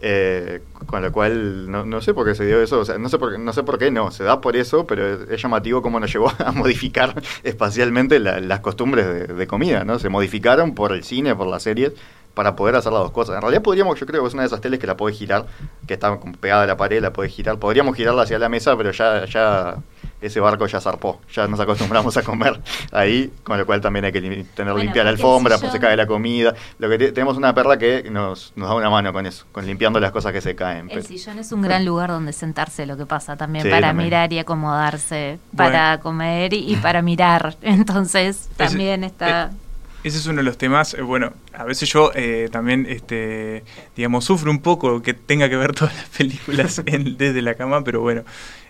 Eh, 0.00 0.60
con 0.86 1.02
lo 1.02 1.10
cual, 1.10 1.70
no, 1.70 1.86
no, 1.86 2.02
sé 2.02 2.12
por 2.12 2.26
qué 2.26 2.34
se 2.34 2.44
dio 2.44 2.62
eso, 2.62 2.80
o 2.80 2.84
sea, 2.84 2.98
no 2.98 3.08
sé, 3.08 3.18
por, 3.18 3.32
qué, 3.32 3.38
no 3.38 3.52
sé 3.54 3.62
por 3.62 3.78
qué 3.78 3.90
no, 3.90 4.10
se 4.10 4.24
da 4.24 4.42
por 4.42 4.54
eso, 4.54 4.86
pero 4.86 5.24
es, 5.24 5.40
llamativo 5.40 5.80
cómo 5.80 5.98
nos 5.98 6.12
llevó 6.12 6.30
a 6.38 6.52
modificar 6.52 7.14
espacialmente 7.42 8.20
las 8.20 8.60
costumbres 8.60 9.34
de, 9.34 9.46
comida, 9.46 9.84
¿no? 9.84 9.98
Se 9.98 10.10
modificaron 10.10 10.74
por 10.74 10.92
el 10.92 11.02
cine, 11.02 11.34
por 11.34 11.46
las 11.46 11.62
series, 11.62 11.92
para 12.34 12.54
poder 12.56 12.76
hacer 12.76 12.92
las 12.92 13.02
dos 13.02 13.10
cosas. 13.10 13.36
En 13.36 13.40
realidad 13.40 13.62
podríamos, 13.62 13.98
yo 13.98 14.06
creo 14.06 14.22
que 14.22 14.28
es 14.28 14.34
una 14.34 14.42
de 14.42 14.48
esas 14.48 14.60
teles 14.60 14.78
que 14.78 14.86
la 14.86 14.98
puede 14.98 15.14
girar, 15.14 15.46
que 15.86 15.94
está 15.94 16.20
pegada 16.40 16.64
a 16.64 16.66
la 16.66 16.76
pared, 16.76 17.00
la 17.00 17.14
puede 17.14 17.30
girar, 17.30 17.58
podríamos 17.58 17.96
girarla 17.96 18.22
hacia 18.22 18.38
la 18.38 18.50
mesa, 18.50 18.76
pero 18.76 18.90
ya, 18.90 19.24
ya 19.24 19.76
ese 20.20 20.40
barco 20.40 20.66
ya 20.66 20.80
zarpó, 20.80 21.20
ya 21.32 21.46
nos 21.46 21.60
acostumbramos 21.60 22.16
a 22.16 22.22
comer 22.22 22.60
ahí, 22.92 23.32
con 23.42 23.58
lo 23.58 23.66
cual 23.66 23.80
también 23.80 24.04
hay 24.06 24.12
que 24.12 24.44
tener 24.54 24.74
limpia 24.74 25.04
la 25.04 25.10
alfombra, 25.10 25.58
pues 25.58 25.72
se 25.72 25.78
cae 25.78 25.96
la 25.96 26.06
comida. 26.06 26.54
Lo 26.78 26.88
que 26.88 26.98
tenemos 27.12 27.36
una 27.36 27.54
perra 27.54 27.78
que 27.78 28.08
nos, 28.10 28.52
nos 28.56 28.68
da 28.68 28.74
una 28.74 28.90
mano 28.90 29.12
con 29.12 29.26
eso, 29.26 29.46
con 29.52 29.66
limpiando 29.66 30.00
las 30.00 30.12
cosas 30.12 30.32
que 30.32 30.40
se 30.40 30.54
caen. 30.54 30.90
El 30.90 31.04
sillón 31.04 31.38
es 31.38 31.52
un 31.52 31.62
gran 31.62 31.84
lugar 31.84 32.10
donde 32.10 32.32
sentarse, 32.32 32.86
lo 32.86 32.96
que 32.96 33.06
pasa 33.06 33.36
también, 33.36 33.68
para 33.68 33.92
mirar 33.92 34.32
y 34.32 34.38
acomodarse, 34.38 35.38
para 35.56 36.00
comer 36.00 36.52
y, 36.54 36.76
para 36.76 37.02
mirar. 37.02 37.56
Entonces 37.62 38.48
también 38.56 39.04
está... 39.04 39.46
Eh, 39.46 39.66
ese 40.06 40.18
es 40.18 40.26
uno 40.26 40.36
de 40.36 40.44
los 40.44 40.56
temas, 40.56 40.94
eh, 40.94 41.02
bueno, 41.02 41.32
a 41.52 41.64
veces 41.64 41.88
yo 41.92 42.12
eh, 42.14 42.48
también, 42.52 42.86
este, 42.88 43.64
digamos, 43.96 44.24
sufro 44.24 44.52
un 44.52 44.60
poco 44.60 45.02
que 45.02 45.14
tenga 45.14 45.48
que 45.48 45.56
ver 45.56 45.72
todas 45.74 45.94
las 45.96 46.08
películas 46.10 46.80
desde 46.84 47.42
la 47.42 47.54
cama, 47.54 47.82
pero 47.82 48.02
bueno, 48.02 48.22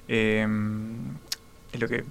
eh, 0.08 0.46
es 1.76 1.80
lo 1.80 1.88
que 1.88 2.04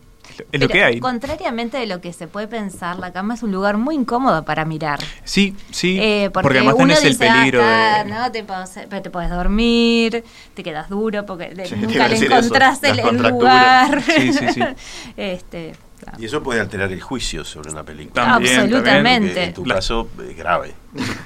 es 0.51 0.59
lo 0.59 0.67
que 0.67 0.83
hay. 0.83 0.99
Contrariamente 0.99 1.77
de 1.77 1.85
lo 1.85 2.01
que 2.01 2.13
se 2.13 2.27
puede 2.27 2.47
pensar, 2.47 2.97
la 2.99 3.11
cama 3.11 3.35
es 3.35 3.43
un 3.43 3.51
lugar 3.51 3.77
muy 3.77 3.95
incómodo 3.95 4.43
para 4.43 4.65
mirar. 4.65 4.99
Sí, 5.23 5.55
sí. 5.71 5.97
Eh, 5.99 6.29
porque, 6.33 6.57
además 6.57 6.77
tenés 6.77 7.03
el 7.03 7.17
peligro 7.17 7.61
ah, 7.63 8.03
¿no? 8.05 8.31
te, 8.31 8.43
te 8.43 9.09
puedes 9.09 9.29
dormir, 9.29 10.23
te 10.53 10.63
quedas 10.63 10.89
duro 10.89 11.25
porque 11.25 11.53
nunca 11.77 12.07
le 12.07 12.17
encontrás 12.17 12.83
el, 12.83 12.97
lugar. 13.17 14.01
Sí, 14.01 14.33
sí, 14.33 14.47
sí. 14.53 14.61
este, 15.17 15.73
Y 16.17 16.25
eso 16.25 16.43
puede 16.43 16.59
alterar 16.59 16.91
el 16.91 17.01
juicio 17.01 17.43
sobre 17.45 17.71
una 17.71 17.83
película. 17.83 18.35
Absolutamente. 18.35 19.43
en 19.43 19.53
tu 19.53 19.63
caso, 19.63 20.09
es 20.19 20.31
eh, 20.31 20.33
grave. 20.33 20.73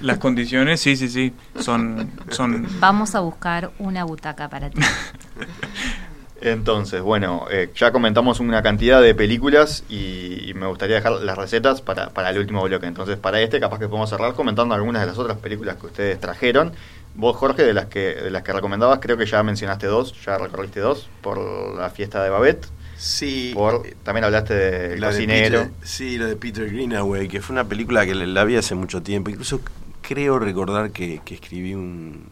Las 0.01 0.17
condiciones, 0.17 0.81
sí, 0.81 0.95
sí, 0.95 1.09
sí, 1.09 1.33
son, 1.59 2.11
son... 2.29 2.67
Vamos 2.79 3.15
a 3.15 3.19
buscar 3.19 3.71
una 3.79 4.03
butaca 4.03 4.49
para 4.49 4.69
ti. 4.69 4.81
Entonces, 6.41 7.01
bueno, 7.01 7.45
eh, 7.51 7.69
ya 7.75 7.91
comentamos 7.91 8.39
una 8.39 8.61
cantidad 8.61 9.01
de 9.01 9.13
películas 9.15 9.83
y, 9.89 10.53
me 10.55 10.67
gustaría 10.67 10.97
dejar 10.97 11.13
las 11.13 11.37
recetas 11.37 11.81
para, 11.81 12.09
para, 12.09 12.31
el 12.31 12.39
último 12.39 12.63
bloque. 12.63 12.85
Entonces, 12.85 13.17
para 13.17 13.39
este, 13.39 13.59
capaz 13.59 13.79
que 13.79 13.87
podemos 13.87 14.09
cerrar 14.09 14.33
comentando 14.33 14.75
algunas 14.75 15.01
de 15.01 15.07
las 15.07 15.17
otras 15.17 15.37
películas 15.37 15.77
que 15.77 15.85
ustedes 15.85 16.19
trajeron. 16.19 16.73
Vos, 17.15 17.35
Jorge, 17.37 17.63
de 17.63 17.73
las 17.73 17.85
que, 17.85 18.15
de 18.15 18.29
las 18.29 18.43
que 18.43 18.51
recomendabas, 18.53 18.99
creo 18.99 19.17
que 19.17 19.25
ya 19.25 19.41
mencionaste 19.43 19.87
dos, 19.87 20.13
ya 20.25 20.37
recorriste 20.37 20.79
dos, 20.79 21.09
por 21.21 21.39
la 21.77 21.89
fiesta 21.89 22.23
de 22.23 22.29
Babette. 22.29 22.67
Sí. 22.97 23.51
Por, 23.53 23.83
también 24.03 24.25
hablaste 24.25 24.53
de 24.53 24.99
Cocinero. 24.99 25.69
sí, 25.81 26.17
la 26.17 26.25
de 26.25 26.35
Peter 26.35 26.69
Greenaway, 26.69 27.27
que 27.27 27.41
fue 27.41 27.53
una 27.53 27.63
película 27.63 28.05
que 28.05 28.15
la 28.15 28.43
vi 28.43 28.57
hace 28.57 28.75
mucho 28.75 29.01
tiempo. 29.01 29.29
Incluso 29.29 29.61
creo 30.01 30.39
recordar 30.39 30.91
que, 30.91 31.21
escribí 31.29 31.73
un 31.73 32.25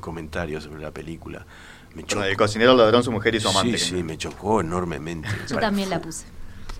comentario 0.00 0.60
sobre 0.60 0.82
la 0.82 0.90
película 0.90 1.44
el 1.96 2.36
cocinero, 2.36 2.72
el 2.72 2.78
ladrón, 2.78 3.02
su 3.02 3.12
mujer 3.12 3.34
y 3.34 3.40
su 3.40 3.48
amante. 3.48 3.78
Sí, 3.78 3.96
sí, 3.96 4.02
me 4.02 4.18
chocó 4.18 4.60
enormemente. 4.60 5.28
Yo 5.48 5.58
también 5.58 5.90
la 5.90 6.00
puse. 6.00 6.26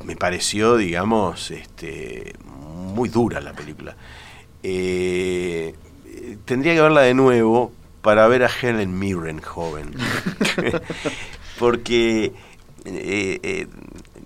Me 0.04 0.16
pareció, 0.16 0.76
digamos, 0.76 1.50
este, 1.50 2.34
muy 2.44 3.08
dura 3.08 3.40
la 3.40 3.52
película. 3.52 3.96
Eh, 4.62 5.74
tendría 6.44 6.74
que 6.74 6.80
verla 6.80 7.02
de 7.02 7.14
nuevo 7.14 7.72
para 8.02 8.26
ver 8.28 8.44
a 8.44 8.48
Helen 8.48 8.98
Mirren 8.98 9.40
joven. 9.40 9.94
Porque 11.58 12.32
eh, 12.84 13.40
eh, 13.42 13.66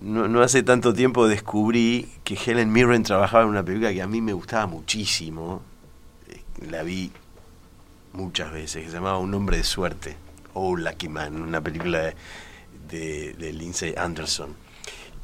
no, 0.01 0.27
no, 0.27 0.41
hace 0.41 0.63
tanto 0.63 0.93
tiempo 0.93 1.27
descubrí 1.27 2.09
que 2.23 2.35
Helen 2.35 2.71
Mirren 2.71 3.03
trabajaba 3.03 3.43
en 3.43 3.49
una 3.49 3.63
película 3.63 3.93
que 3.93 4.01
a 4.01 4.07
mí 4.07 4.21
me 4.21 4.33
gustaba 4.33 4.65
muchísimo. 4.65 5.61
La 6.69 6.83
vi 6.83 7.11
muchas 8.13 8.51
veces, 8.51 8.83
que 8.83 8.89
se 8.89 8.95
llamaba 8.95 9.17
Un 9.17 9.33
hombre 9.33 9.57
de 9.57 9.63
suerte. 9.63 10.17
Oh 10.59 10.75
Lucky 10.75 11.07
Man, 11.07 11.41
una 11.41 11.61
película 11.61 12.13
de, 12.89 13.33
de, 13.33 13.53
Lindsay 13.53 13.95
Anderson. 13.97 14.55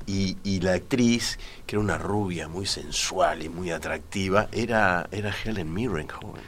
Y, 0.08 0.38
y, 0.44 0.62
la 0.62 0.74
actriz, 0.74 1.38
que 1.66 1.76
era 1.76 1.82
una 1.82 1.98
rubia 1.98 2.48
muy 2.48 2.66
sensual 2.66 3.44
y 3.44 3.50
muy 3.50 3.72
atractiva, 3.72 4.48
era, 4.52 5.08
era 5.12 5.34
Helen 5.44 5.74
Mirren, 5.74 6.08
joven. 6.08 6.44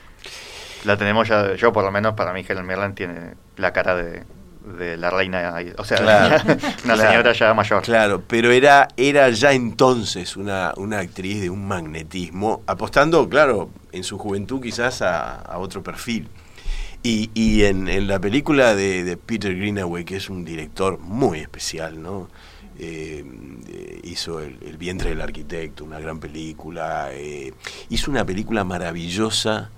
La 0.85 0.95
tenemos 0.95 1.27
ya, 1.27 1.55
yo 1.55 1.73
por 1.73 1.83
lo 1.83 1.91
menos 1.91 2.13
para 2.13 2.31
mí 2.33 2.45
Helen 2.47 2.65
Mirren 2.65 2.95
tiene 2.95 3.33
la 3.57 3.73
cara 3.73 3.95
de, 3.95 4.23
de 4.77 4.95
la 4.95 5.09
reina, 5.09 5.55
o 5.77 5.83
sea, 5.83 6.43
una 6.85 6.97
señora 6.97 7.33
ya 7.33 7.53
mayor. 7.53 7.81
Claro, 7.81 8.23
pero 8.25 8.51
era, 8.51 8.87
era 8.95 9.29
ya 9.31 9.51
entonces 9.51 10.37
una, 10.37 10.73
una 10.77 10.99
actriz 10.99 11.41
de 11.41 11.49
un 11.49 11.67
magnetismo, 11.67 12.63
apostando, 12.67 13.27
claro, 13.27 13.69
en 13.91 14.03
su 14.03 14.17
juventud 14.17 14.61
quizás 14.61 15.01
a, 15.01 15.39
a 15.39 15.57
otro 15.57 15.83
perfil. 15.83 16.29
Y, 17.03 17.29
y 17.33 17.63
en, 17.63 18.07
la 18.07 18.19
película 18.19 18.75
de, 18.75 19.17
Peter 19.17 19.55
Greenaway, 19.55 20.03
que 20.03 20.17
es 20.17 20.29
un 20.29 20.43
director 20.43 20.99
muy 20.99 21.39
especial, 21.39 22.01
¿no? 22.01 22.27
Eh, 22.79 23.23
hizo 24.03 24.39
el, 24.39 24.77
vientre 24.77 25.09
del 25.09 25.21
arquitecto, 25.21 25.83
una 25.83 25.99
gran 25.99 26.19
película. 26.19 27.09
Eh, 27.11 27.53
hizo 27.89 28.11
una 28.11 28.25
película 28.25 28.63
maravillosa 28.63 29.71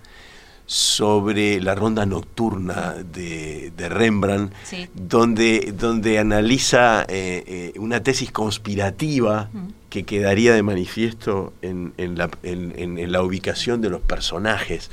sobre 0.65 1.59
la 1.61 1.75
ronda 1.75 2.05
nocturna 2.05 2.93
de, 2.93 3.71
Rembrandt, 3.89 4.53
donde, 4.93 5.73
donde 5.75 6.19
analiza 6.19 7.05
eh, 7.07 7.73
una 7.77 8.03
tesis 8.03 8.31
conspirativa 8.31 9.49
que 9.89 10.03
quedaría 10.03 10.53
de 10.53 10.63
manifiesto 10.63 11.53
en, 11.61 11.93
en, 11.97 12.17
la, 12.17 12.29
en, 12.43 13.11
la, 13.11 13.23
ubicación 13.23 13.81
de 13.81 13.89
los 13.89 14.01
personajes. 14.01 14.91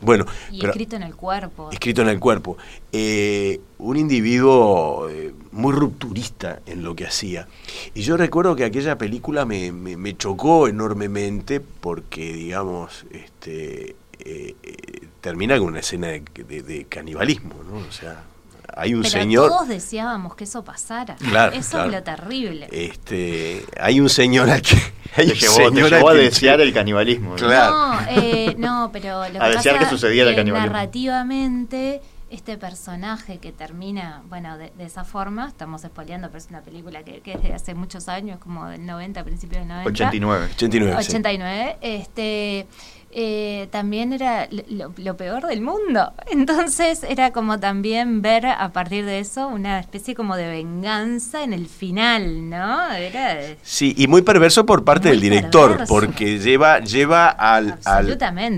Bueno, 0.00 0.26
y 0.50 0.64
escrito 0.64 0.96
en 0.96 1.02
el 1.02 1.14
cuerpo. 1.14 1.70
Escrito 1.70 2.02
en 2.02 2.08
el 2.08 2.20
cuerpo. 2.20 2.56
Eh, 2.92 3.60
un 3.78 3.96
individuo 3.96 5.08
muy 5.52 5.72
rupturista 5.72 6.60
en 6.66 6.82
lo 6.82 6.94
que 6.94 7.06
hacía. 7.06 7.48
Y 7.94 8.02
yo 8.02 8.16
recuerdo 8.16 8.56
que 8.56 8.64
aquella 8.64 8.98
película 8.98 9.44
me, 9.44 9.72
me, 9.72 9.96
me 9.96 10.16
chocó 10.16 10.68
enormemente 10.68 11.60
porque, 11.60 12.32
digamos, 12.32 13.06
este, 13.10 13.96
eh, 14.20 14.54
termina 15.20 15.58
con 15.58 15.68
una 15.68 15.80
escena 15.80 16.08
de, 16.08 16.86
canibalismo, 16.88 17.54
¿no? 17.64 17.78
O 17.78 17.92
sea, 17.92 18.24
hay 18.78 18.94
un 18.94 19.04
señor. 19.04 19.48
Todos 19.50 19.68
deseábamos 19.68 20.34
que 20.36 20.44
eso 20.44 20.64
pasara. 20.64 21.16
Claro, 21.16 21.54
eso 21.54 21.84
es 21.84 21.92
lo 21.92 22.02
terrible. 22.02 22.68
Este, 22.70 23.64
hay 23.80 24.00
un 24.00 24.08
señor 24.08 24.48
al 24.48 24.62
que. 24.62 24.76
Hay 25.16 25.32
llevó, 25.32 26.10
a 26.10 26.14
desear 26.14 26.60
el 26.60 26.72
canibalismo. 26.72 27.34
Claro. 27.34 27.72
No, 27.72 28.00
eh, 28.10 28.54
no, 28.58 28.90
pero 28.92 29.26
lo 29.26 29.32
que 29.38 29.44
a 29.44 29.48
desear 29.48 29.78
que 29.78 29.86
sucediera 29.86 30.30
el 30.30 30.36
canibalismo. 30.36 30.70
Narrativamente 30.70 32.02
este 32.30 32.58
personaje 32.58 33.38
que 33.38 33.52
termina, 33.52 34.22
bueno, 34.28 34.58
de, 34.58 34.70
esa 34.78 35.04
forma, 35.04 35.48
estamos 35.48 35.82
espoleando, 35.84 36.28
pero 36.28 36.38
es 36.38 36.48
una 36.50 36.60
película 36.60 37.02
que, 37.02 37.20
que, 37.20 37.32
es 37.32 37.42
de 37.42 37.54
hace 37.54 37.74
muchos 37.74 38.08
años, 38.08 38.38
como 38.38 38.68
del 38.68 38.84
90, 38.84 39.24
principios 39.24 39.60
del 39.60 39.68
90. 39.68 39.90
89. 39.90 40.48
89, 40.54 40.96
89. 40.98 41.78
Este, 41.80 42.66
eh, 43.10 43.68
también 43.70 44.12
era 44.12 44.48
lo, 44.50 45.16
peor 45.16 45.46
del 45.46 45.62
mundo. 45.62 46.12
Entonces 46.30 47.04
era 47.08 47.32
como 47.32 47.58
también 47.58 48.20
ver 48.20 48.46
a 48.46 48.70
partir 48.72 49.04
de 49.06 49.20
eso 49.20 49.48
una 49.48 49.80
especie 49.80 50.14
como 50.14 50.36
de 50.36 50.48
venganza 50.48 51.42
en 51.42 51.52
el 51.52 51.66
final, 51.68 52.50
¿no? 52.50 52.92
Era 52.92 53.38
sí, 53.62 53.94
y 53.96 54.06
muy 54.08 54.22
perverso 54.22 54.66
por 54.66 54.84
parte 54.84 55.08
del 55.08 55.20
director, 55.20 55.84
porque 55.88 56.38
lleva, 56.38 56.80
lleva 56.80 57.28
al, 57.28 57.78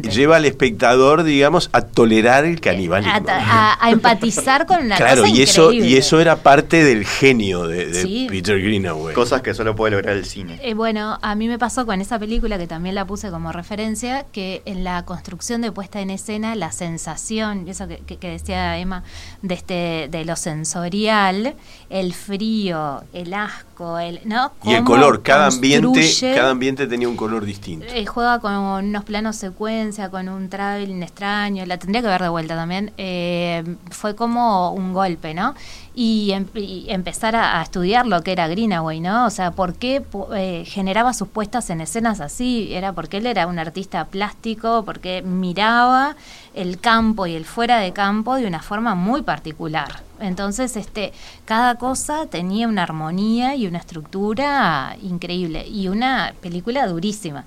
lleva 0.02 0.36
al 0.36 0.44
espectador, 0.44 1.22
digamos, 1.22 1.70
a 1.72 1.82
tolerar 1.82 2.44
el 2.44 2.60
canibalismo. 2.60 3.12
A, 3.28 3.78
empatizar 3.90 4.66
con 4.66 4.84
una 4.84 4.96
claro, 4.96 5.26
y 5.26 5.42
eso 5.42 5.72
y 5.72 5.96
eso 5.96 6.20
era 6.20 6.36
parte 6.36 6.84
del 6.84 7.06
genio 7.06 7.68
de, 7.68 8.26
Peter 8.28 8.60
Greenaway. 8.60 9.14
Cosas 9.14 9.42
que 9.42 9.54
solo 9.54 9.76
puede 9.76 9.92
lograr 9.92 10.16
el 10.16 10.24
cine. 10.24 10.58
Eh, 10.62 10.74
bueno, 10.74 11.18
a 11.22 11.34
mí 11.34 11.46
me 11.48 11.58
pasó 11.58 11.86
con 11.86 12.00
esa 12.00 12.18
película 12.18 12.58
que 12.58 12.66
también 12.66 12.94
la 12.94 13.04
puse 13.04 13.30
como 13.30 13.52
referencia, 13.52 14.26
que 14.32 14.39
en 14.64 14.84
la 14.84 15.04
construcción 15.04 15.60
de 15.60 15.72
puesta 15.72 16.00
en 16.00 16.10
escena, 16.10 16.54
la 16.54 16.72
sensación, 16.72 17.68
eso 17.68 17.86
que, 17.88 18.18
decía 18.18 18.78
Emma, 18.78 19.02
de, 19.42 19.54
este, 19.54 20.08
de 20.10 20.24
lo 20.24 20.36
sensorial, 20.36 21.54
el 21.88 22.14
frío, 22.14 23.02
el 23.12 23.34
asco, 23.34 23.69
el, 23.98 24.20
¿no? 24.24 24.52
Y 24.64 24.74
el 24.74 24.84
color, 24.84 25.22
cada 25.22 25.46
ambiente, 25.46 26.08
cada 26.34 26.50
ambiente 26.50 26.86
tenía 26.86 27.08
un 27.08 27.16
color 27.16 27.44
distinto. 27.44 27.86
Eh, 27.88 28.06
juega 28.06 28.38
con 28.40 28.54
unos 28.54 29.04
planos 29.04 29.36
secuencia, 29.36 30.10
con 30.10 30.28
un 30.28 30.48
traveling 30.48 31.02
extraño, 31.02 31.64
la 31.66 31.78
tendría 31.78 32.02
que 32.02 32.08
ver 32.08 32.22
de 32.22 32.28
vuelta 32.28 32.54
también. 32.54 32.92
Eh, 32.98 33.76
fue 33.90 34.14
como 34.14 34.72
un 34.72 34.92
golpe, 34.92 35.34
¿no? 35.34 35.54
y, 35.94 36.32
em, 36.32 36.46
empezar 36.88 37.36
a, 37.36 37.60
estudiar 37.62 38.06
lo 38.06 38.22
que 38.22 38.32
era 38.32 38.48
Greenaway, 38.48 39.00
¿no? 39.00 39.26
O 39.26 39.30
sea, 39.30 39.50
¿por 39.50 39.74
qué 39.74 40.02
eh, 40.34 40.64
generaba 40.66 41.12
sus 41.12 41.28
puestas 41.28 41.68
en 41.70 41.80
escenas 41.80 42.20
así? 42.20 42.72
Era 42.72 42.92
porque 42.92 43.18
él 43.18 43.26
era 43.26 43.46
un 43.46 43.58
artista 43.58 44.06
plástico, 44.06 44.84
porque 44.84 45.22
miraba 45.22 46.16
el 46.54 46.80
campo 46.80 47.26
y 47.26 47.34
el 47.34 47.44
fuera 47.44 47.78
de 47.78 47.92
campo 47.92 48.36
de 48.36 48.46
una 48.46 48.60
forma 48.60 48.94
muy 48.94 49.22
particular. 49.22 50.02
Entonces, 50.20 50.76
este, 50.76 51.12
cada 51.44 51.76
cosa 51.76 52.26
tenía 52.26 52.68
una 52.68 52.82
armonía 52.82 53.54
y 53.54 53.66
una 53.66 53.78
estructura 53.78 54.96
increíble 55.02 55.66
y 55.66 55.88
una 55.88 56.34
película 56.40 56.86
durísima. 56.86 57.44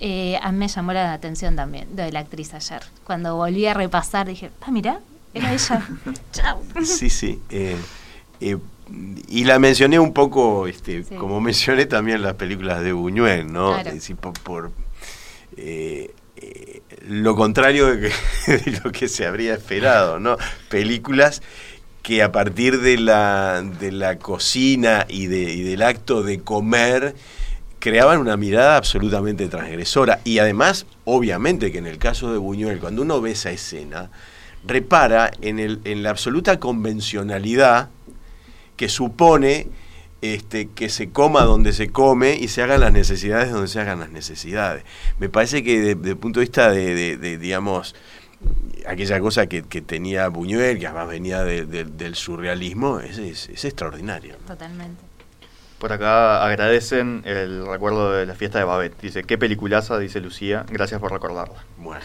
Eh, 0.00 0.38
a 0.42 0.52
mí 0.52 0.58
me 0.58 0.68
llamó 0.68 0.92
la 0.92 1.12
atención 1.12 1.56
también 1.56 1.94
de 1.94 2.10
la 2.12 2.20
actriz 2.20 2.54
ayer. 2.54 2.82
Cuando 3.04 3.36
volví 3.36 3.66
a 3.66 3.74
repasar 3.74 4.26
dije, 4.26 4.50
ah, 4.62 4.70
mira, 4.70 5.00
era 5.32 5.52
ella. 5.52 5.86
Chao. 6.32 6.62
Sí, 6.82 7.10
sí. 7.10 7.40
Eh, 7.50 7.76
eh, 8.40 8.56
y 9.28 9.44
la 9.44 9.58
mencioné 9.58 9.98
un 9.98 10.12
poco, 10.12 10.66
este, 10.66 11.04
como 11.18 11.40
mencioné 11.40 11.86
también 11.86 12.22
las 12.22 12.34
películas 12.34 12.82
de 12.82 12.92
Buñuel, 12.92 13.50
¿no? 13.50 13.76
por, 14.42 14.72
eh, 15.56 16.73
lo 17.08 17.36
contrario 17.36 17.86
de, 17.96 18.12
lo 18.82 18.92
que 18.92 19.08
se 19.08 19.26
habría 19.26 19.54
esperado, 19.54 20.18
¿no? 20.20 20.36
Películas 20.68 21.42
que 22.02 22.22
a 22.22 22.32
partir 22.32 22.80
de 22.80 22.98
la, 22.98 23.62
de 23.62 23.90
la 23.90 24.18
cocina 24.18 25.06
y, 25.08 25.26
de, 25.26 25.52
y 25.52 25.62
del 25.62 25.82
acto 25.82 26.22
de 26.22 26.40
comer 26.40 27.14
creaban 27.78 28.18
una 28.18 28.36
mirada 28.36 28.76
absolutamente 28.76 29.48
transgresora. 29.48 30.20
Y 30.24 30.38
además, 30.38 30.86
obviamente 31.04 31.72
que 31.72 31.78
en 31.78 31.86
el 31.86 31.98
caso 31.98 32.32
de 32.32 32.38
Buñuel, 32.38 32.78
cuando 32.78 33.02
uno 33.02 33.20
ve 33.20 33.32
esa 33.32 33.50
escena, 33.50 34.10
repara 34.66 35.30
en, 35.42 35.58
el, 35.58 35.80
en 35.84 36.02
la 36.02 36.10
absoluta 36.10 36.58
convencionalidad 36.58 37.90
que 38.76 38.88
supone 38.88 39.68
este, 40.32 40.68
que 40.68 40.88
se 40.88 41.10
coma 41.10 41.42
donde 41.42 41.72
se 41.72 41.90
come 41.90 42.36
y 42.36 42.48
se 42.48 42.62
hagan 42.62 42.80
las 42.80 42.92
necesidades 42.92 43.50
donde 43.50 43.68
se 43.68 43.80
hagan 43.80 44.00
las 44.00 44.10
necesidades. 44.10 44.84
Me 45.18 45.28
parece 45.28 45.62
que 45.62 45.94
desde 45.94 46.10
el 46.10 46.16
punto 46.16 46.40
de 46.40 46.46
vista 46.46 46.70
de, 46.70 47.38
digamos, 47.38 47.94
aquella 48.86 49.20
cosa 49.20 49.46
que, 49.46 49.62
tenía 49.62 50.28
Buñuel, 50.28 50.78
que 50.78 50.86
además 50.86 51.08
venía 51.08 51.44
del 51.44 52.14
surrealismo, 52.14 53.00
es, 53.00 53.18
es, 53.18 53.48
es 53.48 53.64
extraordinario. 53.64 54.36
Totalmente. 54.46 55.02
Por 55.78 55.92
acá 55.92 56.42
agradecen 56.44 57.22
el 57.26 57.66
recuerdo 57.66 58.12
de 58.12 58.24
la 58.24 58.34
fiesta 58.34 58.58
de 58.58 58.64
Babette. 58.64 58.98
Dice, 59.02 59.24
qué 59.24 59.36
peliculaza, 59.36 59.98
dice 59.98 60.20
Lucía, 60.20 60.64
gracias 60.70 61.00
por 61.00 61.12
recordarla. 61.12 61.62
Bueno. 61.76 62.00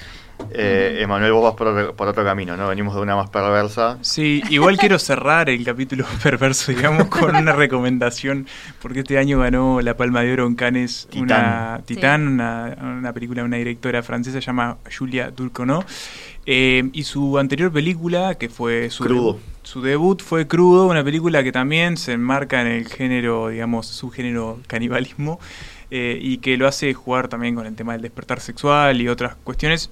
Eh, 0.52 0.98
Emanuel, 1.02 1.32
vos 1.32 1.44
vas 1.44 1.54
por, 1.94 2.08
otro 2.08 2.24
camino, 2.24 2.58
¿no? 2.58 2.68
Venimos 2.70 2.96
de 2.96 3.02
una 3.02 3.16
más 3.16 3.30
perversa. 3.30 4.00
Sí, 4.02 4.42
igual 4.50 4.78
quiero 4.78 4.98
cerrar 4.98 5.50
el 5.50 5.64
capítulo 5.64 6.06
perverso, 6.24 6.72
digamos, 6.72 7.08
con 7.08 7.36
una 7.36 7.54
recomendación, 7.54 8.48
porque 8.82 9.02
este 9.02 9.18
año 9.18 9.40
ganó 9.40 9.82
la 9.82 9.96
Palma 9.96 10.22
de 10.22 10.34
Oro 10.34 10.48
en 10.48 10.56
Cannes 10.56 11.08
una 11.16 11.82
Titán, 11.86 12.28
una, 12.28 13.14
película 13.14 13.42
de 13.42 13.48
una 13.48 13.58
directora 13.58 14.02
francesa 14.02 14.40
llamada 14.40 14.78
Julia 14.98 15.32
Durcono, 15.32 15.84
eh, 16.46 16.90
y 16.94 17.04
su 17.04 17.38
anterior 17.38 17.72
película, 17.72 18.36
que 18.36 18.50
fue 18.50 18.90
su 18.90 19.04
Crudo. 19.04 19.40
su 19.64 19.82
debut 19.82 20.22
fue 20.22 20.48
Crudo, 20.48 20.88
una 20.88 21.04
película 21.04 21.44
que 21.44 21.52
también 21.52 21.96
se 21.96 22.14
enmarca 22.14 22.62
en 22.62 22.68
el 22.68 22.88
género, 22.88 23.50
digamos, 23.50 23.86
su 23.86 24.10
género 24.10 24.60
canibalismo, 24.68 25.40
eh, 25.92 26.18
y 26.22 26.38
que 26.40 26.58
lo 26.58 26.68
hace 26.68 26.94
jugar 26.94 27.28
también 27.28 27.56
con 27.56 27.66
el 27.66 27.76
tema 27.76 27.94
del 27.94 28.02
despertar 28.02 28.40
sexual 28.40 29.02
y 29.02 29.08
otras 29.08 29.36
cuestiones 29.36 29.90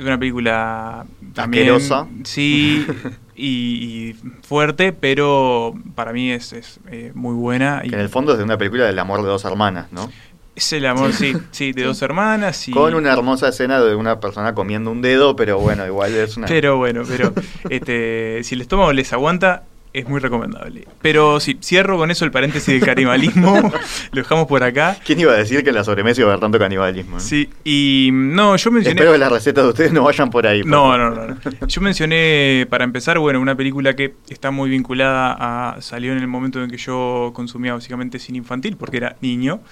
es 0.00 0.06
una 0.06 0.18
película 0.18 1.06
también. 1.34 1.78
Sí, 2.24 2.86
y, 3.36 4.14
fuerte, 4.42 4.92
pero 4.92 5.74
para 5.94 6.12
mí 6.12 6.30
es, 6.30 6.52
es 6.52 6.80
eh, 6.90 7.12
muy 7.14 7.34
buena. 7.34 7.82
Y 7.84 7.92
en 7.92 8.00
el 8.00 8.08
fondo 8.08 8.32
es 8.32 8.38
de 8.38 8.44
una 8.44 8.58
película 8.58 8.84
del 8.86 8.98
amor 8.98 9.22
de 9.22 9.28
dos 9.28 9.44
hermanas, 9.44 9.92
¿no? 9.92 10.10
Es 10.56 10.72
el 10.72 10.86
amor, 10.86 11.12
sí, 11.12 11.34
sí, 11.50 11.72
de 11.72 11.84
dos 11.84 12.00
hermanas. 12.02 12.68
Y... 12.68 12.72
Con 12.72 12.94
una 12.94 13.12
hermosa 13.12 13.48
escena 13.48 13.80
de 13.80 13.94
una 13.94 14.20
persona 14.20 14.54
comiendo 14.54 14.90
un 14.90 15.02
dedo, 15.02 15.36
pero 15.36 15.58
bueno, 15.58 15.86
igual 15.86 16.14
es 16.14 16.36
una. 16.36 16.46
Pero 16.46 16.78
bueno, 16.78 17.02
pero 17.06 17.32
este, 17.68 18.40
si 18.42 18.54
el 18.54 18.62
estómago 18.62 18.92
les 18.92 19.12
aguanta, 19.12 19.64
es 19.92 20.08
muy 20.08 20.20
recomendable. 20.20 20.86
Pero 21.02 21.40
sí, 21.40 21.58
cierro 21.62 21.98
con 21.98 22.10
eso 22.10 22.24
el 22.24 22.30
paréntesis 22.30 22.66
del 22.66 22.84
canibalismo. 22.84 23.72
lo 24.12 24.22
dejamos 24.22 24.46
por 24.46 24.62
acá. 24.62 24.96
¿Quién 25.04 25.20
iba 25.20 25.32
a 25.32 25.36
decir 25.36 25.62
que 25.62 25.70
en 25.70 25.74
la 25.74 25.84
sobremesa 25.84 26.20
iba 26.20 26.30
a 26.30 26.32
haber 26.32 26.40
tanto 26.40 26.58
canibalismo? 26.58 27.18
Sí, 27.20 27.50
y 27.64 28.10
no, 28.12 28.56
yo 28.56 28.70
mencioné. 28.70 28.98
Espero 28.98 29.12
que 29.12 29.18
las 29.18 29.32
recetas 29.32 29.64
de 29.64 29.70
ustedes 29.70 29.92
no 29.92 30.04
vayan 30.04 30.30
por 30.30 30.46
ahí. 30.46 30.62
no, 30.64 30.96
no, 30.96 31.10
no, 31.10 31.36
Yo 31.66 31.80
mencioné, 31.80 32.66
para 32.70 32.84
empezar, 32.84 33.18
bueno, 33.18 33.40
una 33.40 33.54
película 33.54 33.96
que 33.96 34.14
está 34.28 34.50
muy 34.50 34.70
vinculada 34.70 35.36
a. 35.38 35.80
salió 35.80 36.12
en 36.12 36.18
el 36.18 36.28
momento 36.28 36.62
en 36.62 36.70
que 36.70 36.76
yo 36.76 37.32
consumía 37.34 37.74
básicamente 37.74 38.18
cine 38.18 38.38
infantil, 38.38 38.76
porque 38.76 38.98
era 38.98 39.16
niño. 39.20 39.60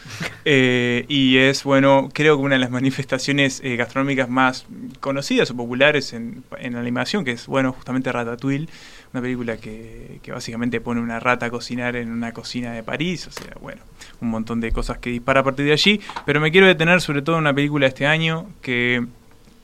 Eh, 0.50 1.04
y 1.08 1.36
es, 1.36 1.64
bueno, 1.64 2.08
creo 2.12 2.36
que 2.36 2.42
una 2.42 2.54
de 2.54 2.60
las 2.60 2.70
manifestaciones 2.70 3.60
eh, 3.62 3.76
gastronómicas 3.76 4.30
más 4.30 4.66
conocidas 5.00 5.50
o 5.50 5.56
populares 5.56 6.12
en, 6.12 6.42
en 6.58 6.76
animación, 6.76 7.24
que 7.24 7.32
es, 7.32 7.46
bueno, 7.46 7.72
justamente 7.72 8.10
Ratatouille 8.10 8.68
una 9.12 9.22
película 9.22 9.56
que, 9.56 10.20
básicamente 10.28 10.80
pone 10.80 11.00
una 11.00 11.20
rata 11.20 11.46
a 11.46 11.50
cocinar 11.50 11.96
en 11.96 12.10
una 12.10 12.32
cocina 12.32 12.72
de 12.72 12.82
París, 12.82 13.26
o 13.26 13.30
sea, 13.30 13.54
bueno, 13.60 13.80
un 14.20 14.28
montón 14.28 14.60
de 14.60 14.72
cosas 14.72 14.98
que 14.98 15.10
dispara 15.10 15.40
a 15.40 15.44
partir 15.44 15.64
de 15.64 15.72
allí, 15.72 16.00
pero 16.26 16.40
me 16.40 16.50
quiero 16.50 16.66
detener 16.66 17.00
sobre 17.00 17.22
todo 17.22 17.36
en 17.36 17.42
una 17.42 17.54
película 17.54 17.86
de 17.86 17.88
este 17.88 18.06
año 18.06 18.46
que, 18.60 19.06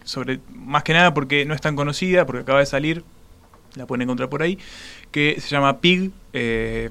sobre 0.05 0.41
más 0.55 0.83
que 0.83 0.95
nada 0.95 1.13
porque 1.13 1.45
no 1.45 1.55
es 1.55 1.61
tan 1.61 1.77
conocida, 1.77 2.25
porque 2.27 2.43
acaba 2.43 2.61
de 2.61 2.67
salir, 2.67 3.05
la 3.75 3.87
pueden 3.87 4.03
encontrar 4.03 4.29
por 4.29 4.43
ahí, 4.43 4.59
que 5.11 5.41
se 5.41 5.49
llama 5.49 5.81
Pig, 5.81 6.13
eh, 6.33 6.91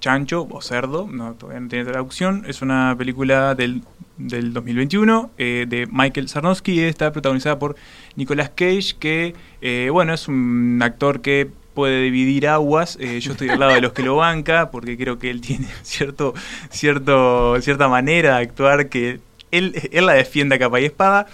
chancho 0.00 0.46
o 0.50 0.60
cerdo, 0.60 1.08
no, 1.10 1.32
todavía 1.32 1.60
no 1.60 1.68
tiene 1.68 1.84
traducción, 1.86 2.44
es 2.46 2.60
una 2.60 2.94
película 2.98 3.54
del 3.54 3.82
del 4.16 4.52
2021 4.52 5.30
eh, 5.38 5.66
de 5.68 5.86
Michael 5.90 6.28
Sarnowski. 6.28 6.80
Está 6.80 7.12
protagonizada 7.12 7.58
por 7.58 7.76
Nicolas 8.16 8.50
Cage, 8.50 8.94
que, 8.98 9.34
eh, 9.60 9.88
bueno, 9.90 10.14
es 10.14 10.28
un 10.28 10.80
actor 10.82 11.20
que 11.20 11.50
puede 11.74 12.02
dividir 12.02 12.48
aguas. 12.48 12.96
Eh, 13.00 13.20
yo 13.20 13.32
estoy 13.32 13.50
al 13.50 13.60
lado 13.60 13.74
de 13.74 13.80
los 13.80 13.92
que 13.92 14.02
lo 14.02 14.16
banca, 14.16 14.70
porque 14.70 14.96
creo 14.96 15.18
que 15.18 15.30
él 15.30 15.40
tiene 15.40 15.66
cierto, 15.82 16.34
cierto, 16.70 17.60
cierta 17.60 17.88
manera 17.88 18.36
de 18.36 18.44
actuar 18.44 18.88
que 18.88 19.20
él, 19.50 19.88
él 19.92 20.06
la 20.06 20.14
defiende 20.14 20.54
a 20.54 20.58
capa 20.58 20.80
y 20.80 20.86
espada. 20.86 21.26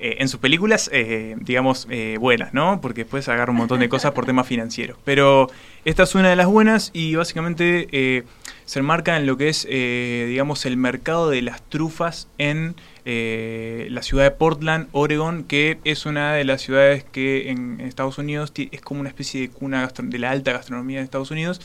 Eh, 0.00 0.18
en 0.20 0.28
sus 0.28 0.38
películas, 0.38 0.88
eh, 0.92 1.34
digamos, 1.40 1.88
buenas, 2.20 2.54
¿no? 2.54 2.80
Porque 2.80 3.02
después 3.02 3.28
agarra 3.28 3.50
un 3.50 3.58
montón 3.58 3.80
de 3.80 3.88
cosas 3.88 4.12
por 4.12 4.26
temas 4.26 4.46
financieros. 4.46 4.96
Pero 5.04 5.50
esta 5.84 6.04
es 6.04 6.14
una 6.14 6.30
de 6.30 6.36
las 6.36 6.46
buenas 6.46 6.90
y 6.94 7.16
básicamente 7.16 8.24
se 8.64 8.78
enmarca 8.78 9.16
en 9.16 9.26
lo 9.26 9.36
que 9.36 9.48
es, 9.48 9.66
digamos, 9.66 10.66
el 10.66 10.76
mercado 10.76 11.30
de 11.30 11.42
las 11.42 11.62
trufas 11.62 12.28
en 12.38 12.76
eh, 13.10 13.88
la 13.90 14.02
ciudad 14.02 14.24
de 14.24 14.30
Portland, 14.32 14.88
Oregon, 14.92 15.44
que 15.44 15.78
es 15.84 16.04
una 16.04 16.34
de 16.34 16.44
las 16.44 16.60
ciudades 16.60 17.04
que 17.04 17.48
en 17.48 17.80
Estados 17.80 18.18
Unidos 18.18 18.52
es 18.54 18.82
como 18.82 19.00
una 19.00 19.08
especie 19.08 19.40
de 19.40 19.48
cuna 19.48 19.90
de 19.96 20.18
la 20.18 20.30
alta 20.30 20.52
gastronomía 20.52 20.98
de 20.98 21.04
Estados 21.04 21.30
Unidos. 21.30 21.62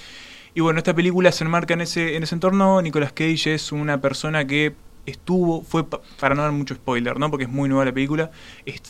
Y 0.55 0.61
bueno, 0.61 0.77
esta 0.77 0.95
película 0.95 1.33
se 1.33 1.43
enmarca 1.43 1.73
en 1.73 1.81
ese, 1.81 2.15
en 2.15 2.23
ese 2.23 2.35
entorno. 2.35 2.81
Nicolas 2.81 3.11
Cage 3.11 3.55
es 3.55 3.73
una 3.73 3.99
persona 3.99 4.47
que 4.47 4.73
estuvo, 5.05 5.63
fue, 5.63 5.85
para 6.19 6.33
no 6.33 6.43
dar 6.43 6.53
mucho 6.53 6.75
spoiler, 6.75 7.19
¿no? 7.19 7.29
porque 7.29 7.43
es 7.43 7.49
muy 7.49 7.67
nueva 7.67 7.83
la 7.83 7.91
película, 7.91 8.31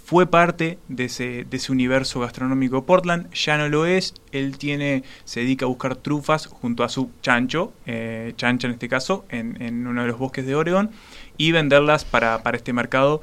fue 0.05 0.27
parte 0.27 0.77
de 0.87 1.05
ese, 1.05 1.45
de 1.49 1.57
ese 1.57 1.71
universo 1.71 2.19
gastronómico 2.19 2.75
de 2.77 2.81
Portland, 2.83 3.33
ya 3.33 3.57
no 3.57 3.67
lo 3.67 3.85
es, 3.85 4.13
él 4.31 4.57
tiene, 4.57 5.03
se 5.23 5.39
dedica 5.39 5.65
a 5.65 5.69
buscar 5.69 5.95
trufas 5.95 6.45
junto 6.45 6.83
a 6.83 6.89
su 6.89 7.09
chancho, 7.21 7.73
eh, 7.87 8.33
chancha 8.35 8.67
en 8.67 8.73
este 8.73 8.89
caso, 8.89 9.25
en, 9.29 9.59
en 9.61 9.87
uno 9.87 10.01
de 10.01 10.07
los 10.07 10.19
bosques 10.19 10.45
de 10.45 10.53
Oregon, 10.53 10.91
y 11.37 11.51
venderlas 11.51 12.05
para, 12.05 12.41
este 12.53 12.73
mercado. 12.73 13.21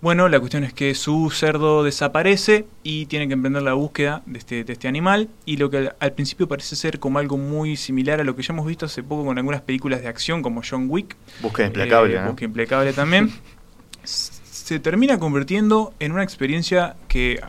Bueno, 0.00 0.28
la 0.28 0.38
cuestión 0.38 0.64
es 0.64 0.74
que 0.74 0.94
su 0.94 1.30
cerdo 1.30 1.82
desaparece 1.82 2.66
y 2.82 3.06
tiene 3.06 3.26
que 3.26 3.32
emprender 3.32 3.62
la 3.62 3.72
búsqueda 3.72 4.22
de 4.26 4.38
este, 4.38 4.64
de 4.64 4.72
este 4.74 4.86
animal. 4.86 5.28
Y 5.46 5.56
lo 5.56 5.70
que 5.70 5.90
al, 5.98 6.12
principio 6.12 6.46
parece 6.46 6.76
ser 6.76 6.98
como 6.98 7.18
algo 7.18 7.38
muy 7.38 7.76
similar 7.76 8.20
a 8.20 8.24
lo 8.24 8.36
que 8.36 8.42
ya 8.42 8.52
hemos 8.52 8.66
visto 8.66 8.84
hace 8.84 9.02
poco 9.02 9.24
con 9.24 9.38
algunas 9.38 9.62
películas 9.62 10.02
de 10.02 10.08
acción 10.08 10.42
como 10.42 10.62
John 10.68 10.86
Wick. 10.90 11.16
Búsqueda 11.40 11.68
implacable. 11.68 12.16
Eh, 12.16 12.26
Búsqueda 12.26 12.46
implacable 12.46 12.92
también. 12.92 13.32
se 14.04 14.78
termina 14.78 15.18
convirtiendo 15.18 15.94
en 16.00 16.12
una 16.12 16.22
experiencia 16.22 16.96
que 17.08 17.40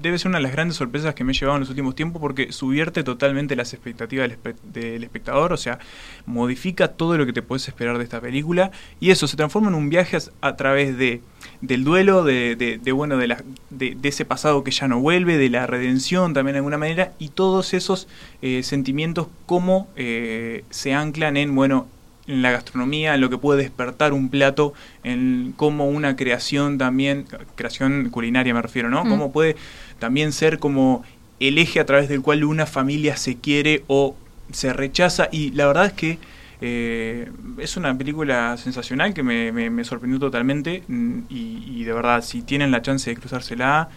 debe 0.00 0.18
ser 0.18 0.28
una 0.28 0.38
de 0.38 0.42
las 0.42 0.52
grandes 0.52 0.76
sorpresas 0.76 1.14
que 1.14 1.24
me 1.24 1.32
he 1.32 1.34
llevado 1.34 1.56
en 1.56 1.60
los 1.60 1.68
últimos 1.68 1.94
tiempos 1.94 2.20
porque 2.20 2.52
subvierte 2.52 3.04
totalmente 3.04 3.56
las 3.56 3.72
expectativas 3.74 4.30
del, 4.64 5.04
espectador, 5.04 5.52
o 5.52 5.56
sea, 5.56 5.78
modifica 6.26 6.88
todo 6.88 7.16
lo 7.18 7.26
que 7.26 7.32
te 7.32 7.42
puedes 7.42 7.68
esperar 7.68 7.98
de 7.98 8.04
esta 8.04 8.20
película 8.20 8.70
y 9.00 9.10
eso 9.10 9.26
se 9.26 9.36
transforma 9.36 9.68
en 9.68 9.74
un 9.74 9.90
viaje 9.90 10.18
a, 10.40 10.56
través 10.56 10.96
de 10.96 11.22
del 11.60 11.84
duelo, 11.84 12.24
de, 12.24 12.78
bueno, 12.92 13.16
de, 13.16 13.28
la, 13.28 13.44
de, 13.70 13.96
ese 14.02 14.24
pasado 14.24 14.64
que 14.64 14.70
ya 14.70 14.88
no 14.88 15.00
vuelve, 15.00 15.36
de 15.36 15.50
la 15.50 15.66
redención 15.66 16.34
también 16.34 16.54
de 16.54 16.58
alguna 16.58 16.78
manera 16.78 17.12
y 17.18 17.28
todos 17.28 17.74
esos 17.74 18.08
eh, 18.42 18.62
sentimientos 18.62 19.28
cómo 19.46 19.88
eh, 19.96 20.64
se 20.70 20.94
anclan 20.94 21.36
en, 21.36 21.54
bueno, 21.54 21.88
en 22.28 22.42
la 22.42 22.50
gastronomía, 22.50 23.14
en 23.14 23.20
lo 23.20 23.30
que 23.30 23.38
puede 23.38 23.62
despertar 23.62 24.12
un 24.12 24.28
plato, 24.28 24.74
en 25.02 25.54
cómo 25.56 25.88
una 25.88 26.14
creación 26.14 26.78
también, 26.78 27.26
creación 27.56 28.10
culinaria 28.10 28.54
me 28.54 28.62
refiero, 28.62 28.90
¿no? 28.90 29.04
Mm. 29.04 29.08
Cómo 29.08 29.32
puede 29.32 29.56
también 29.98 30.32
ser 30.32 30.58
como 30.58 31.04
el 31.40 31.58
eje 31.58 31.80
a 31.80 31.86
través 31.86 32.08
del 32.08 32.20
cual 32.20 32.44
una 32.44 32.66
familia 32.66 33.16
se 33.16 33.36
quiere 33.36 33.82
o 33.86 34.14
se 34.52 34.72
rechaza. 34.72 35.28
Y 35.32 35.50
la 35.52 35.66
verdad 35.66 35.86
es 35.86 35.92
que 35.92 36.18
eh, 36.60 37.30
es 37.58 37.76
una 37.76 37.96
película 37.96 38.56
sensacional 38.56 39.14
que 39.14 39.22
me, 39.22 39.84
sorprendió 39.84 40.18
totalmente. 40.18 40.82
Mm, 40.88 41.20
y, 41.28 41.84
de 41.84 41.92
verdad, 41.92 42.22
si 42.22 42.42
tienen 42.42 42.70
la 42.70 42.82
chance 42.82 43.08
de 43.10 43.16
cruzársela, 43.16 43.88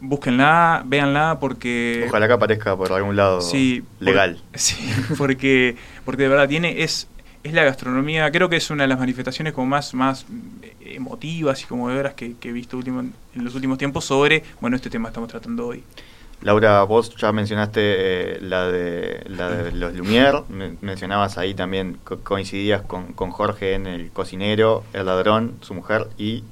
búsquenla, 0.00 0.82
véanla 0.86 1.38
porque... 1.40 2.04
Ojalá 2.08 2.26
que 2.26 2.34
aparezca 2.34 2.76
por 2.76 2.92
algún 2.92 3.16
lado 3.16 3.40
sí, 3.40 3.84
legal. 4.00 4.38
sí, 4.54 4.76
porque, 5.16 5.76
porque 6.04 6.24
de 6.24 6.28
verdad 6.28 6.48
tiene, 6.48 6.82
es, 6.82 7.08
es 7.48 7.54
la 7.54 7.64
gastronomía, 7.64 8.30
creo 8.30 8.48
que 8.48 8.56
es 8.56 8.70
una 8.70 8.84
de 8.84 8.88
las 8.88 8.98
manifestaciones 8.98 9.52
como 9.52 9.66
más, 9.66 9.94
más 9.94 10.26
emotivas 10.80 11.62
y 11.62 11.66
conmovedoras 11.66 12.14
que, 12.14 12.36
que 12.36 12.50
he 12.50 12.52
visto 12.52 12.76
último, 12.76 13.00
en 13.00 13.44
los 13.44 13.54
últimos 13.54 13.78
tiempos 13.78 14.04
sobre, 14.04 14.42
bueno, 14.60 14.76
este 14.76 14.90
tema 14.90 15.08
estamos 15.08 15.28
tratando 15.28 15.66
hoy. 15.66 15.82
Laura, 16.40 16.84
vos 16.84 17.14
ya 17.16 17.32
mencionaste 17.32 17.80
eh, 17.82 18.38
la, 18.40 18.68
de, 18.68 19.24
la 19.28 19.50
de 19.50 19.72
los 19.72 19.92
Lumière, 19.94 20.44
mencionabas 20.80 21.36
ahí 21.36 21.54
también, 21.54 21.98
coincidías 22.22 22.82
con, 22.82 23.12
con, 23.12 23.32
Jorge 23.32 23.74
en 23.74 23.88
El 23.88 24.10
cocinero, 24.12 24.84
El 24.92 25.06
ladrón, 25.06 25.54
su 25.62 25.74
mujer 25.74 26.06
y 26.16 26.44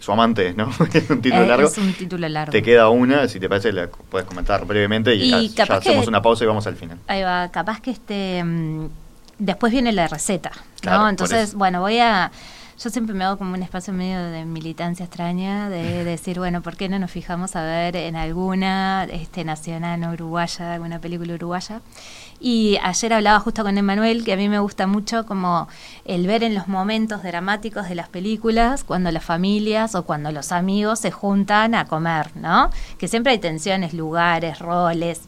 su 0.00 0.10
amante, 0.10 0.54
¿no? 0.54 0.70
es 0.92 1.08
un 1.08 1.22
título 1.22 1.46
largo. 1.46 1.68
Es 1.68 1.78
un 1.78 1.92
título 1.92 2.28
largo. 2.28 2.50
Te 2.50 2.62
queda 2.62 2.88
una, 2.88 3.28
si 3.28 3.38
te 3.38 3.48
parece, 3.48 3.72
la 3.72 3.88
puedes 3.88 4.26
comentar 4.26 4.64
brevemente 4.64 5.14
y, 5.14 5.48
ya, 5.50 5.64
hacemos 5.64 6.08
una 6.08 6.20
pausa 6.20 6.42
y 6.42 6.46
vamos 6.48 6.66
al 6.66 6.76
final. 6.76 6.98
Ahí 7.06 7.22
va, 7.22 7.48
capaz 7.50 7.80
que 7.80 7.92
este... 7.92 8.42
Mm, 8.42 8.88
después 9.38 9.72
viene 9.72 9.92
la 9.92 10.08
receta, 10.08 10.52
¿no? 10.84 11.08
Entonces, 11.08 11.54
bueno, 11.54 11.80
voy 11.80 11.98
a... 11.98 12.30
Yo 12.82 12.90
siempre 12.90 13.12
me 13.12 13.24
hago 13.24 13.38
como 13.38 13.54
un 13.54 13.62
espacio 13.64 13.92
medio 13.92 14.22
de 14.22 14.44
militancia 14.44 15.04
extraña, 15.04 15.68
de 15.68 16.04
decir, 16.04 16.38
bueno, 16.38 16.62
¿por 16.62 16.76
qué 16.76 16.88
no 16.88 16.96
nos 17.00 17.10
fijamos 17.10 17.56
a 17.56 17.62
ver 17.64 17.96
en 17.96 18.14
alguna 18.14 19.04
este, 19.10 19.44
nacional 19.44 19.98
no 19.98 20.12
uruguaya, 20.12 20.74
alguna 20.74 21.00
película 21.00 21.34
uruguaya? 21.34 21.80
Y 22.40 22.78
ayer 22.84 23.12
hablaba 23.12 23.40
justo 23.40 23.64
con 23.64 23.76
Emanuel 23.78 24.24
que 24.24 24.32
a 24.32 24.36
mí 24.36 24.48
me 24.48 24.60
gusta 24.60 24.86
mucho 24.86 25.26
como 25.26 25.66
el 26.04 26.28
ver 26.28 26.44
en 26.44 26.54
los 26.54 26.68
momentos 26.68 27.24
dramáticos 27.24 27.88
de 27.88 27.96
las 27.96 28.08
películas 28.08 28.84
cuando 28.84 29.10
las 29.10 29.24
familias 29.24 29.96
o 29.96 30.04
cuando 30.04 30.30
los 30.30 30.52
amigos 30.52 31.00
se 31.00 31.10
juntan 31.10 31.74
a 31.74 31.86
comer, 31.86 32.36
¿no? 32.36 32.70
Que 32.96 33.08
siempre 33.08 33.32
hay 33.32 33.38
tensiones, 33.38 33.92
lugares, 33.92 34.60
roles. 34.60 35.22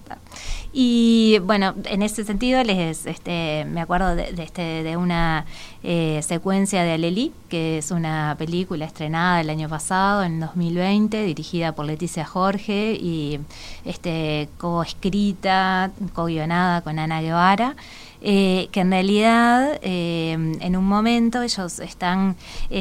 Y 0.72 1.38
bueno, 1.40 1.74
en 1.84 2.02
ese 2.02 2.24
sentido 2.24 2.62
les 2.62 3.04
este, 3.04 3.64
me 3.68 3.80
acuerdo 3.80 4.14
de, 4.14 4.32
este, 4.38 4.84
de 4.84 4.96
una 4.96 5.44
eh, 5.82 6.20
secuencia 6.22 6.84
de 6.84 6.92
Alelí, 6.92 7.32
que 7.48 7.78
es 7.78 7.90
una 7.90 8.36
película 8.38 8.84
estrenada 8.84 9.40
el 9.40 9.50
año 9.50 9.68
pasado, 9.68 10.22
en 10.22 10.38
2020, 10.38 11.24
dirigida 11.24 11.72
por 11.72 11.86
Leticia 11.86 12.24
Jorge 12.24 12.92
y 12.92 13.40
este, 13.84 14.48
co-escrita, 14.58 15.90
co-guionada 16.14 16.82
con 16.82 16.98
Ana 16.98 17.20
Guevara. 17.20 17.74
Eh, 18.22 18.68
que 18.70 18.80
en 18.80 18.90
realidad 18.90 19.78
eh, 19.80 20.32
en 20.32 20.76
un 20.76 20.84
momento 20.84 21.40
ellos 21.40 21.78
están 21.78 22.36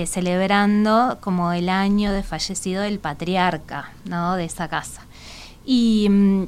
celebrando 0.06 1.18
como 1.22 1.54
el 1.54 1.70
año 1.70 2.12
de 2.12 2.24
fallecido 2.24 2.82
del 2.82 3.00
patriarca 3.00 3.94
¿no? 4.04 4.36
de 4.36 4.44
esa 4.44 4.68
casa. 4.68 5.06
Y 5.66 6.08
mm, 6.10 6.48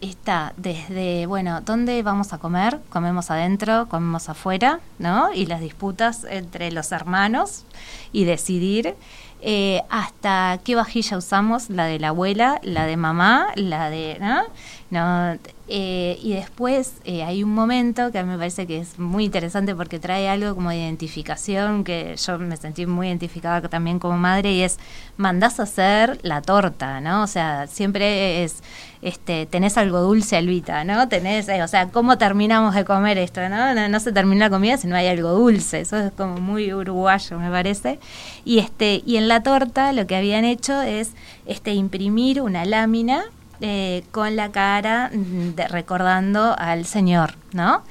está 0.00 0.52
desde, 0.56 1.26
bueno, 1.26 1.60
¿dónde 1.60 2.02
vamos 2.02 2.32
a 2.32 2.38
comer? 2.38 2.78
Comemos 2.88 3.30
adentro, 3.30 3.88
comemos 3.88 4.28
afuera, 4.28 4.80
¿no? 4.98 5.32
Y 5.32 5.46
las 5.46 5.60
disputas 5.60 6.24
entre 6.28 6.72
los 6.72 6.92
hermanos 6.92 7.64
y 8.12 8.24
decidir 8.24 8.96
eh, 9.42 9.82
hasta 9.88 10.60
qué 10.64 10.74
vajilla 10.74 11.16
usamos, 11.16 11.70
la 11.70 11.86
de 11.86 11.98
la 11.98 12.08
abuela, 12.08 12.60
la 12.62 12.86
de 12.86 12.96
mamá, 12.96 13.48
la 13.56 13.90
de, 13.90 14.18
¿no? 14.20 14.42
No 14.90 15.38
eh, 15.72 16.18
y 16.20 16.32
después 16.32 16.94
eh, 17.04 17.22
hay 17.22 17.44
un 17.44 17.54
momento 17.54 18.10
que 18.10 18.18
a 18.18 18.24
mí 18.24 18.28
me 18.28 18.36
parece 18.36 18.66
que 18.66 18.80
es 18.80 18.98
muy 18.98 19.24
interesante 19.24 19.72
porque 19.72 20.00
trae 20.00 20.28
algo 20.28 20.56
como 20.56 20.70
de 20.70 20.78
identificación, 20.78 21.84
que 21.84 22.16
yo 22.16 22.38
me 22.40 22.56
sentí 22.56 22.86
muy 22.86 23.06
identificada 23.06 23.68
también 23.68 24.00
como 24.00 24.18
madre, 24.18 24.52
y 24.52 24.62
es, 24.62 24.78
mandás 25.16 25.60
a 25.60 25.62
hacer 25.62 26.18
la 26.22 26.42
torta, 26.42 27.00
¿no? 27.00 27.22
O 27.22 27.28
sea, 27.28 27.68
siempre 27.68 28.42
es, 28.42 28.64
este, 29.00 29.46
tenés 29.46 29.78
algo 29.78 30.00
dulce, 30.00 30.36
Alvita, 30.36 30.82
¿no? 30.82 31.06
Tenés, 31.08 31.48
eh, 31.48 31.62
o 31.62 31.68
sea, 31.68 31.86
¿cómo 31.90 32.18
terminamos 32.18 32.74
de 32.74 32.84
comer 32.84 33.16
esto, 33.18 33.48
no? 33.48 33.72
no? 33.72 33.88
No 33.88 34.00
se 34.00 34.10
termina 34.10 34.46
la 34.46 34.50
comida 34.50 34.76
si 34.76 34.88
no 34.88 34.96
hay 34.96 35.06
algo 35.06 35.30
dulce, 35.30 35.82
eso 35.82 35.98
es 35.98 36.10
como 36.14 36.38
muy 36.40 36.74
uruguayo, 36.74 37.38
me 37.38 37.48
parece. 37.48 38.00
Y, 38.44 38.58
este, 38.58 39.04
y 39.06 39.18
en 39.18 39.28
la 39.28 39.44
torta 39.44 39.92
lo 39.92 40.08
que 40.08 40.16
habían 40.16 40.44
hecho 40.44 40.82
es 40.82 41.12
este, 41.46 41.74
imprimir 41.74 42.42
una 42.42 42.64
lámina 42.64 43.22
eh, 43.60 44.04
con 44.10 44.36
la 44.36 44.50
cara 44.50 45.10
mm, 45.12 45.54
de, 45.54 45.68
recordando 45.68 46.54
al 46.58 46.86
señor, 46.86 47.34
¿no? 47.52 47.82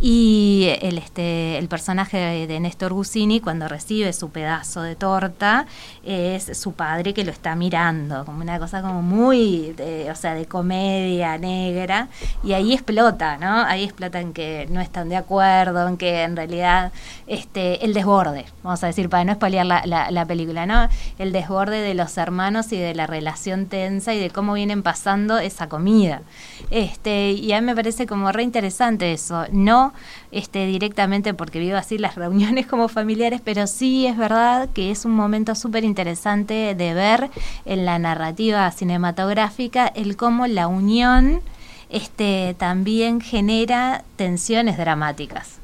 Y 0.00 0.68
el, 0.82 0.98
este, 0.98 1.56
el 1.56 1.68
personaje 1.68 2.46
de 2.46 2.60
Néstor 2.60 2.92
Gusini, 2.92 3.40
cuando 3.40 3.68
recibe 3.68 4.12
su 4.12 4.30
pedazo 4.30 4.82
de 4.82 4.96
torta, 4.96 5.66
es 6.02 6.58
su 6.58 6.72
padre 6.72 7.14
que 7.14 7.24
lo 7.24 7.30
está 7.30 7.54
mirando, 7.54 8.24
como 8.24 8.42
una 8.42 8.58
cosa 8.58 8.82
como 8.82 9.02
muy, 9.02 9.72
de, 9.76 10.10
o 10.10 10.14
sea, 10.14 10.34
de 10.34 10.46
comedia 10.46 11.38
negra. 11.38 12.08
Y 12.42 12.52
ahí 12.52 12.72
explota, 12.72 13.38
¿no? 13.38 13.62
Ahí 13.62 13.84
explota 13.84 14.20
en 14.20 14.32
que 14.32 14.66
no 14.70 14.80
están 14.80 15.08
de 15.08 15.16
acuerdo, 15.16 15.86
en 15.88 15.96
que 15.96 16.22
en 16.22 16.36
realidad 16.36 16.92
este, 17.26 17.84
el 17.84 17.94
desborde, 17.94 18.46
vamos 18.62 18.82
a 18.82 18.88
decir, 18.88 19.08
para 19.08 19.24
no 19.24 19.32
espaliar 19.32 19.64
la, 19.64 19.86
la, 19.86 20.10
la 20.10 20.26
película, 20.26 20.66
¿no? 20.66 20.88
El 21.18 21.32
desborde 21.32 21.80
de 21.80 21.94
los 21.94 22.18
hermanos 22.18 22.72
y 22.72 22.78
de 22.78 22.94
la 22.94 23.06
relación 23.06 23.66
tensa 23.66 24.12
y 24.12 24.18
de 24.18 24.30
cómo 24.30 24.54
vienen 24.54 24.82
pasando 24.82 25.38
esa 25.38 25.68
comida. 25.68 26.22
Este, 26.70 27.30
y 27.30 27.52
a 27.52 27.60
mí 27.60 27.66
me 27.66 27.74
parece 27.74 28.06
como 28.06 28.32
re 28.32 28.42
interesante 28.42 29.12
eso. 29.12 29.44
No 29.52 29.83
este, 30.30 30.66
directamente 30.66 31.34
porque 31.34 31.58
vivo 31.58 31.76
así 31.76 31.98
las 31.98 32.14
reuniones 32.14 32.66
como 32.66 32.88
familiares, 32.88 33.40
pero 33.44 33.66
sí 33.66 34.06
es 34.06 34.16
verdad 34.16 34.68
que 34.72 34.90
es 34.90 35.04
un 35.04 35.12
momento 35.12 35.54
súper 35.54 35.84
interesante 35.84 36.74
de 36.74 36.94
ver 36.94 37.30
en 37.64 37.84
la 37.84 37.98
narrativa 37.98 38.70
cinematográfica 38.70 39.86
el 39.86 40.16
cómo 40.16 40.46
la 40.46 40.68
unión 40.68 41.42
este, 41.90 42.54
también 42.58 43.20
genera 43.20 44.02
tensiones 44.16 44.76
dramáticas. 44.76 45.58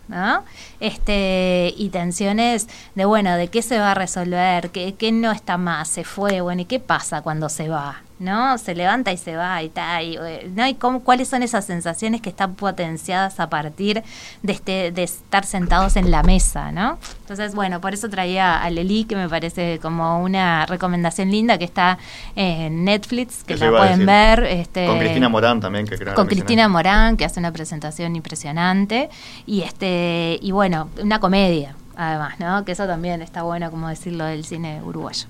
Este, 0.80 1.72
y 1.76 1.90
tensiones 1.90 2.68
de, 2.96 3.04
bueno, 3.04 3.36
de 3.36 3.48
qué 3.48 3.62
se 3.62 3.78
va 3.78 3.92
a 3.92 3.94
resolver, 3.94 4.70
qué, 4.70 4.94
qué 4.94 5.12
no 5.12 5.30
está 5.30 5.56
más, 5.56 5.88
se 5.88 6.04
fue, 6.04 6.40
bueno, 6.40 6.62
y 6.62 6.64
qué 6.64 6.80
pasa 6.80 7.22
cuando 7.22 7.48
se 7.48 7.68
va, 7.68 8.02
¿no? 8.20 8.58
Se 8.58 8.74
levanta 8.74 9.10
y 9.10 9.16
se 9.16 9.34
va 9.34 9.62
y 9.62 9.70
tal, 9.70 10.18
eh, 10.26 10.50
¿no? 10.54 10.66
y 10.66 10.74
cómo, 10.74 11.00
cuáles 11.00 11.28
son 11.28 11.42
esas 11.42 11.64
sensaciones 11.64 12.20
que 12.20 12.28
están 12.28 12.54
potenciadas 12.54 13.40
a 13.40 13.48
partir 13.48 14.04
de, 14.42 14.52
este, 14.52 14.92
de 14.92 15.02
estar 15.02 15.44
sentados 15.44 15.96
en 15.96 16.10
la 16.10 16.22
mesa, 16.22 16.70
¿no? 16.70 16.98
Entonces, 17.22 17.54
bueno, 17.54 17.80
por 17.80 17.94
eso 17.94 18.10
traía 18.10 18.62
a 18.62 18.70
Leli, 18.70 19.04
que 19.04 19.16
me 19.16 19.28
parece 19.28 19.78
como 19.80 20.22
una 20.22 20.66
recomendación 20.66 21.30
linda 21.30 21.58
que 21.58 21.64
está 21.64 21.98
en 22.36 22.84
Netflix, 22.84 23.42
que 23.44 23.56
la 23.56 23.70
pueden 23.70 24.04
ver. 24.04 24.44
Este, 24.44 24.86
con 24.86 24.98
Cristina 24.98 25.28
Morán 25.28 25.60
también, 25.60 25.86
que 25.86 25.96
creo 25.96 26.14
Con 26.14 26.26
Cristina 26.26 26.68
Morán, 26.68 27.16
que 27.16 27.24
hace 27.24 27.40
una 27.40 27.52
presentación 27.52 28.16
impresionante. 28.16 29.08
Y, 29.46 29.62
este, 29.62 30.38
y 30.42 30.50
bueno, 30.50 30.88
una 31.00 31.20
comedia, 31.20 31.74
además, 31.96 32.38
¿no? 32.38 32.64
Que 32.64 32.72
eso 32.72 32.86
también 32.86 33.22
está 33.22 33.42
bueno, 33.42 33.70
como 33.70 33.88
decirlo, 33.88 34.24
del 34.24 34.44
cine 34.44 34.82
uruguayo. 34.84 35.26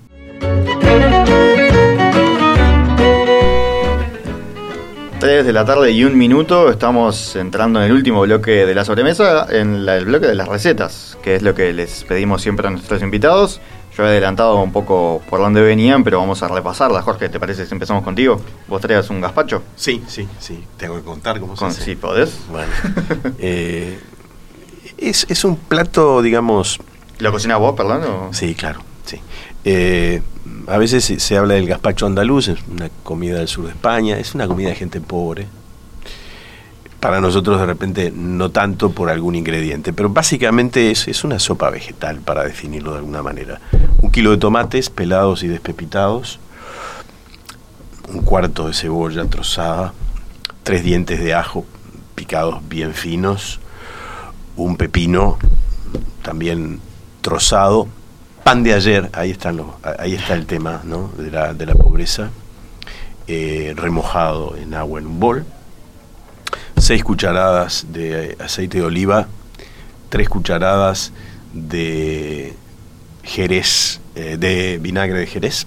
3 5.21 5.45
de 5.45 5.53
la 5.53 5.65
tarde 5.65 5.91
y 5.91 6.03
un 6.03 6.17
minuto, 6.17 6.71
estamos 6.71 7.35
entrando 7.35 7.79
en 7.79 7.85
el 7.85 7.91
último 7.91 8.21
bloque 8.21 8.65
de 8.65 8.73
la 8.73 8.83
sobremesa, 8.83 9.45
en 9.51 9.87
el 9.87 10.05
bloque 10.05 10.25
de 10.25 10.33
las 10.33 10.47
recetas, 10.47 11.15
que 11.21 11.35
es 11.35 11.43
lo 11.43 11.53
que 11.53 11.73
les 11.73 12.05
pedimos 12.05 12.41
siempre 12.41 12.67
a 12.67 12.71
nuestros 12.71 13.03
invitados. 13.03 13.61
Yo 13.95 14.03
he 14.03 14.07
adelantado 14.07 14.59
un 14.59 14.71
poco 14.71 15.21
por 15.29 15.39
dónde 15.39 15.61
venían, 15.61 16.03
pero 16.03 16.17
vamos 16.17 16.41
a 16.41 16.47
repasarla. 16.47 17.03
Jorge, 17.03 17.29
¿te 17.29 17.39
parece 17.39 17.67
si 17.67 17.71
empezamos 17.71 18.03
contigo? 18.03 18.41
¿Vos 18.67 18.81
traías 18.81 19.11
un 19.11 19.21
gazpacho? 19.21 19.61
Sí, 19.75 20.03
sí, 20.07 20.27
sí. 20.39 20.63
Tengo 20.75 20.95
que 20.95 21.03
contar 21.03 21.39
cómo 21.39 21.55
se 21.55 21.65
hace. 21.65 21.83
Sí, 21.83 21.95
podés. 21.95 22.39
Bueno. 22.49 22.71
Eh, 23.37 23.99
es, 24.97 25.27
es, 25.29 25.45
un 25.45 25.55
plato, 25.55 26.23
digamos... 26.23 26.79
¿Lo 27.19 27.31
cocinas 27.31 27.59
vos, 27.59 27.75
perdón? 27.75 28.33
Sí, 28.33 28.55
claro. 28.55 28.81
Eh, 29.63 30.21
a 30.67 30.77
veces 30.77 31.03
se, 31.05 31.37
habla 31.37 31.55
del 31.55 31.67
gazpacho 31.67 32.05
andaluz, 32.05 32.47
es 32.47 32.59
una 32.69 32.89
comida 33.03 33.39
del 33.39 33.47
sur 33.47 33.65
de 33.65 33.71
España, 33.71 34.17
es 34.17 34.33
una 34.33 34.47
comida 34.47 34.69
de 34.69 34.75
gente 34.75 35.01
pobre. 35.01 35.47
Para 36.99 37.19
nosotros 37.19 37.59
de 37.59 37.65
repente 37.65 38.11
no 38.15 38.51
tanto 38.51 38.91
por 38.91 39.09
algún 39.09 39.35
ingrediente, 39.35 39.91
pero 39.91 40.09
básicamente 40.09 40.91
es, 40.91 41.07
es 41.07 41.23
una 41.23 41.39
sopa 41.39 41.69
vegetal, 41.69 42.19
para 42.19 42.43
definirlo 42.43 42.91
de 42.91 42.99
alguna 42.99 43.23
manera. 43.23 43.59
Un 44.01 44.11
kilo 44.11 44.31
de 44.31 44.37
tomates 44.37 44.89
pelados 44.89 45.43
y 45.43 45.47
despepitados, 45.47 46.39
un 48.07 48.21
cuarto 48.21 48.67
de 48.67 48.73
cebolla 48.73 49.25
trozada, 49.25 49.93
tres 50.63 50.83
dientes 50.83 51.19
de 51.23 51.33
ajo 51.33 51.65
picados 52.15 52.61
bien 52.69 52.93
finos, 52.93 53.59
un 54.55 54.77
pepino 54.77 55.39
también 56.21 56.79
trozado, 57.21 57.87
pan 58.43 58.63
de 58.63 58.73
ayer, 58.73 59.09
ahí, 59.13 59.31
están 59.31 59.57
los, 59.57 59.67
ahí 59.99 60.13
está 60.13 60.33
el 60.33 60.45
tema 60.45 60.81
de, 61.17 61.65
la, 61.65 61.75
pobreza, 61.75 62.31
eh, 63.27 63.73
remojado 63.75 64.55
en 64.57 64.73
agua 64.73 64.99
en 64.99 65.07
un 65.07 65.19
bol, 65.19 65.45
seis 66.77 67.03
cucharadas 67.03 67.85
de 67.89 68.35
aceite 68.39 68.79
de 68.79 68.83
oliva, 68.83 69.27
tres 70.09 70.27
cucharadas 70.27 71.11
de 71.53 72.55
jerez, 73.23 74.01
eh, 74.15 74.37
de 74.39 74.79
vinagre 74.79 75.19
de 75.19 75.27
jerez, 75.27 75.65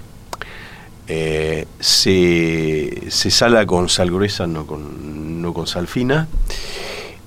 eh, 1.06 1.66
se, 1.80 3.10
se, 3.10 3.30
sala 3.30 3.66
con 3.66 3.88
sal 3.88 4.10
gruesa, 4.10 4.46
no 4.46 4.66
con, 4.66 5.42
no 5.42 5.52
con 5.54 5.66
sal 5.66 5.86
fina, 5.86 6.28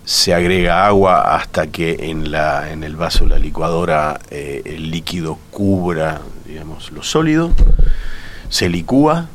se 0.07 0.33
agrega 0.33 0.87
agua 0.87 1.35
hasta 1.35 1.67
que 1.67 2.09
en, 2.09 2.31
la, 2.31 2.71
en 2.71 2.85
el 2.85 2.95
vaso 2.95 3.25
de 3.25 3.31
la 3.31 3.39
licuadora 3.39 4.17
eh, 4.31 4.61
el 4.63 4.89
líquido 4.89 5.37
cubra 5.51 6.21
digamos, 6.45 6.93
lo 6.93 7.03
sólido, 7.03 7.51
se 8.47 8.69
licúa 8.69 9.27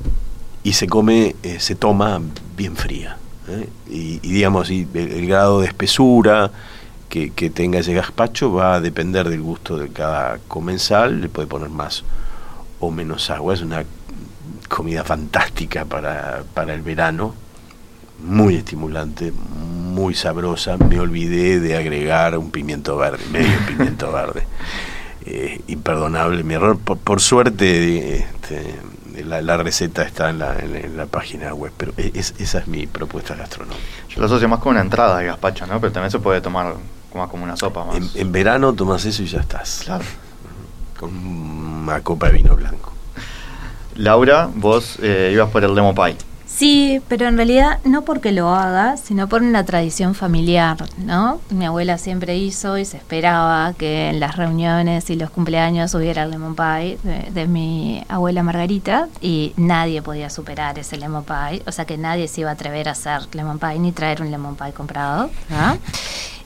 y 0.63 0.73
se 0.73 0.87
come, 0.87 1.37
eh, 1.43 1.61
se 1.61 1.75
toma 1.75 2.23
bien 2.57 2.75
fría. 2.75 3.19
¿eh? 3.49 3.69
Y, 3.87 4.19
digamos, 4.21 4.71
y 4.71 4.89
el, 4.95 5.27
grado 5.27 5.61
de 5.61 5.67
espesura 5.67 6.51
que, 7.11 7.33
que, 7.33 7.51
tenga 7.51 7.81
ese 7.81 7.93
gazpacho 7.93 8.55
va 8.55 8.77
a 8.77 8.81
depender 8.81 9.29
del 9.29 9.43
gusto 9.43 9.77
de 9.77 9.91
cada 9.91 10.39
comensal, 10.49 11.21
le 11.21 11.29
puede 11.29 11.49
poner 11.49 11.69
más 11.69 12.03
o 12.81 12.91
menos 12.91 13.29
agua. 13.29 13.53
Es 13.53 13.61
una 13.61 13.85
comida 14.71 15.05
fantástica 15.05 15.85
para, 15.85 16.45
para 16.55 16.73
el 16.73 16.81
verano 16.81 17.35
muy 18.23 18.57
estimulante, 18.57 19.33
muy 19.33 20.15
sabrosa. 20.15 20.77
Me 20.77 20.99
olvidé 21.01 21.61
de 21.61 21.77
agregar 21.77 22.37
un 22.39 22.51
pimiento 22.51 22.97
verde, 22.97 23.25
medio 23.31 23.59
pimiento 23.67 24.13
verde. 24.13 24.47
Eh, 25.25 25.61
imperdonable 25.69 26.43
mi 26.43 26.55
error. 26.55 26.79
Por, 26.79 27.21
suerte, 27.21 28.17
este, 28.17 28.81
la, 29.25 29.57
receta 29.57 30.03
está 30.03 30.31
en 30.31 30.39
la, 30.39 30.59
en, 30.59 30.97
la, 30.97 31.07
página 31.07 31.55
web, 31.55 31.73
pero 31.77 31.93
e, 31.97 32.11
es, 32.15 32.35
esa 32.39 32.59
es 32.59 32.67
mi 32.67 32.87
propuesta 32.87 33.35
gastronómica. 33.35 33.81
Yo 34.09 34.21
lo 34.21 34.27
asocio 34.27 34.49
más 34.49 34.59
con 34.59 34.73
una 34.73 34.81
entrada 34.81 35.19
de 35.19 35.27
gazpacho, 35.27 35.67
¿no? 35.67 35.81
Pero 35.81 35.93
también 35.93 36.11
se 36.11 36.19
puede 36.19 36.41
tomar 36.41 36.75
más 37.15 37.29
como 37.29 37.45
una 37.45 37.57
sopa. 37.57 37.85
Más. 37.85 38.17
En, 38.17 38.33
verano 38.33 38.73
tomas 38.73 39.05
eso 39.05 39.23
y 39.23 39.27
ya 39.27 39.41
estás. 39.41 39.83
Claro. 39.85 40.05
Con 40.99 41.15
una 41.15 42.01
copa 42.01 42.27
de 42.27 42.33
vino 42.33 42.57
blanco. 42.57 42.93
Laura, 43.97 44.49
vos 44.53 44.99
eh, 45.03 45.31
ibas 45.33 45.51
por 45.51 45.63
el 45.65 45.75
lemon 45.75 45.95
pie. 45.95 46.17
Sí, 46.55 47.01
pero 47.09 47.27
en 47.27 47.37
realidad 47.37 47.79
no 47.85 48.03
porque 48.03 48.31
lo 48.31 48.55
haga, 48.55 48.97
sino 48.99 49.27
por 49.27 49.43
una 49.43 49.65
tradición 49.65 50.15
familiar, 50.15 50.77
¿no? 50.99 51.41
Mi 51.51 51.65
abuela 51.65 51.97
siempre 51.97 52.37
hizo 52.37 52.77
y 52.77 52.85
se 52.85 52.99
esperaba 52.99 53.73
que 53.73 54.11
en 54.11 54.21
las 54.21 54.37
reuniones 54.37 55.09
y 55.09 55.17
los 55.17 55.31
cumpleaños 55.31 55.95
hubiera 55.95 56.25
el 56.25 56.31
lemon 56.31 56.55
pie 56.55 56.99
de, 57.03 57.47
mi 57.47 58.05
abuela 58.09 58.43
Margarita 58.43 59.09
y 59.21 59.55
nadie 59.57 60.03
podía 60.03 60.31
superar 60.31 60.79
ese 60.79 60.99
lemon 60.99 61.25
pie, 61.25 61.63
o 61.67 61.73
sea 61.73 61.87
que 61.87 61.97
nadie 61.97 62.29
se 62.29 62.43
iba 62.43 62.51
a 62.51 62.53
atrever 62.53 62.89
a 62.89 62.93
hacer 62.93 63.23
lemon 63.33 63.59
pie 63.59 63.79
ni 63.79 63.93
traer 63.93 64.21
un 64.21 64.31
lemon 64.31 64.55
pie 64.55 64.73
comprado, 64.73 65.31
¿no? 65.49 65.79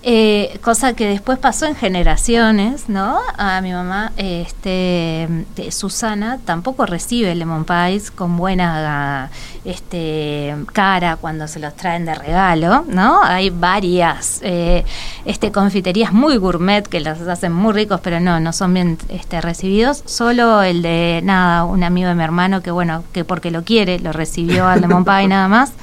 Eh, 0.03 0.59
cosa 0.63 0.95
que 0.95 1.07
después 1.09 1.39
pasó 1.39 1.67
en 1.67 1.75
generaciones, 1.75 2.89
¿no? 2.89 3.19
A 3.39 3.61
mi 3.61 3.73
mamá, 3.73 4.13
este, 4.17 5.29
Susana, 5.71 6.39
tampoco 6.45 6.87
recibe 6.87 7.35
lemon 7.35 7.65
pies 7.65 8.11
con 8.11 8.37
buena 8.37 9.31
este, 9.65 10.55
cara 10.73 11.17
cuando 11.17 11.49
se 11.49 11.59
los 11.59 11.75
traen 11.75 12.05
de 12.05 12.15
regalo, 12.15 12.85
¿no? 12.89 13.21
Hay 13.23 13.51
varias 13.51 14.41
eh, 14.43 14.85
este, 15.25 15.51
confiterías 15.51 16.13
muy 16.13 16.37
gourmet 16.37 16.87
que 16.87 17.01
los 17.01 17.21
hacen 17.23 17.53
muy 17.53 17.73
ricos, 17.73 18.01
pero 18.01 18.21
no, 18.21 18.39
no 18.39 18.53
son 18.53 18.75
bien 18.75 18.99
este, 19.09 19.41
recibidos. 19.41 20.03
Solo 20.07 20.63
el 20.63 20.83
de, 20.83 21.21
nada, 21.25 21.65
un 21.65 21.83
amigo 21.83 22.09
de 22.09 22.15
mi 22.15 22.23
hermano 22.23 22.63
que, 22.63 22.71
bueno, 22.71 23.03
que 23.13 23.25
porque 23.25 23.51
lo 23.51 23.65
quiere, 23.65 23.99
lo 23.99 24.13
recibió 24.13 24.67
al 24.67 24.83
lemon 24.83 25.05
pie 25.05 25.27
nada 25.27 25.49
más 25.49 25.73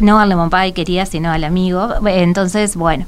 no 0.00 0.18
al 0.18 0.28
lemon 0.28 0.50
pie 0.50 0.72
quería, 0.72 1.06
sino 1.06 1.30
al 1.30 1.44
amigo. 1.44 1.88
Entonces, 2.06 2.76
bueno. 2.76 3.06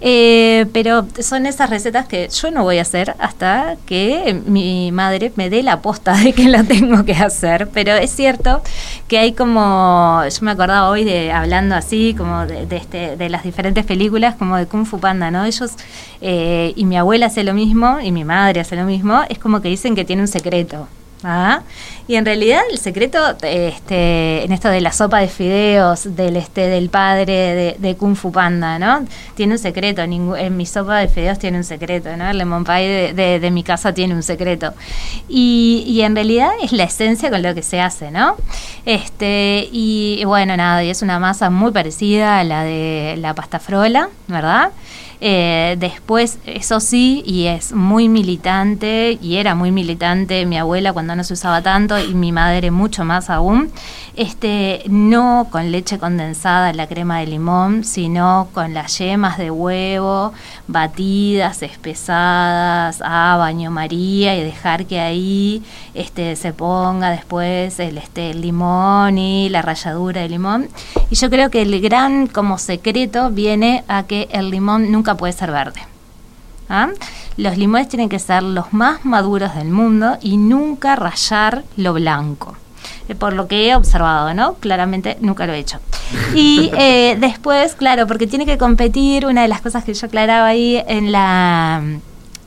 Eh, 0.00 0.66
pero 0.72 1.06
son 1.20 1.46
esas 1.46 1.70
recetas 1.70 2.06
que 2.06 2.28
yo 2.28 2.50
no 2.50 2.62
voy 2.62 2.78
a 2.78 2.82
hacer 2.82 3.14
hasta 3.18 3.76
que 3.86 4.40
mi 4.46 4.92
madre 4.92 5.32
me 5.36 5.50
dé 5.50 5.62
la 5.62 5.80
posta 5.80 6.14
de 6.16 6.32
que 6.32 6.48
la 6.48 6.64
tengo 6.64 7.04
que 7.04 7.14
hacer. 7.14 7.68
Pero 7.72 7.92
es 7.92 8.10
cierto 8.10 8.62
que 9.08 9.18
hay 9.18 9.32
como, 9.32 10.22
yo 10.24 10.38
me 10.42 10.50
acordaba 10.50 10.90
hoy 10.90 11.04
de 11.04 11.32
hablando 11.32 11.74
así, 11.74 12.14
como 12.16 12.46
de, 12.46 12.66
este, 12.76 13.16
de 13.16 13.28
las 13.28 13.42
diferentes 13.42 13.84
películas, 13.84 14.34
como 14.36 14.56
de 14.56 14.66
Kung 14.66 14.86
Fu 14.86 14.98
Panda, 14.98 15.30
¿no? 15.30 15.44
Ellos, 15.44 15.72
eh, 16.20 16.72
y 16.76 16.84
mi 16.84 16.96
abuela 16.96 17.26
hace 17.26 17.44
lo 17.44 17.54
mismo, 17.54 18.00
y 18.00 18.12
mi 18.12 18.24
madre 18.24 18.60
hace 18.60 18.76
lo 18.76 18.84
mismo, 18.84 19.22
es 19.28 19.38
como 19.38 19.60
que 19.60 19.68
dicen 19.68 19.94
que 19.94 20.04
tiene 20.04 20.22
un 20.22 20.28
secreto. 20.28 20.88
¿Ah? 21.26 21.62
Y 22.06 22.16
en 22.16 22.26
realidad 22.26 22.60
el 22.70 22.76
secreto 22.76 23.18
este, 23.42 24.44
en 24.44 24.52
esto 24.52 24.68
de 24.68 24.82
la 24.82 24.92
sopa 24.92 25.20
de 25.20 25.28
fideos 25.28 26.14
del 26.14 26.36
este 26.36 26.68
del 26.68 26.90
padre 26.90 27.76
de, 27.78 27.96
Kung 27.96 28.14
Fu 28.14 28.30
Panda, 28.30 28.78
¿no? 28.78 29.06
Tiene 29.34 29.54
un 29.54 29.58
secreto, 29.58 30.02
en 30.02 30.56
mi 30.56 30.66
sopa 30.66 30.98
de 30.98 31.08
fideos 31.08 31.38
tiene 31.38 31.56
un 31.56 31.64
secreto, 31.64 32.14
¿no? 32.18 32.28
El 32.28 32.36
lemon 32.36 32.64
pie 32.64 33.14
de, 33.14 33.50
mi 33.50 33.62
casa 33.62 33.94
tiene 33.94 34.14
un 34.14 34.22
secreto. 34.22 34.74
Y, 35.26 35.84
y, 35.86 36.02
en 36.02 36.14
realidad 36.14 36.50
es 36.62 36.72
la 36.72 36.84
esencia 36.84 37.30
con 37.30 37.42
lo 37.42 37.54
que 37.54 37.62
se 37.62 37.80
hace, 37.80 38.10
¿no? 38.10 38.36
Este, 38.84 39.66
y 39.72 40.22
bueno, 40.26 40.58
nada, 40.58 40.84
y 40.84 40.90
es 40.90 41.00
una 41.00 41.18
masa 41.18 41.48
muy 41.48 41.72
parecida 41.72 42.40
a 42.40 42.44
la 42.44 42.64
de 42.64 43.16
la 43.18 43.34
pasta 43.34 43.58
frola, 43.60 44.10
¿verdad? 44.28 44.72
Eh, 45.26 45.76
después, 45.78 46.38
eso 46.44 46.80
sí, 46.80 47.22
y 47.24 47.46
es 47.46 47.72
muy 47.72 48.10
militante, 48.10 49.18
y 49.22 49.36
era 49.36 49.54
muy 49.54 49.72
militante 49.72 50.44
mi 50.44 50.58
abuela 50.58 50.92
cuando 50.92 51.16
no 51.16 51.24
se 51.24 51.32
usaba 51.32 51.62
tanto, 51.62 51.98
y 51.98 52.12
mi 52.12 52.30
madre 52.30 52.70
mucho 52.70 53.06
más 53.06 53.30
aún, 53.30 53.72
este, 54.16 54.82
no 54.88 55.48
con 55.50 55.72
leche 55.72 55.98
condensada, 55.98 56.72
la 56.72 56.86
crema 56.86 57.18
de 57.18 57.26
limón, 57.26 57.84
sino 57.84 58.48
con 58.52 58.74
las 58.74 58.98
yemas 58.98 59.38
de 59.38 59.50
huevo 59.50 60.32
batidas, 60.66 61.62
espesadas 61.62 63.00
a 63.02 63.36
baño 63.36 63.70
María 63.70 64.36
y 64.36 64.42
dejar 64.44 64.86
que 64.86 65.00
ahí 65.00 65.62
este, 65.94 66.36
se 66.36 66.52
ponga 66.52 67.10
después 67.10 67.78
el, 67.80 67.98
este, 67.98 68.30
el 68.30 68.40
limón 68.40 69.18
y 69.18 69.48
la 69.48 69.62
ralladura 69.62 70.20
de 70.20 70.28
limón. 70.28 70.68
Y 71.10 71.16
yo 71.16 71.28
creo 71.30 71.50
que 71.50 71.62
el 71.62 71.80
gran 71.80 72.26
como 72.26 72.58
secreto 72.58 73.30
viene 73.30 73.84
a 73.88 74.04
que 74.04 74.28
el 74.30 74.50
limón 74.50 74.92
nunca 74.92 75.16
puede 75.16 75.32
ser 75.32 75.50
verde. 75.50 75.80
¿Ah? 76.68 76.88
Los 77.36 77.58
limones 77.58 77.88
tienen 77.88 78.08
que 78.08 78.18
ser 78.18 78.42
los 78.42 78.72
más 78.72 79.04
maduros 79.04 79.54
del 79.54 79.68
mundo 79.68 80.16
y 80.22 80.36
nunca 80.36 80.96
rayar 80.96 81.64
lo 81.76 81.92
blanco. 81.92 82.56
Eh, 83.08 83.14
por 83.14 83.34
lo 83.34 83.46
que 83.48 83.68
he 83.68 83.74
observado, 83.74 84.32
¿no? 84.34 84.54
Claramente 84.54 85.18
nunca 85.20 85.46
lo 85.46 85.52
he 85.52 85.58
hecho. 85.58 85.78
Y 86.34 86.70
eh, 86.78 87.16
después, 87.20 87.74
claro, 87.74 88.06
porque 88.06 88.26
tiene 88.26 88.46
que 88.46 88.58
competir, 88.58 89.26
una 89.26 89.42
de 89.42 89.48
las 89.48 89.60
cosas 89.60 89.84
que 89.84 89.94
yo 89.94 90.06
aclaraba 90.06 90.46
ahí 90.46 90.82
en 90.86 91.12
la 91.12 91.82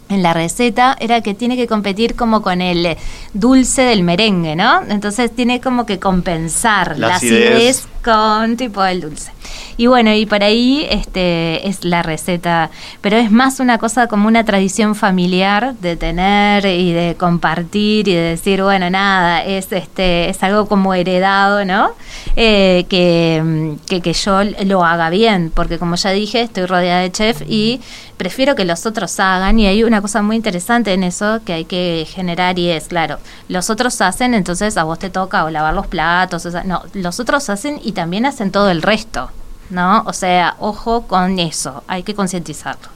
en 0.09 0.23
la 0.23 0.33
receta 0.33 0.95
era 0.99 1.19
que 1.19 1.33
tiene 1.33 1.57
que 1.57 1.67
competir 1.67 2.15
como 2.15 2.41
con 2.41 2.61
el 2.61 2.95
dulce 3.33 3.81
del 3.81 4.03
merengue, 4.03 4.55
¿no? 4.55 4.81
Entonces 4.87 5.35
tiene 5.35 5.59
como 5.59 5.85
que 5.85 5.99
compensar 5.99 6.97
la, 6.97 7.15
acidez 7.15 7.87
con 8.03 8.57
tipo 8.57 8.83
el 8.85 9.01
dulce. 9.01 9.31
Y 9.77 9.85
bueno, 9.85 10.11
y 10.13 10.25
por 10.25 10.43
ahí 10.43 10.87
este, 10.89 11.67
es 11.67 11.85
la 11.85 12.01
receta, 12.01 12.71
pero 13.01 13.17
es 13.17 13.31
más 13.31 13.59
una 13.59 13.77
cosa 13.77 14.07
como 14.07 14.27
una 14.27 14.43
tradición 14.43 14.95
familiar 14.95 15.75
de 15.75 15.95
tener 15.95 16.65
y 16.65 16.91
de 16.93 17.15
compartir 17.15 18.07
y 18.07 18.13
de 18.13 18.21
decir, 18.21 18.63
bueno, 18.63 18.89
nada, 18.89 19.43
es, 19.43 19.71
este, 19.71 20.29
es 20.29 20.41
algo 20.41 20.67
como 20.67 20.95
heredado, 20.95 21.63
¿no? 21.63 21.91
Eh, 22.35 22.85
que, 22.89 23.77
que, 23.87 24.01
que 24.01 24.13
yo 24.13 24.43
lo 24.65 24.83
haga 24.83 25.11
bien, 25.11 25.51
porque 25.53 25.77
como 25.77 25.95
ya 25.95 26.09
dije, 26.09 26.41
estoy 26.41 26.65
rodeada 26.65 27.01
de 27.01 27.11
chef 27.11 27.43
y 27.47 27.79
prefiero 28.17 28.55
que 28.55 28.65
los 28.65 28.85
otros 28.85 29.19
hagan 29.19 29.59
y 29.59 29.67
hay 29.67 29.83
una 29.83 30.01
cosa 30.01 30.21
muy 30.21 30.35
interesante 30.35 30.93
en 30.93 31.03
eso 31.03 31.39
que 31.45 31.53
hay 31.53 31.65
que 31.65 32.07
generar 32.09 32.57
y 32.57 32.69
es, 32.69 32.87
claro, 32.87 33.19
los 33.47 33.69
otros 33.69 34.01
hacen, 34.01 34.33
entonces 34.33 34.75
a 34.77 34.83
vos 34.83 34.97
te 34.99 35.09
toca 35.09 35.45
o 35.45 35.51
lavar 35.51 35.73
los 35.73 35.87
platos, 35.87 36.45
o 36.45 36.63
no, 36.63 36.83
los 36.93 37.19
otros 37.19 37.49
hacen 37.49 37.79
y 37.87 37.93
también 37.93 38.25
hacen 38.25 38.51
todo 38.51 38.69
el 38.69 38.81
resto. 38.81 39.31
¿no? 39.69 40.03
O 40.05 40.13
sea, 40.13 40.55
ojo 40.59 41.07
con 41.07 41.39
eso, 41.39 41.83
hay 41.87 42.03
que 42.03 42.15
concientizarlo. 42.15 42.89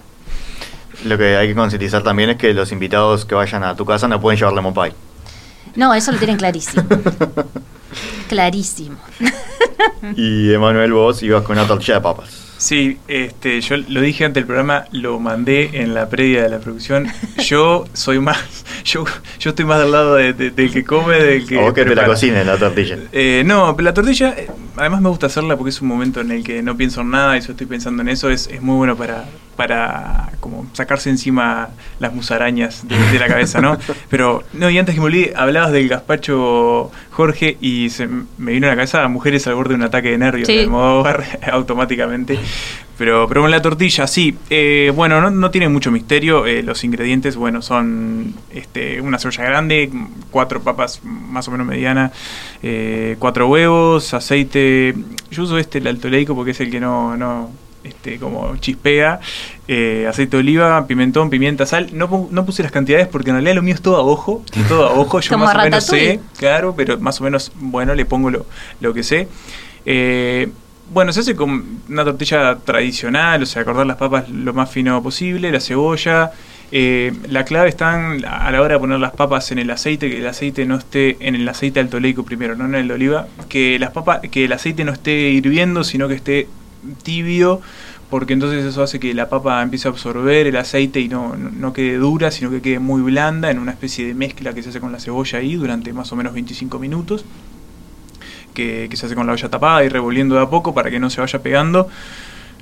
Lo 1.05 1.17
que 1.17 1.35
hay 1.35 1.47
que 1.47 1.55
concientizar 1.55 2.03
también 2.03 2.29
es 2.31 2.37
que 2.37 2.53
los 2.53 2.71
invitados 2.71 3.25
que 3.25 3.35
vayan 3.35 3.63
a 3.63 3.75
tu 3.75 3.85
casa 3.85 4.07
no 4.07 4.21
pueden 4.21 4.37
llevar 4.37 4.53
lemon 4.53 4.73
pie. 4.73 4.93
No, 5.75 5.93
eso 5.93 6.11
lo 6.11 6.17
tienen 6.17 6.37
clarísimo. 6.37 6.83
clarísimo. 8.29 8.97
y 10.15 10.53
Emanuel, 10.53 10.93
vos 10.93 11.23
ibas 11.23 11.43
con 11.43 11.57
una 11.57 11.67
tortilla 11.67 11.95
de 11.95 12.01
papas. 12.01 12.40
Sí, 12.61 12.99
este, 13.07 13.59
yo 13.59 13.75
lo 13.75 14.01
dije 14.01 14.23
ante 14.23 14.39
el 14.39 14.45
programa, 14.45 14.85
lo 14.91 15.19
mandé 15.19 15.81
en 15.81 15.95
la 15.95 16.09
previa 16.09 16.43
de 16.43 16.49
la 16.49 16.59
producción. 16.59 17.07
Yo 17.39 17.85
soy 17.93 18.19
más, 18.19 18.37
yo, 18.85 19.03
yo 19.39 19.49
estoy 19.49 19.65
más 19.65 19.79
del 19.79 19.91
lado 19.91 20.13
del 20.13 20.71
que 20.71 20.83
come, 20.83 21.15
del 21.15 21.47
que. 21.47 21.57
O 21.57 21.73
que 21.73 21.83
te 21.85 21.95
la 21.95 22.05
cocina 22.05 22.43
la 22.43 22.59
tortilla. 22.59 22.99
Eh, 23.13 23.41
no, 23.47 23.75
la 23.79 23.95
tortilla, 23.95 24.35
eh, 24.37 24.47
además 24.77 25.01
me 25.01 25.09
gusta 25.09 25.25
hacerla 25.25 25.57
porque 25.57 25.71
es 25.71 25.81
un 25.81 25.87
momento 25.87 26.21
en 26.21 26.29
el 26.29 26.43
que 26.43 26.61
no 26.61 26.77
pienso 26.77 27.01
en 27.01 27.09
nada 27.09 27.35
y 27.35 27.41
yo 27.41 27.53
estoy 27.53 27.65
pensando 27.65 28.03
en 28.03 28.09
eso, 28.09 28.29
es, 28.29 28.45
es 28.45 28.61
muy 28.61 28.75
bueno 28.75 28.95
para, 28.95 29.25
para 29.61 30.31
como 30.39 30.65
sacarse 30.73 31.11
encima 31.11 31.69
las 31.99 32.13
musarañas 32.15 32.87
de, 32.87 33.19
la 33.19 33.27
cabeza, 33.27 33.61
¿no? 33.61 33.77
Pero, 34.09 34.43
no, 34.53 34.71
y 34.71 34.79
antes 34.79 34.95
que 34.95 35.01
me 35.01 35.05
olvide, 35.05 35.33
hablabas 35.35 35.71
del 35.71 35.87
gazpacho 35.87 36.89
Jorge 37.11 37.57
y 37.61 37.91
se 37.91 38.07
me 38.07 38.53
vino 38.53 38.65
a 38.65 38.71
la 38.71 38.75
cabeza 38.75 39.07
mujeres 39.07 39.45
al 39.45 39.53
borde 39.53 39.69
de 39.69 39.75
un 39.75 39.83
ataque 39.83 40.09
de 40.09 40.17
nervios, 40.17 40.47
de 40.47 40.65
modo 40.65 41.05
automáticamente. 41.51 42.39
Pero, 42.97 43.27
pero 43.27 43.41
con 43.41 43.51
la 43.51 43.61
tortilla, 43.61 44.07
sí. 44.07 44.35
Eh, 44.49 44.91
bueno, 44.95 45.29
no, 45.29 45.51
tiene 45.51 45.69
mucho 45.69 45.91
misterio. 45.91 46.47
Eh, 46.47 46.63
los 46.63 46.83
ingredientes, 46.83 47.35
bueno, 47.35 47.61
son 47.61 48.33
este, 48.51 48.99
una 48.99 49.19
cebolla 49.19 49.43
grande, 49.43 49.91
cuatro 50.31 50.61
papas 50.61 51.01
más 51.03 51.47
o 51.47 51.51
menos 51.51 51.67
medianas, 51.67 52.11
eh, 52.63 53.15
cuatro 53.19 53.47
huevos, 53.47 54.15
aceite. 54.15 54.95
Yo 55.29 55.43
uso 55.43 55.59
este, 55.59 55.77
el 55.77 55.87
alto 55.87 56.09
leico, 56.09 56.35
porque 56.35 56.51
es 56.51 56.59
el 56.61 56.71
que 56.71 56.79
no, 56.79 57.15
no 57.15 57.51
este, 57.83 58.19
como 58.19 58.55
chispea, 58.57 59.19
aceite 60.07 60.37
de 60.37 60.37
oliva, 60.37 60.85
pimentón, 60.87 61.29
pimienta, 61.29 61.65
sal. 61.65 61.89
No, 61.93 62.27
no 62.31 62.45
puse 62.45 62.63
las 62.63 62.71
cantidades 62.71 63.07
porque 63.07 63.29
en 63.29 63.37
realidad 63.37 63.55
lo 63.55 63.61
mío 63.61 63.73
es 63.73 63.81
todo 63.81 63.97
a 63.97 64.01
ojo, 64.01 64.43
todo 64.67 64.87
a 64.87 64.93
ojo. 64.93 65.19
Yo 65.19 65.37
más 65.37 65.55
o 65.55 65.57
menos 65.57 65.85
sé, 65.85 66.19
claro, 66.37 66.75
pero 66.75 66.99
más 66.99 67.19
o 67.21 67.23
menos, 67.23 67.51
bueno, 67.55 67.95
le 67.95 68.05
pongo 68.05 68.29
lo, 68.29 68.45
lo 68.79 68.93
que 68.93 69.03
sé. 69.03 69.27
Eh, 69.85 70.49
bueno, 70.93 71.13
se 71.13 71.21
hace 71.21 71.35
con 71.35 71.79
una 71.89 72.03
tortilla 72.03 72.57
tradicional, 72.57 73.43
o 73.43 73.45
sea, 73.45 73.63
cortar 73.63 73.85
las 73.85 73.97
papas 73.97 74.29
lo 74.29 74.53
más 74.53 74.69
fino 74.69 75.01
posible, 75.01 75.51
la 75.51 75.61
cebolla. 75.61 76.31
Eh, 76.73 77.11
la 77.27 77.43
clave 77.43 77.67
está 77.69 78.11
a 78.11 78.51
la 78.51 78.61
hora 78.61 78.75
de 78.75 78.79
poner 78.79 78.99
las 78.99 79.11
papas 79.11 79.51
en 79.51 79.59
el 79.59 79.69
aceite, 79.71 80.09
que 80.09 80.19
el 80.19 80.27
aceite 80.27 80.65
no 80.65 80.77
esté 80.77 81.17
en 81.19 81.35
el 81.35 81.47
aceite 81.47 81.79
altoleico 81.79 82.23
primero, 82.23 82.55
no 82.55 82.65
en 82.65 82.75
el 82.75 82.87
de 82.87 82.93
oliva, 82.93 83.27
que 83.49 83.77
las 83.79 83.91
papas, 83.91 84.21
que 84.31 84.45
el 84.45 84.53
aceite 84.53 84.83
no 84.83 84.91
esté 84.91 85.29
hirviendo, 85.29 85.83
sino 85.83 86.07
que 86.07 86.15
esté 86.15 86.47
tibio, 87.03 87.61
porque 88.09 88.33
entonces 88.33 88.65
eso 88.65 88.83
hace 88.83 88.99
que 88.99 89.13
la 89.13 89.29
papa 89.29 89.61
empiece 89.61 89.87
a 89.87 89.91
absorber 89.91 90.47
el 90.47 90.57
aceite 90.57 90.99
y 90.99 91.07
no, 91.07 91.35
no, 91.35 91.73
quede 91.73 91.97
dura, 91.97 92.31
sino 92.31 92.49
que 92.49 92.61
quede 92.61 92.79
muy 92.79 93.01
blanda 93.01 93.51
en 93.51 93.59
una 93.59 93.71
especie 93.71 94.05
de 94.05 94.13
mezcla 94.13 94.53
que 94.53 94.63
se 94.63 94.69
hace 94.69 94.79
con 94.79 94.91
la 94.91 94.99
cebolla 94.99 95.39
ahí 95.39 95.55
durante 95.55 95.93
más 95.93 96.11
o 96.11 96.15
menos 96.15 96.33
25 96.33 96.79
minutos 96.79 97.25
que, 98.53 98.89
se 98.93 99.05
hace 99.05 99.15
con 99.15 99.27
la 99.27 99.33
olla 99.33 99.49
tapada 99.49 99.83
y 99.83 99.89
revolviendo 99.89 100.35
de 100.35 100.41
a 100.41 100.49
poco 100.49 100.73
para 100.73 100.91
que 100.91 100.99
no 100.99 101.09
se 101.09 101.21
vaya 101.21 101.41
pegando. 101.41 101.89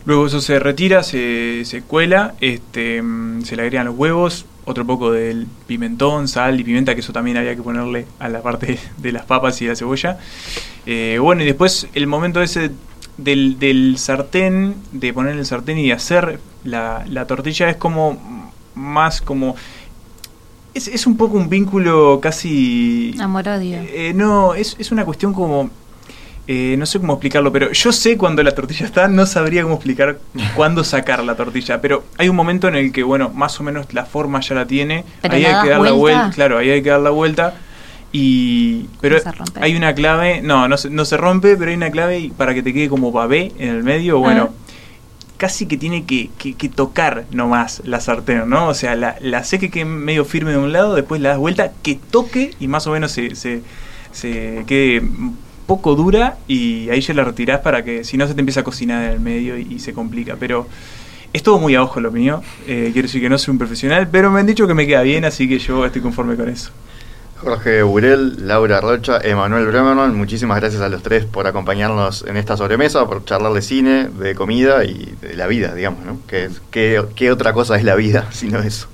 Luego 0.05 0.27
eso 0.27 0.41
se 0.41 0.59
retira, 0.59 1.03
se, 1.03 1.65
se 1.65 1.81
cuela, 1.81 2.35
este, 2.39 3.01
mm, 3.01 3.43
se 3.43 3.55
le 3.55 3.63
agregan 3.63 3.85
los 3.85 3.95
huevos, 3.95 4.45
otro 4.65 4.85
poco 4.85 5.11
del 5.11 5.47
pimentón, 5.67 6.27
sal 6.27 6.59
y 6.59 6.63
pimienta, 6.63 6.93
que 6.93 7.01
eso 7.01 7.11
también 7.11 7.37
había 7.37 7.55
que 7.55 7.61
ponerle 7.61 8.05
a 8.19 8.29
la 8.29 8.41
parte 8.41 8.79
de 8.97 9.11
las 9.11 9.25
papas 9.25 9.61
y 9.61 9.67
la 9.67 9.75
cebolla. 9.75 10.17
Eh, 10.85 11.17
bueno, 11.19 11.43
y 11.43 11.45
después 11.45 11.87
el 11.93 12.07
momento 12.07 12.41
ese 12.41 12.71
del, 13.23 13.59
del, 13.59 13.97
sartén, 13.97 14.75
de 14.91 15.13
poner 15.13 15.35
el 15.37 15.45
sartén 15.45 15.77
y 15.77 15.87
de 15.87 15.93
hacer 15.93 16.39
la, 16.63 17.05
la 17.07 17.25
tortilla 17.25 17.69
es 17.69 17.77
como 17.77 18.17
más 18.75 19.21
como 19.21 19.55
es, 20.73 20.87
es, 20.87 21.07
un 21.07 21.17
poco 21.17 21.37
un 21.37 21.49
vínculo 21.49 22.19
casi... 22.21 23.15
Amor-odio. 23.19 23.79
Eh, 23.81 24.13
no, 24.15 24.53
es, 24.53 24.75
es, 24.79 24.91
una 24.91 25.05
cuestión 25.05 25.33
como... 25.33 25.69
Eh, 26.47 26.75
no 26.77 26.87
sé 26.87 26.99
cómo 26.99 27.13
explicarlo, 27.13 27.51
pero 27.51 27.71
yo 27.71 27.91
sé 27.91 28.17
cuando 28.17 28.41
la 28.41 28.51
tortilla 28.51 28.85
está, 28.85 29.07
no 29.07 29.27
sabría 29.27 29.61
cómo 29.61 29.75
explicar 29.75 30.17
cuándo 30.55 30.83
sacar 30.83 31.23
la 31.23 31.35
tortilla, 31.35 31.79
pero 31.79 32.05
hay 32.17 32.27
un 32.27 32.35
momento 32.35 32.67
en 32.67 32.75
el 32.75 32.91
que, 32.91 33.03
bueno, 33.03 33.29
más 33.29 33.59
o 33.59 33.63
menos 33.63 33.93
la 33.93 34.05
forma 34.05 34.39
ya 34.39 34.55
la 34.55 34.65
tiene, 34.65 35.05
ahí 35.21 35.45
hay 35.45 35.63
que 35.63 35.69
dar 35.69 35.81
la 35.81 35.91
vuelta, 35.91 36.31
claro, 36.33 36.57
ahí 36.57 36.71
hay 36.71 36.81
que 36.81 36.89
dar 36.89 37.01
la 37.01 37.11
vuelta 37.11 37.53
y 38.11 38.87
pero 39.01 39.17
hay 39.61 39.75
una 39.75 39.93
clave, 39.93 40.41
no, 40.41 40.67
no 40.67 40.77
se, 40.77 40.89
no 40.89 41.05
se 41.05 41.17
rompe, 41.17 41.55
pero 41.57 41.69
hay 41.69 41.77
una 41.77 41.91
clave 41.91 42.31
para 42.35 42.53
que 42.53 42.63
te 42.63 42.73
quede 42.73 42.89
como 42.89 43.11
babé 43.11 43.51
en 43.59 43.69
el 43.69 43.83
medio, 43.83 44.19
bueno, 44.19 44.49
ah 44.51 44.69
casi 45.39 45.67
que 45.67 45.77
tiene 45.77 46.03
que, 46.03 46.29
que, 46.37 46.67
tocar 46.67 47.23
nomás 47.31 47.81
la 47.85 48.01
sartén, 48.01 48.49
¿no? 48.49 48.67
O 48.67 48.73
sea, 48.73 48.97
la, 48.97 49.15
la 49.21 49.45
sé 49.45 49.57
que 49.57 49.69
quede 49.69 49.85
medio 49.85 50.25
firme 50.25 50.51
de 50.51 50.57
un 50.57 50.73
lado, 50.73 50.95
después 50.95 51.21
la 51.21 51.29
das 51.29 51.37
vuelta, 51.37 51.71
que 51.81 51.95
toque 51.95 52.51
y 52.59 52.67
más 52.67 52.85
o 52.87 52.91
menos 52.91 53.13
se, 53.13 53.35
se, 53.35 53.61
se 54.11 54.65
quede 54.67 55.01
poco 55.65 55.95
dura 55.95 56.37
y 56.45 56.89
ahí 56.89 56.99
ya 56.99 57.13
la 57.13 57.23
retirás 57.23 57.61
para 57.61 57.85
que 57.85 58.03
si 58.03 58.17
no 58.17 58.27
se 58.27 58.33
te 58.33 58.41
empieza 58.41 58.59
a 58.59 58.63
cocinar 58.63 59.05
en 59.05 59.11
el 59.11 59.19
medio 59.21 59.57
y, 59.57 59.79
se 59.79 59.93
complica. 59.93 60.35
Pero 60.37 60.67
es 61.31 61.41
todo 61.41 61.57
muy 61.57 61.73
a 61.75 61.83
ojo 61.83 62.01
lo 62.01 62.11
mío. 62.11 62.43
Eh, 62.67 62.89
quiero 62.91 63.07
decir 63.07 63.21
que 63.21 63.29
no 63.29 63.37
soy 63.37 63.53
un 63.53 63.59
profesional, 63.59 64.09
pero 64.11 64.29
me 64.31 64.41
han 64.41 64.45
dicho 64.45 64.67
que 64.67 64.73
me 64.73 64.85
queda 64.85 65.03
bien, 65.03 65.23
así 65.23 65.47
que 65.47 65.57
yo 65.57 65.85
estoy 65.85 66.01
conforme 66.01 66.35
con 66.35 66.49
eso. 66.49 66.71
Jorge 67.41 67.83
Burel, 67.83 68.47
Laura 68.47 68.81
Rocha, 68.81 69.19
Emanuel 69.23 69.65
Bremerman, 69.65 70.13
muchísimas 70.13 70.59
gracias 70.59 70.81
a 70.81 70.89
los 70.89 71.01
tres 71.01 71.23
por 71.23 71.47
acompañarnos 71.47 72.25
en 72.27 72.35
esta 72.35 72.57
sobremesa, 72.57 73.07
por 73.07 73.23
charlar 73.23 73.53
de 73.53 73.61
cine, 73.61 74.09
de 74.09 74.35
comida 74.35 74.83
y 74.83 75.15
de 75.21 75.35
la 75.35 75.47
vida, 75.47 75.73
digamos, 75.73 76.05
¿no? 76.05 76.19
¿Qué, 76.27 76.49
qué, 76.69 77.31
otra 77.31 77.53
cosa 77.53 77.77
es 77.77 77.85
la 77.85 77.95
vida 77.95 78.27
sino 78.31 78.59
eso? 78.59 78.87